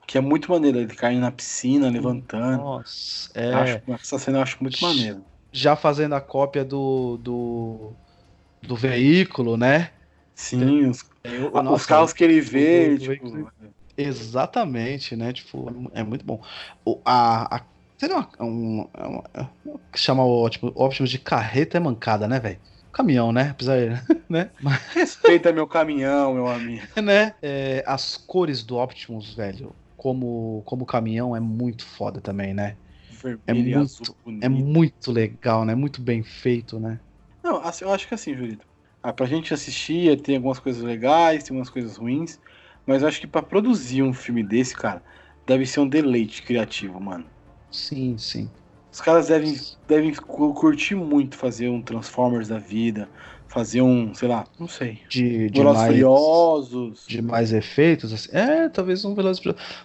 Que 0.07 0.17
é 0.17 0.21
muito 0.21 0.51
maneiro, 0.51 0.79
ele 0.79 0.95
caindo 0.95 1.21
na 1.21 1.31
piscina, 1.31 1.91
levantando. 1.91 2.63
Nossa, 2.63 3.31
é. 3.35 3.53
Acho, 3.53 3.83
essa 3.89 4.19
cena 4.19 4.39
eu 4.39 4.43
acho 4.43 4.57
muito 4.61 4.81
maneiro. 4.81 5.23
Já 5.53 5.77
fazendo 5.77 6.15
a 6.15 6.21
cópia 6.21 6.65
do, 6.65 7.19
do, 7.19 7.93
do 8.63 8.75
veículo, 8.75 9.59
né? 9.59 9.91
Sim, 10.35 10.87
os, 10.87 11.05
eu, 11.25 11.49
os 11.49 11.63
nossa, 11.63 11.87
carros 11.87 12.13
que 12.15 12.25
ele 12.25 12.41
vê. 12.41 12.97
tipo... 12.97 13.51
Exatamente, 13.99 15.17
né? 15.17 15.33
Tipo, 15.33 15.91
é 15.93 16.03
muito 16.03 16.25
bom. 16.25 16.41
O, 16.85 17.01
a, 17.05 17.57
a, 17.57 17.63
seria 17.99 18.17
uma, 18.17 18.29
uma, 18.39 18.89
uma, 18.95 19.51
uma, 19.65 19.81
chama 19.95 20.25
o, 20.25 20.49
tipo, 20.49 20.73
o 20.75 20.85
Optimus 20.85 21.11
de 21.11 21.19
carreta 21.19 21.77
é 21.77 21.81
mancada, 21.81 22.27
né, 22.27 22.41
velho? 22.41 22.59
Caminhão, 22.93 23.33
né? 23.33 23.51
Apesar, 23.51 23.77
né? 24.29 24.51
Mas... 24.61 24.87
Respeita 24.95 25.53
meu 25.53 25.67
caminhão, 25.67 26.35
meu 26.35 26.49
amigo. 26.49 26.87
né? 27.03 27.35
É, 27.43 27.85
as 27.87 28.17
cores 28.17 28.63
do 28.63 28.77
Optimus, 28.77 29.35
velho, 29.35 29.75
como, 29.97 30.63
como 30.67 30.87
caminhão, 30.87 31.35
é 31.35 31.41
muito 31.41 31.85
foda 31.85 32.21
também, 32.21 32.55
né? 32.55 32.77
é 33.47 33.55
muito, 33.55 34.17
é 34.43 34.49
muito 34.49 35.11
legal, 35.11 35.65
né? 35.65 35.75
Muito 35.75 36.01
bem 36.01 36.23
feito, 36.23 36.79
né? 36.79 37.01
Não, 37.43 37.57
assim, 37.63 37.85
eu 37.85 37.93
acho 37.93 38.07
que 38.07 38.15
assim, 38.15 38.35
Jurito. 38.35 38.67
Ah, 39.03 39.13
pra 39.13 39.27
gente 39.27 39.55
assistir, 39.55 40.21
tem 40.21 40.37
algumas 40.37 40.59
coisas 40.59 40.83
legais, 40.83 41.45
tem 41.45 41.57
umas 41.57 41.71
coisas 41.71 41.97
ruins. 41.97 42.39
Mas 42.87 43.03
eu 43.03 43.09
acho 43.09 43.21
que 43.21 43.27
para 43.27 43.43
produzir 43.43 44.03
um 44.03 44.13
filme 44.13 44.43
desse, 44.43 44.75
cara, 44.75 45.03
deve 45.47 45.65
ser 45.67 45.81
um 45.81 45.89
deleite 45.89 46.43
criativo, 46.43 47.01
mano. 47.01 47.31
Sim, 47.71 48.19
sim. 48.19 48.51
Os 48.99 49.03
caras 49.03 49.29
devem, 49.29 49.57
devem 49.87 50.13
curtir 50.13 50.97
muito 50.97 51.37
fazer 51.37 51.69
um 51.69 51.81
Transformers 51.81 52.49
da 52.49 52.59
vida, 52.59 53.09
fazer 53.47 53.81
um, 53.81 54.13
sei 54.13 54.27
lá, 54.27 54.45
não 54.59 54.67
sei. 54.67 54.99
De, 55.09 55.49
de 55.49 55.63
mais, 55.63 55.87
Furiosos. 55.87 57.07
De 57.07 57.23
mais 57.23 57.53
efeitos, 57.53 58.13
assim. 58.13 58.29
É, 58.33 58.69
talvez 58.69 59.05
um 59.05 59.15
Velozes 59.15 59.41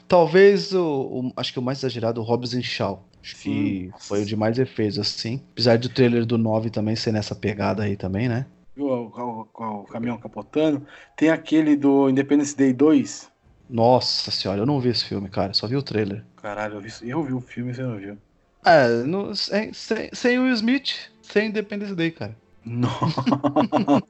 Talvez 0.08 0.74
o, 0.74 0.82
o, 0.84 1.34
acho 1.38 1.54
que 1.54 1.60
o 1.60 1.62
mais 1.62 1.78
exagerado, 1.78 2.20
o 2.20 2.24
Hobbs 2.24 2.60
Shaw. 2.64 3.08
Acho 3.22 3.36
que 3.36 3.92
foi 4.00 4.24
o 4.24 4.26
de 4.26 4.36
mais 4.36 4.58
efeitos, 4.58 4.98
assim. 4.98 5.40
Apesar 5.52 5.78
do 5.78 5.90
trailer 5.90 6.26
do 6.26 6.40
9 6.40 6.72
também 6.72 6.96
ser 6.96 7.12
nessa 7.12 7.36
pegada 7.36 7.84
aí 7.84 7.96
também, 7.96 8.28
né? 8.28 8.48
O, 8.76 8.84
o, 8.84 9.48
o, 9.54 9.84
caminhão 9.84 10.18
capotando. 10.18 10.88
Tem 11.16 11.30
aquele 11.30 11.76
do 11.76 12.10
Independence 12.10 12.58
Day 12.58 12.74
2. 12.74 13.32
Nossa 13.70 14.32
senhora, 14.32 14.62
eu 14.62 14.66
não 14.66 14.80
vi 14.80 14.90
esse 14.90 15.06
filme, 15.06 15.30
cara. 15.30 15.54
Só 15.54 15.68
vi 15.68 15.76
o 15.76 15.84
trailer. 15.84 16.26
Caralho, 16.42 16.78
eu 16.78 16.82
vi, 16.82 16.90
eu 17.04 17.22
vi 17.22 17.34
o 17.34 17.40
filme, 17.40 17.76
você 17.76 17.84
não 17.84 17.96
viu. 17.96 18.18
É, 18.66 18.88
no, 19.04 19.36
sem, 19.36 19.74
sem, 19.74 20.10
sem 20.14 20.40
Will 20.40 20.54
Smith, 20.54 21.12
sem 21.22 21.48
Independence 21.48 21.96
Day, 21.96 22.12
cara. 22.12 22.36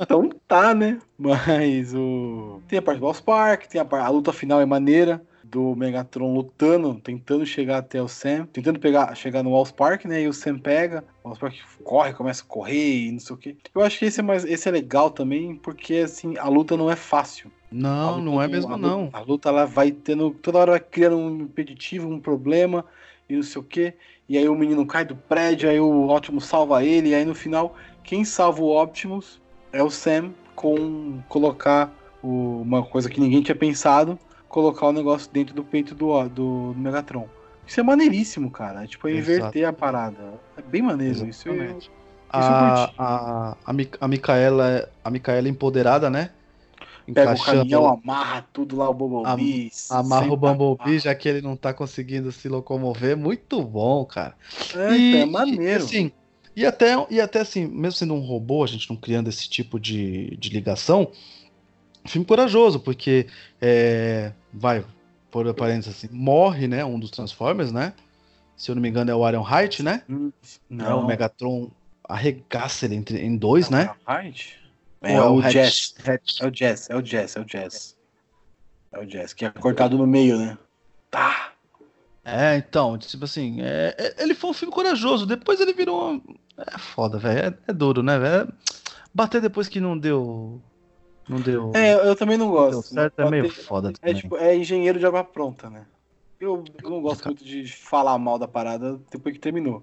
então 0.00 0.30
tá, 0.48 0.74
né? 0.74 0.98
Mas 1.18 1.94
o. 1.94 2.62
Tem 2.66 2.78
a 2.78 2.82
parte 2.82 2.98
do 2.98 3.02
Boss 3.02 3.20
Park, 3.20 3.66
tem 3.66 3.78
a, 3.80 3.84
a 3.84 4.08
luta 4.08 4.32
final 4.32 4.62
é 4.62 4.66
maneira 4.66 5.22
do 5.52 5.76
Megatron 5.76 6.32
lutando, 6.32 6.94
tentando 6.94 7.44
chegar 7.44 7.78
até 7.78 8.00
o 8.00 8.08
Sam, 8.08 8.46
tentando 8.50 8.80
pegar, 8.80 9.14
chegar 9.14 9.42
no 9.42 9.50
Walls 9.50 9.70
Park, 9.70 10.06
né? 10.06 10.22
E 10.22 10.28
o 10.28 10.32
Sam 10.32 10.58
pega, 10.58 11.04
o 11.22 11.28
Walls 11.28 11.38
Park 11.38 11.54
corre, 11.84 12.14
começa 12.14 12.42
a 12.42 12.46
correr 12.46 13.08
e 13.08 13.12
não 13.12 13.20
sei 13.20 13.36
o 13.36 13.38
que. 13.38 13.56
Eu 13.74 13.82
acho 13.82 13.98
que 13.98 14.06
esse 14.06 14.20
é 14.20 14.22
mais, 14.22 14.46
esse 14.46 14.66
é 14.66 14.72
legal 14.72 15.10
também, 15.10 15.54
porque 15.56 15.96
assim, 15.96 16.38
a 16.38 16.48
luta 16.48 16.74
não 16.74 16.90
é 16.90 16.96
fácil. 16.96 17.52
Não, 17.70 18.18
não 18.18 18.42
é 18.42 18.48
mesmo 18.48 18.72
a 18.72 18.76
luta, 18.76 18.88
não. 18.88 19.10
A 19.12 19.20
luta 19.20 19.50
ela 19.50 19.66
vai 19.66 19.90
tendo, 19.90 20.30
toda 20.30 20.58
hora 20.58 20.70
vai 20.72 20.80
criando 20.80 21.18
um 21.18 21.42
impeditivo, 21.42 22.08
um 22.08 22.18
problema 22.18 22.86
e 23.28 23.36
não 23.36 23.42
sei 23.42 23.60
o 23.60 23.64
que. 23.64 23.94
E 24.28 24.38
aí 24.38 24.48
o 24.48 24.54
menino 24.54 24.86
cai 24.86 25.04
do 25.04 25.16
prédio, 25.16 25.68
aí 25.68 25.80
o 25.80 26.08
Optimus 26.08 26.46
salva 26.46 26.84
ele, 26.84 27.10
e 27.10 27.14
aí 27.14 27.24
no 27.24 27.34
final, 27.34 27.74
quem 28.02 28.24
salva 28.24 28.62
o 28.62 28.82
Optimus 28.82 29.40
é 29.72 29.82
o 29.82 29.90
Sam 29.90 30.32
com 30.54 31.20
colocar 31.28 31.92
o, 32.22 32.62
uma 32.62 32.84
coisa 32.84 33.10
que 33.10 33.20
ninguém 33.20 33.42
tinha 33.42 33.56
pensado, 33.56 34.18
colocar 34.48 34.86
o 34.86 34.92
negócio 34.92 35.30
dentro 35.32 35.54
do 35.54 35.64
peito 35.64 35.94
do, 35.94 36.22
do, 36.28 36.72
do 36.72 36.80
Megatron. 36.80 37.28
Isso 37.66 37.80
é 37.80 37.82
maneiríssimo, 37.82 38.50
cara. 38.50 38.84
É, 38.84 38.86
tipo, 38.86 39.08
é 39.08 39.14
inverter 39.14 39.66
a 39.66 39.72
parada. 39.72 40.34
É 40.56 40.62
bem 40.62 40.82
maneiro 40.82 41.26
Exatamente. 41.26 41.30
isso. 41.30 41.48
Eu, 41.48 42.02
a, 42.32 42.84
a, 42.98 43.52
a, 43.52 43.56
a, 44.00 44.08
Micaela, 44.08 44.88
a 45.04 45.10
Micaela 45.10 45.48
empoderada, 45.48 46.08
né? 46.08 46.30
Pega 47.12 47.34
o 47.34 47.44
caminhão, 47.44 47.86
amarra 47.86 48.46
tudo 48.52 48.76
lá 48.76 48.88
o 48.88 48.94
Bumblebee. 48.94 49.70
Amarra 49.90 50.32
o 50.32 50.36
Bumblebee, 50.36 50.98
já 50.98 51.14
que 51.14 51.28
ele 51.28 51.42
não 51.42 51.56
tá 51.56 51.72
conseguindo 51.72 52.30
se 52.32 52.48
locomover. 52.48 53.16
Muito 53.16 53.62
bom, 53.62 54.04
cara. 54.04 54.34
É, 54.74 54.96
e, 54.96 55.10
então, 55.10 55.20
é 55.20 55.26
maneiro. 55.26 55.82
E, 55.82 55.84
assim, 55.84 56.12
e 56.54 56.66
até, 56.66 57.06
e 57.10 57.20
até 57.20 57.40
assim, 57.40 57.66
mesmo 57.66 57.92
sendo 57.92 58.14
um 58.14 58.20
robô, 58.20 58.62
a 58.62 58.66
gente 58.66 58.88
não 58.90 58.96
criando 58.96 59.28
esse 59.28 59.48
tipo 59.48 59.80
de, 59.80 60.36
de 60.36 60.50
ligação, 60.50 61.10
filme 62.04 62.26
corajoso, 62.26 62.80
porque 62.80 63.26
é, 63.60 64.32
vai, 64.52 64.84
por 65.30 65.52
parênteses 65.54 65.96
assim, 65.96 66.08
morre, 66.14 66.68
né? 66.68 66.84
Um 66.84 66.98
dos 66.98 67.10
Transformers, 67.10 67.72
né? 67.72 67.92
Se 68.56 68.70
eu 68.70 68.74
não 68.74 68.82
me 68.82 68.88
engano, 68.88 69.10
é 69.10 69.14
o 69.14 69.28
Ironhide, 69.28 69.82
né? 69.82 70.02
Hum, 70.08 70.30
É 70.78 70.94
o 70.94 71.06
Megatron 71.06 71.70
arregaça 72.08 72.84
ele 72.84 72.96
entre, 72.96 73.18
em 73.18 73.36
dois, 73.36 73.70
né? 73.70 73.90
Right? 74.06 74.61
É, 75.02 75.20
Ou 75.20 75.38
o 75.38 75.40
Hatch- 75.40 75.52
Jazz. 75.52 75.94
É 76.40 76.46
o 76.46 76.50
Jazz, 76.50 76.90
é 76.90 76.96
o 76.96 77.02
Jazz, 77.02 77.36
é 77.36 77.40
o 77.40 77.44
Jazz. 77.44 77.96
É 78.92 78.98
o 79.00 79.06
Jazz, 79.06 79.32
que 79.32 79.44
é 79.44 79.50
cortado 79.50 79.96
no 79.98 80.06
meio, 80.06 80.38
né? 80.38 80.56
Tá. 81.10 81.52
É, 82.24 82.56
então, 82.56 82.96
tipo 82.96 83.24
assim, 83.24 83.60
é- 83.60 83.94
é- 83.98 84.22
ele 84.22 84.34
foi 84.34 84.50
um 84.50 84.54
filme 84.54 84.72
corajoso. 84.72 85.26
Depois 85.26 85.60
ele 85.60 85.72
virou. 85.72 86.12
uma- 86.12 86.22
É 86.74 86.78
foda, 86.78 87.18
velho. 87.18 87.48
É, 87.66 87.70
é 87.70 87.72
duro, 87.72 88.02
né, 88.02 88.18
velho? 88.18 88.52
Bater 89.12 89.40
depois 89.40 89.68
que 89.68 89.80
não 89.80 89.98
deu. 89.98 90.60
Não 91.28 91.40
deu. 91.40 91.72
É, 91.74 91.94
eu 91.94 92.14
também 92.14 92.36
não 92.36 92.50
gosto. 92.50 92.82
certo 92.82 93.20
é 93.20 93.30
meio 93.30 93.50
foda 93.50 93.92
É 94.02 94.14
tipo, 94.14 94.36
é 94.36 94.56
engenheiro 94.56 94.98
de 94.98 95.06
água 95.06 95.24
pronta, 95.24 95.68
né? 95.68 95.84
Eu, 96.38 96.64
eu 96.82 96.90
não 96.90 97.00
gosto 97.00 97.24
muito 97.26 97.44
de 97.44 97.66
falar 97.72 98.18
mal 98.18 98.38
da 98.38 98.46
parada 98.48 99.00
depois 99.10 99.32
que 99.34 99.40
terminou. 99.40 99.82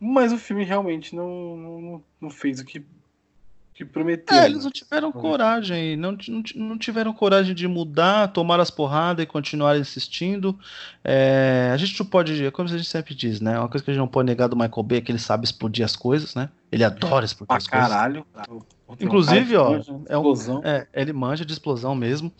Mas 0.00 0.32
o 0.32 0.38
filme 0.38 0.64
realmente 0.64 1.14
não, 1.14 1.56
não, 1.56 2.04
não 2.20 2.30
fez 2.30 2.60
o 2.60 2.64
que, 2.64 2.84
que 3.74 3.84
prometeu. 3.84 4.36
É, 4.36 4.40
né? 4.40 4.46
eles 4.46 4.64
não 4.64 4.70
tiveram 4.70 5.10
coragem, 5.10 5.96
não, 5.96 6.12
não, 6.28 6.42
não 6.54 6.78
tiveram 6.78 7.12
coragem 7.12 7.54
de 7.54 7.66
mudar, 7.66 8.28
tomar 8.28 8.60
as 8.60 8.70
porradas 8.70 9.22
e 9.22 9.26
continuar 9.26 9.78
insistindo. 9.78 10.58
É, 11.04 11.70
a 11.72 11.76
gente 11.76 11.98
não 11.98 12.06
pode, 12.06 12.44
é 12.44 12.50
como 12.50 12.68
a 12.68 12.72
gente 12.72 12.84
sempre 12.88 13.14
diz, 13.14 13.40
né? 13.40 13.58
Uma 13.58 13.68
coisa 13.68 13.84
que 13.84 13.90
a 13.90 13.94
gente 13.94 14.00
não 14.00 14.08
pode 14.08 14.26
negar 14.26 14.48
do 14.48 14.56
Michael 14.56 14.82
Bay 14.82 14.98
é 14.98 15.00
que 15.00 15.10
ele 15.10 15.18
sabe 15.18 15.44
explodir 15.44 15.84
as 15.84 15.96
coisas, 15.96 16.34
né? 16.34 16.48
Ele 16.70 16.84
adora 16.84 17.24
explodir 17.24 17.48
Pra 17.48 17.56
as 17.56 17.66
coisas. 17.66 17.88
caralho. 17.88 18.26
Inclusive, 19.00 19.56
ó, 19.56 19.80
é 20.06 20.18
um-. 20.18 20.60
É, 20.64 20.86
ele 20.92 21.12
manja 21.12 21.44
de 21.44 21.52
explosão 21.52 21.94
mesmo. 21.94 22.32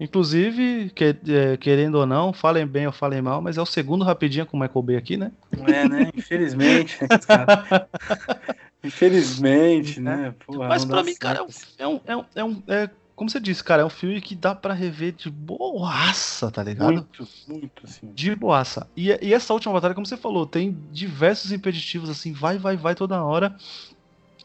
Inclusive, 0.00 0.90
que- 0.94 1.16
é, 1.28 1.56
querendo 1.56 1.96
ou 1.96 2.06
não, 2.06 2.32
falem 2.32 2.64
bem 2.64 2.86
ou 2.86 2.92
falem 2.92 3.20
mal, 3.20 3.42
mas 3.42 3.58
é 3.58 3.60
o 3.62 3.66
segundo 3.66 4.04
rapidinho 4.04 4.46
com 4.46 4.56
o 4.56 4.60
Michael 4.60 4.82
Bay 4.82 4.96
aqui, 4.96 5.16
né? 5.16 5.32
É, 5.66 5.88
né? 5.88 6.10
Infelizmente. 6.14 6.96
Infelizmente, 8.84 10.00
né? 10.00 10.34
Porra, 10.46 10.68
Mas 10.68 10.84
pra 10.84 11.02
mim, 11.02 11.14
cara, 11.14 11.40
é 11.40 11.42
um, 11.42 11.48
certo. 11.48 11.74
é 11.78 11.86
um, 11.86 12.00
é 12.06 12.16
um, 12.16 12.24
é 12.34 12.44
um- 12.44 12.62
é, 12.68 12.90
como 13.16 13.28
você 13.28 13.40
disse, 13.40 13.64
cara, 13.64 13.82
é 13.82 13.84
um 13.84 13.90
filme 13.90 14.20
que 14.20 14.34
dá 14.34 14.54
pra 14.54 14.72
rever 14.72 15.12
de 15.12 15.28
boaça, 15.28 16.50
tá 16.50 16.62
ligado? 16.62 16.92
Muito, 16.92 17.28
muito, 17.48 17.84
assim. 17.84 18.12
De 18.12 18.34
boaça. 18.36 18.88
E, 18.96 19.08
e 19.20 19.34
essa 19.34 19.52
última 19.52 19.74
batalha, 19.74 19.94
como 19.94 20.06
você 20.06 20.16
falou, 20.16 20.46
tem 20.46 20.76
diversos 20.92 21.50
impeditivos, 21.50 22.08
assim, 22.08 22.32
vai, 22.32 22.58
vai, 22.58 22.76
vai 22.76 22.94
toda 22.94 23.22
hora. 23.24 23.56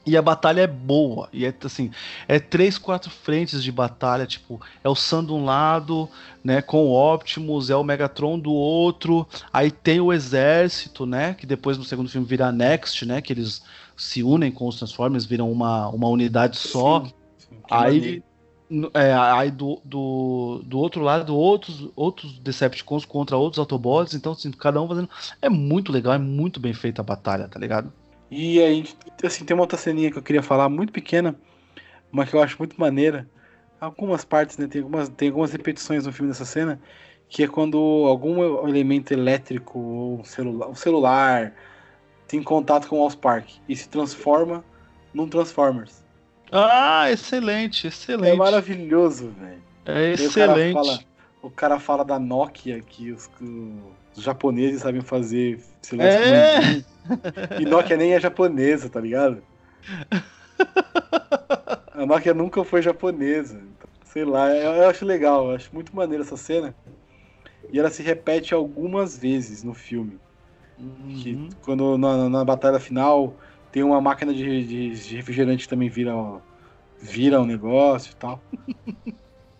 E 0.05 0.17
a 0.17 0.21
batalha 0.21 0.61
é 0.61 0.67
boa. 0.67 1.29
E 1.31 1.45
é 1.45 1.53
assim, 1.63 1.89
é 2.27 2.37
três, 2.39 2.77
quatro 2.77 3.09
frentes 3.09 3.63
de 3.63 3.71
batalha, 3.71 4.25
tipo, 4.25 4.59
é 4.83 4.89
o 4.89 4.95
Sam 4.95 5.23
de 5.23 5.31
um 5.31 5.45
lado, 5.45 6.09
né, 6.43 6.61
com 6.61 6.87
o 6.87 7.13
Optimus, 7.13 7.69
é 7.69 7.75
o 7.75 7.83
Megatron 7.83 8.37
do 8.37 8.51
outro, 8.51 9.25
aí 9.51 9.71
tem 9.71 10.01
o 10.01 10.11
exército, 10.11 11.05
né, 11.05 11.35
que 11.35 11.45
depois 11.45 11.77
no 11.77 11.85
segundo 11.85 12.09
filme 12.09 12.27
vira 12.27 12.51
Next, 12.51 13.05
né, 13.05 13.21
que 13.21 13.31
eles 13.31 13.63
se 13.95 14.23
unem 14.23 14.51
com 14.51 14.67
os 14.67 14.77
Transformers, 14.77 15.25
viram 15.25 15.51
uma, 15.51 15.87
uma 15.89 16.07
unidade 16.07 16.57
só. 16.57 17.03
Sim, 17.03 17.13
sim, 17.37 17.57
Aí, 17.69 18.23
é, 18.93 19.13
aí 19.13 19.51
do, 19.51 19.79
do, 19.83 20.61
do 20.65 20.79
outro 20.79 21.01
lado, 21.01 21.35
outros, 21.35 21.89
outros 21.95 22.39
Decepticons 22.39 23.05
contra 23.05 23.37
outros 23.37 23.59
Autobots, 23.59 24.13
então 24.13 24.31
assim, 24.31 24.51
cada 24.51 24.81
um 24.81 24.87
fazendo. 24.87 25.09
É 25.41 25.49
muito 25.49 25.91
legal, 25.91 26.13
é 26.13 26.17
muito 26.17 26.59
bem 26.59 26.73
feita 26.73 27.01
a 27.01 27.05
batalha, 27.05 27.47
tá 27.47 27.59
ligado? 27.59 27.93
E 28.31 28.59
aí, 28.59 28.85
assim, 29.23 29.45
tem 29.45 29.53
uma 29.53 29.63
outra 29.63 29.77
ceninha 29.77 30.11
que 30.11 30.17
eu 30.17 30.23
queria 30.23 30.41
falar, 30.41 30.67
muito 30.69 30.91
pequena, 30.91 31.35
mas 32.11 32.29
que 32.29 32.35
eu 32.35 32.41
acho 32.41 32.57
muito 32.57 32.79
maneira. 32.79 33.29
Algumas 33.79 34.23
partes, 34.23 34.57
né? 34.57 34.65
Tem 34.65 34.81
algumas, 34.81 35.09
tem 35.09 35.27
algumas 35.27 35.51
repetições 35.51 36.05
no 36.05 36.13
filme 36.13 36.31
dessa 36.31 36.45
cena, 36.45 36.79
que 37.27 37.43
é 37.43 37.47
quando 37.47 37.77
algum 37.77 38.67
elemento 38.67 39.11
elétrico 39.11 39.77
ou 39.77 40.19
um 40.21 40.23
celular, 40.23 40.69
um 40.69 40.75
celular 40.75 41.53
tem 42.33 42.41
contato 42.41 42.87
com 42.87 42.97
o 42.97 43.03
Allspark 43.03 43.47
e 43.69 43.75
se 43.75 43.87
transforma 43.87 44.65
num 45.13 45.29
Transformers. 45.29 46.03
Ah, 46.51 47.11
excelente, 47.11 47.85
É 47.85 47.89
excelente. 47.89 48.35
maravilhoso, 48.35 49.29
velho. 49.39 49.61
É 49.85 49.91
Aí 49.91 50.13
o 50.13 50.33
cara 50.33 50.51
excelente. 50.53 50.73
fala- 50.73 50.99
O 51.43 51.49
cara 51.51 51.79
fala 51.79 52.03
da 52.03 52.17
Nokia 52.17 52.81
que 52.81 53.11
os, 53.11 53.29
os 54.17 54.23
japoneses 54.23 54.81
sabem 54.81 55.01
fazer 55.01 55.61
silêncio 55.79 56.19
É. 56.19 57.61
E 57.61 57.65
Nokia 57.65 57.97
nem 57.97 58.15
é 58.15 58.19
japonesa, 58.19 58.89
tá 58.89 58.99
ligado? 58.99 59.43
A 61.93 62.05
Nokia 62.07 62.33
nunca 62.33 62.63
foi 62.63 62.81
japonesa. 62.81 63.57
Então, 63.57 63.89
sei 64.05 64.25
lá, 64.25 64.49
eu, 64.49 64.71
eu 64.71 64.89
acho 64.89 65.05
legal, 65.05 65.49
eu 65.49 65.55
acho 65.55 65.69
muito 65.71 65.95
maneiro 65.95 66.23
essa 66.23 66.37
cena. 66.37 66.73
E 67.71 67.77
ela 67.79 67.91
se 67.91 68.01
repete 68.01 68.53
algumas 68.55 69.15
vezes 69.17 69.63
no 69.63 69.73
filme. 69.75 70.19
Que 71.07 71.35
Uhum. 71.35 71.49
quando 71.61 71.97
na, 71.97 72.29
na 72.29 72.45
batalha 72.45 72.79
final 72.79 73.39
tem 73.71 73.83
uma 73.83 74.01
máquina 74.01 74.33
de, 74.33 74.65
de- 74.65 74.91
de 75.07 75.15
refrigerante 75.17 75.63
que 75.63 75.69
também 75.69 75.89
vira, 75.89 76.13
vira 77.01 77.41
um 77.41 77.45
negócio 77.45 78.11
e 78.11 78.15
tal. 78.15 78.43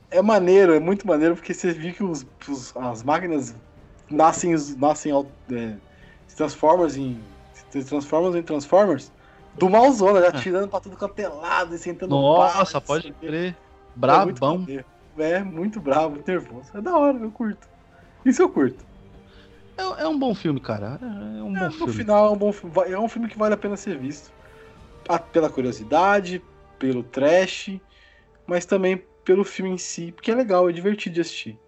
é 0.09 0.21
maneiro, 0.21 0.73
é 0.73 0.79
muito 0.79 1.07
maneiro, 1.07 1.35
porque 1.35 1.53
você 1.53 1.73
viu 1.73 1.93
que 1.93 2.03
os, 2.03 2.25
os- 2.47 2.75
as 2.77 3.03
máquinas 3.03 3.55
nascem, 4.09 4.53
nascem 4.77 5.11
é, 5.51 5.79
se 6.27 6.35
Transformers 6.35 6.95
em. 6.97 7.21
Se 7.71 7.83
Transformers 7.85 8.35
em 8.35 8.43
Transformers 8.43 9.11
do 9.53 9.69
malzona, 9.69 10.21
já 10.21 10.31
tirando 10.31 10.69
pra 10.69 10.79
tudo 10.81 10.97
quanto 10.97 11.17
é 11.19 11.29
e 11.73 11.77
sentando 11.77 12.17
Nossa, 12.17 12.79
bala, 12.79 12.81
pode 12.81 13.13
crer. 13.15 13.57
é 14.09 14.19
muito 14.19 14.41
Brabão. 14.41 14.67
É, 15.17 15.43
muito 15.43 15.79
bravo, 15.79 16.21
nervoso. 16.25 16.75
É 16.77 16.81
da 16.81 16.97
hora, 16.97 17.17
eu 17.19 17.31
curto. 17.31 17.67
Isso 18.25 18.41
eu 18.41 18.51
curto. 18.51 18.85
É, 19.77 20.03
é 20.03 20.07
um 20.07 20.17
bom 20.17 20.33
filme, 20.35 20.59
cara. 20.59 20.99
É, 21.01 21.39
é 21.39 21.43
um 21.43 21.55
É, 21.55 21.59
bom 21.59 21.65
no 21.77 21.87
filme. 21.87 21.93
final 21.93 22.27
é 22.27 22.31
um 22.31 22.37
bom 22.37 22.51
filme. 22.53 22.75
É 22.91 22.99
um 22.99 23.07
filme 23.09 23.27
que 23.27 23.37
vale 23.37 23.53
a 23.53 23.57
pena 23.57 23.77
ser 23.77 23.97
visto. 23.97 24.31
Pela 25.31 25.49
curiosidade, 25.49 26.41
pelo 26.79 27.03
trash, 27.03 27.79
mas 28.47 28.65
também 28.65 29.03
pelo 29.25 29.43
filme 29.43 29.71
em 29.71 29.77
si, 29.77 30.11
porque 30.11 30.31
é 30.31 30.35
legal, 30.35 30.69
é 30.69 30.73
divertido 30.73 31.15
de 31.15 31.21
assistir. 31.21 31.59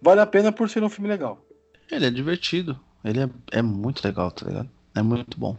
Vale 0.00 0.20
a 0.20 0.26
pena 0.26 0.52
por 0.52 0.68
ser 0.68 0.82
um 0.82 0.88
filme 0.88 1.08
legal. 1.08 1.44
Ele 1.90 2.06
é 2.06 2.10
divertido. 2.10 2.78
Ele 3.04 3.20
é, 3.22 3.30
é 3.52 3.62
muito 3.62 4.04
legal, 4.04 4.30
tá 4.30 4.46
ligado? 4.46 4.70
É 4.94 5.02
muito 5.02 5.38
bom. 5.38 5.56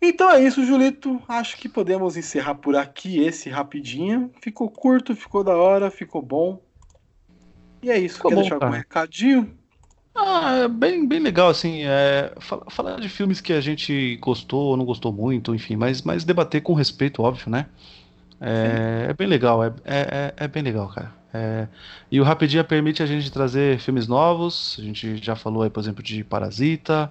Então 0.00 0.30
é 0.30 0.42
isso, 0.42 0.64
Julito. 0.64 1.22
Acho 1.28 1.56
que 1.56 1.68
podemos 1.68 2.16
encerrar 2.16 2.54
por 2.56 2.76
aqui 2.76 3.18
esse 3.20 3.48
rapidinho. 3.48 4.30
Ficou 4.40 4.70
curto, 4.70 5.14
ficou 5.16 5.42
da 5.44 5.56
hora, 5.56 5.90
ficou 5.90 6.22
bom. 6.22 6.60
E 7.82 7.90
é 7.90 7.98
isso. 7.98 8.16
Ficou 8.16 8.30
Quer 8.30 8.34
bom, 8.36 8.40
deixar 8.42 8.54
algum 8.56 8.70
cara. 8.70 8.78
recadinho? 8.78 9.58
Ah, 10.22 10.54
é 10.64 10.68
bem, 10.68 11.06
bem 11.08 11.18
legal, 11.20 11.48
assim, 11.48 11.82
é, 11.82 12.32
fa- 12.40 12.60
falar 12.70 13.00
de 13.00 13.08
filmes 13.08 13.40
que 13.40 13.52
a 13.52 13.60
gente 13.60 14.16
gostou 14.16 14.60
ou 14.70 14.76
não 14.76 14.84
gostou 14.84 15.12
muito, 15.12 15.54
enfim, 15.54 15.76
mas, 15.76 16.02
mas 16.02 16.24
debater 16.24 16.60
com 16.62 16.74
respeito, 16.74 17.22
óbvio, 17.22 17.50
né? 17.50 17.66
É, 18.40 19.06
é 19.10 19.14
bem 19.14 19.26
legal, 19.28 19.64
é, 19.64 19.68
é, 19.84 20.00
é- 20.38 20.44
é 20.44 20.48
bem 20.48 20.62
legal, 20.62 20.88
cara. 20.88 21.12
É, 21.34 21.68
e 22.10 22.20
o 22.20 22.24
Rapidinha 22.24 22.64
permite 22.64 23.02
a 23.02 23.06
gente 23.06 23.30
trazer 23.32 23.80
filmes 23.80 24.08
novos, 24.08 24.76
a 24.78 24.82
gente 24.82 25.16
já 25.18 25.36
falou 25.36 25.62
aí, 25.62 25.70
por 25.70 25.80
exemplo, 25.80 26.02
de 26.02 26.24
Parasita, 26.24 27.10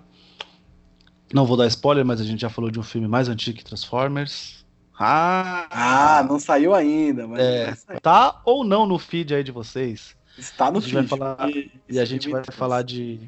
não 1.33 1.45
vou 1.45 1.55
dar 1.57 1.67
spoiler, 1.67 2.05
mas 2.05 2.19
a 2.21 2.23
gente 2.23 2.41
já 2.41 2.49
falou 2.49 2.71
de 2.71 2.79
um 2.79 2.83
filme 2.83 3.07
mais 3.07 3.29
antigo 3.29 3.57
que 3.57 3.63
Transformers. 3.63 4.65
Ah, 4.97 5.67
Ah, 5.71 6.23
não 6.23 6.39
saiu 6.39 6.73
ainda, 6.73 7.27
mas 7.27 7.39
É. 7.41 7.73
tá 8.01 8.41
ou 8.45 8.63
não 8.63 8.85
no 8.85 8.99
feed 8.99 9.33
aí 9.33 9.43
de 9.43 9.51
vocês? 9.51 10.15
Está 10.39 10.71
no 10.71 10.81
porque 10.81 11.71
E 11.89 11.99
a 11.99 12.05
gente 12.05 12.27
filme 12.27 12.41
vai 12.41 12.55
falar 12.55 12.81
de. 12.83 13.19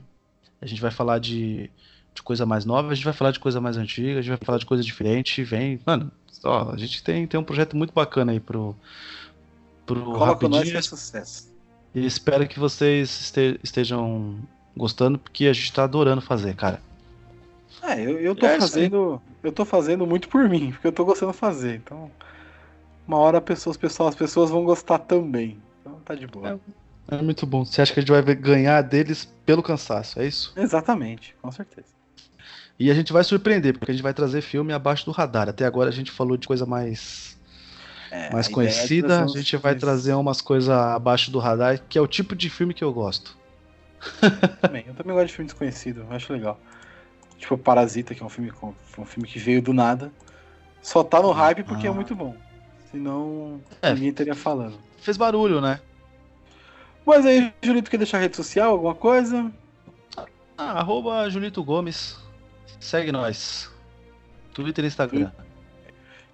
A 0.61 0.65
gente 0.65 0.81
vai 0.81 0.91
falar 0.91 1.19
de, 1.19 1.69
de 2.13 2.21
coisa 2.23 2.45
mais 2.45 2.65
nova, 2.65 2.91
a 2.91 2.95
gente 2.95 3.03
vai 3.03 3.13
falar 3.13 3.31
de 3.31 3.39
coisa 3.39 3.59
mais 3.59 3.77
antiga, 3.77 4.19
a 4.19 4.21
gente 4.21 4.29
vai 4.29 4.45
falar 4.45 4.57
de 4.57 4.65
coisa 4.65 4.83
diferente. 4.83 5.43
Vem. 5.43 5.79
Mano, 5.85 6.11
ó, 6.43 6.71
a 6.71 6.77
gente 6.77 7.03
tem, 7.03 7.25
tem 7.27 7.39
um 7.39 7.43
projeto 7.43 7.75
muito 7.75 7.93
bacana 7.93 8.31
aí 8.31 8.39
pro. 8.39 8.75
pro 9.85 9.99
nós 9.99 10.19
Rapidinho. 10.29 10.71
faz 10.73 10.85
sucesso. 10.85 11.51
E 11.93 12.05
espero 12.05 12.47
que 12.47 12.59
vocês 12.59 13.09
este- 13.21 13.59
estejam 13.63 14.39
gostando, 14.77 15.17
porque 15.19 15.47
a 15.47 15.53
gente 15.53 15.73
tá 15.73 15.83
adorando 15.83 16.21
fazer, 16.21 16.55
cara. 16.55 16.81
É, 17.81 17.99
eu, 17.99 18.19
eu 18.19 18.35
tô 18.35 18.45
É 18.45 18.59
fazendo. 18.59 19.21
Eu 19.43 19.51
tô 19.51 19.65
fazendo 19.65 20.05
muito 20.05 20.29
por 20.29 20.47
mim, 20.47 20.71
porque 20.71 20.87
eu 20.87 20.91
tô 20.91 21.03
gostando 21.03 21.31
de 21.31 21.37
fazer. 21.37 21.75
Então, 21.77 22.11
uma 23.07 23.17
hora 23.17 23.41
pessoas, 23.41 23.77
as 24.07 24.15
pessoas 24.15 24.49
vão 24.51 24.63
gostar 24.63 24.99
também. 24.99 25.57
Então 25.81 25.99
tá 26.05 26.13
de 26.13 26.27
boa. 26.27 26.49
É 26.49 26.59
muito 27.21 27.45
bom. 27.45 27.65
Você 27.65 27.81
acha 27.81 27.93
que 27.93 27.99
a 27.99 28.01
gente 28.01 28.11
vai 28.11 28.21
ganhar 28.35 28.81
deles 28.81 29.25
pelo 29.45 29.61
cansaço, 29.63 30.19
é 30.19 30.27
isso? 30.27 30.53
Exatamente, 30.55 31.35
com 31.41 31.51
certeza. 31.51 31.87
E 32.79 32.89
a 32.89 32.93
gente 32.93 33.11
vai 33.13 33.23
surpreender, 33.23 33.77
porque 33.77 33.91
a 33.91 33.93
gente 33.93 34.03
vai 34.03 34.13
trazer 34.13 34.41
filme 34.41 34.73
abaixo 34.73 35.05
do 35.05 35.11
radar. 35.11 35.47
Até 35.49 35.65
agora 35.65 35.89
a 35.89 35.93
gente 35.93 36.09
falou 36.11 36.35
de 36.37 36.47
coisa 36.47 36.65
mais 36.65 37.37
É, 38.09 38.31
mais 38.31 38.47
a 38.47 38.49
é 38.49 38.53
conhecida, 38.53 39.07
trazer 39.07 39.37
a 39.37 39.41
gente 39.41 39.57
vai 39.57 39.75
trazer 39.75 40.13
umas 40.13 40.41
coisas 40.41 40.69
abaixo 40.69 41.29
do 41.31 41.37
radar, 41.39 41.79
que 41.87 41.97
é 41.97 42.01
o 42.01 42.07
tipo 42.07 42.35
de 42.35 42.49
filme 42.49 42.73
que 42.73 42.83
eu 42.83 42.91
gosto. 42.93 43.37
Também. 44.61 44.83
Eu 44.87 44.95
também 44.95 45.13
gosto 45.13 45.27
de 45.27 45.33
filme 45.33 45.47
desconhecido, 45.47 46.01
eu 46.09 46.15
acho 46.15 46.31
legal. 46.33 46.59
Tipo 47.37 47.57
Parasita, 47.57 48.15
que 48.15 48.23
é 48.23 48.25
um 48.25 48.29
filme, 48.29 48.51
com- 48.51 48.73
um 48.97 49.05
filme 49.05 49.27
que 49.27 49.37
veio 49.37 49.61
do 49.61 49.73
nada. 49.73 50.11
Só 50.81 51.03
tá 51.03 51.21
no 51.21 51.31
hype 51.31 51.63
porque 51.63 51.85
é 51.85 51.89
Ah. 51.89 51.93
muito 51.93 52.15
bom. 52.15 52.35
Senão 52.91 53.61
É. 53.81 53.93
ninguém 53.93 54.09
estaria 54.09 54.33
falando. 54.35 54.77
Fez 54.99 55.17
barulho, 55.17 55.61
né? 55.61 55.79
Mas 57.05 57.25
aí, 57.25 57.51
Julito, 57.61 57.89
quer 57.89 57.97
deixar 57.97 58.19
rede 58.19 58.35
social, 58.35 58.71
alguma 58.71 58.95
coisa? 58.95 59.51
Ah, 60.57 60.79
arroba 60.79 61.29
Julito 61.29 61.63
Gomes. 61.63 62.17
Segue 62.79 63.11
nós. 63.11 63.69
Twitter 64.53 64.83
e 64.83 64.87
Instagram. 64.87 65.31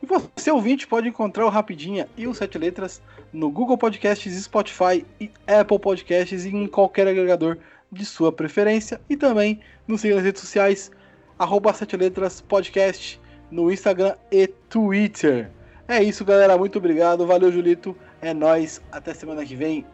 E 0.01 0.05
você, 0.05 0.51
ouvinte, 0.51 0.85
pode 0.85 1.07
encontrar 1.07 1.45
o 1.45 1.49
Rapidinha 1.49 2.07
e 2.15 2.27
o 2.27 2.33
Sete 2.33 2.57
Letras 2.57 3.01
no 3.33 3.49
Google 3.49 3.77
Podcasts, 3.77 4.43
Spotify 4.43 5.05
e 5.19 5.31
Apple 5.47 5.79
Podcasts 5.79 6.45
e 6.45 6.49
em 6.49 6.67
qualquer 6.67 7.07
agregador 7.07 7.57
de 7.91 8.05
sua 8.05 8.31
preferência. 8.31 9.01
E 9.09 9.17
também 9.17 9.59
nos 9.87 10.01
siga 10.01 10.15
nas 10.15 10.23
redes 10.23 10.41
sociais, 10.41 10.91
arroba 11.39 11.73
Sete 11.73 11.97
Letras 11.97 12.41
Podcast, 12.41 13.19
no 13.49 13.71
Instagram 13.71 14.15
e 14.31 14.47
Twitter. 14.47 15.49
É 15.87 16.03
isso, 16.03 16.25
galera. 16.25 16.57
Muito 16.57 16.77
obrigado. 16.77 17.25
Valeu, 17.25 17.51
Julito. 17.51 17.95
É 18.21 18.33
nóis. 18.33 18.81
Até 18.91 19.13
semana 19.13 19.45
que 19.45 19.55
vem. 19.55 19.85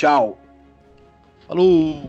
Tchau. 0.00 0.38
Falou! 1.46 2.00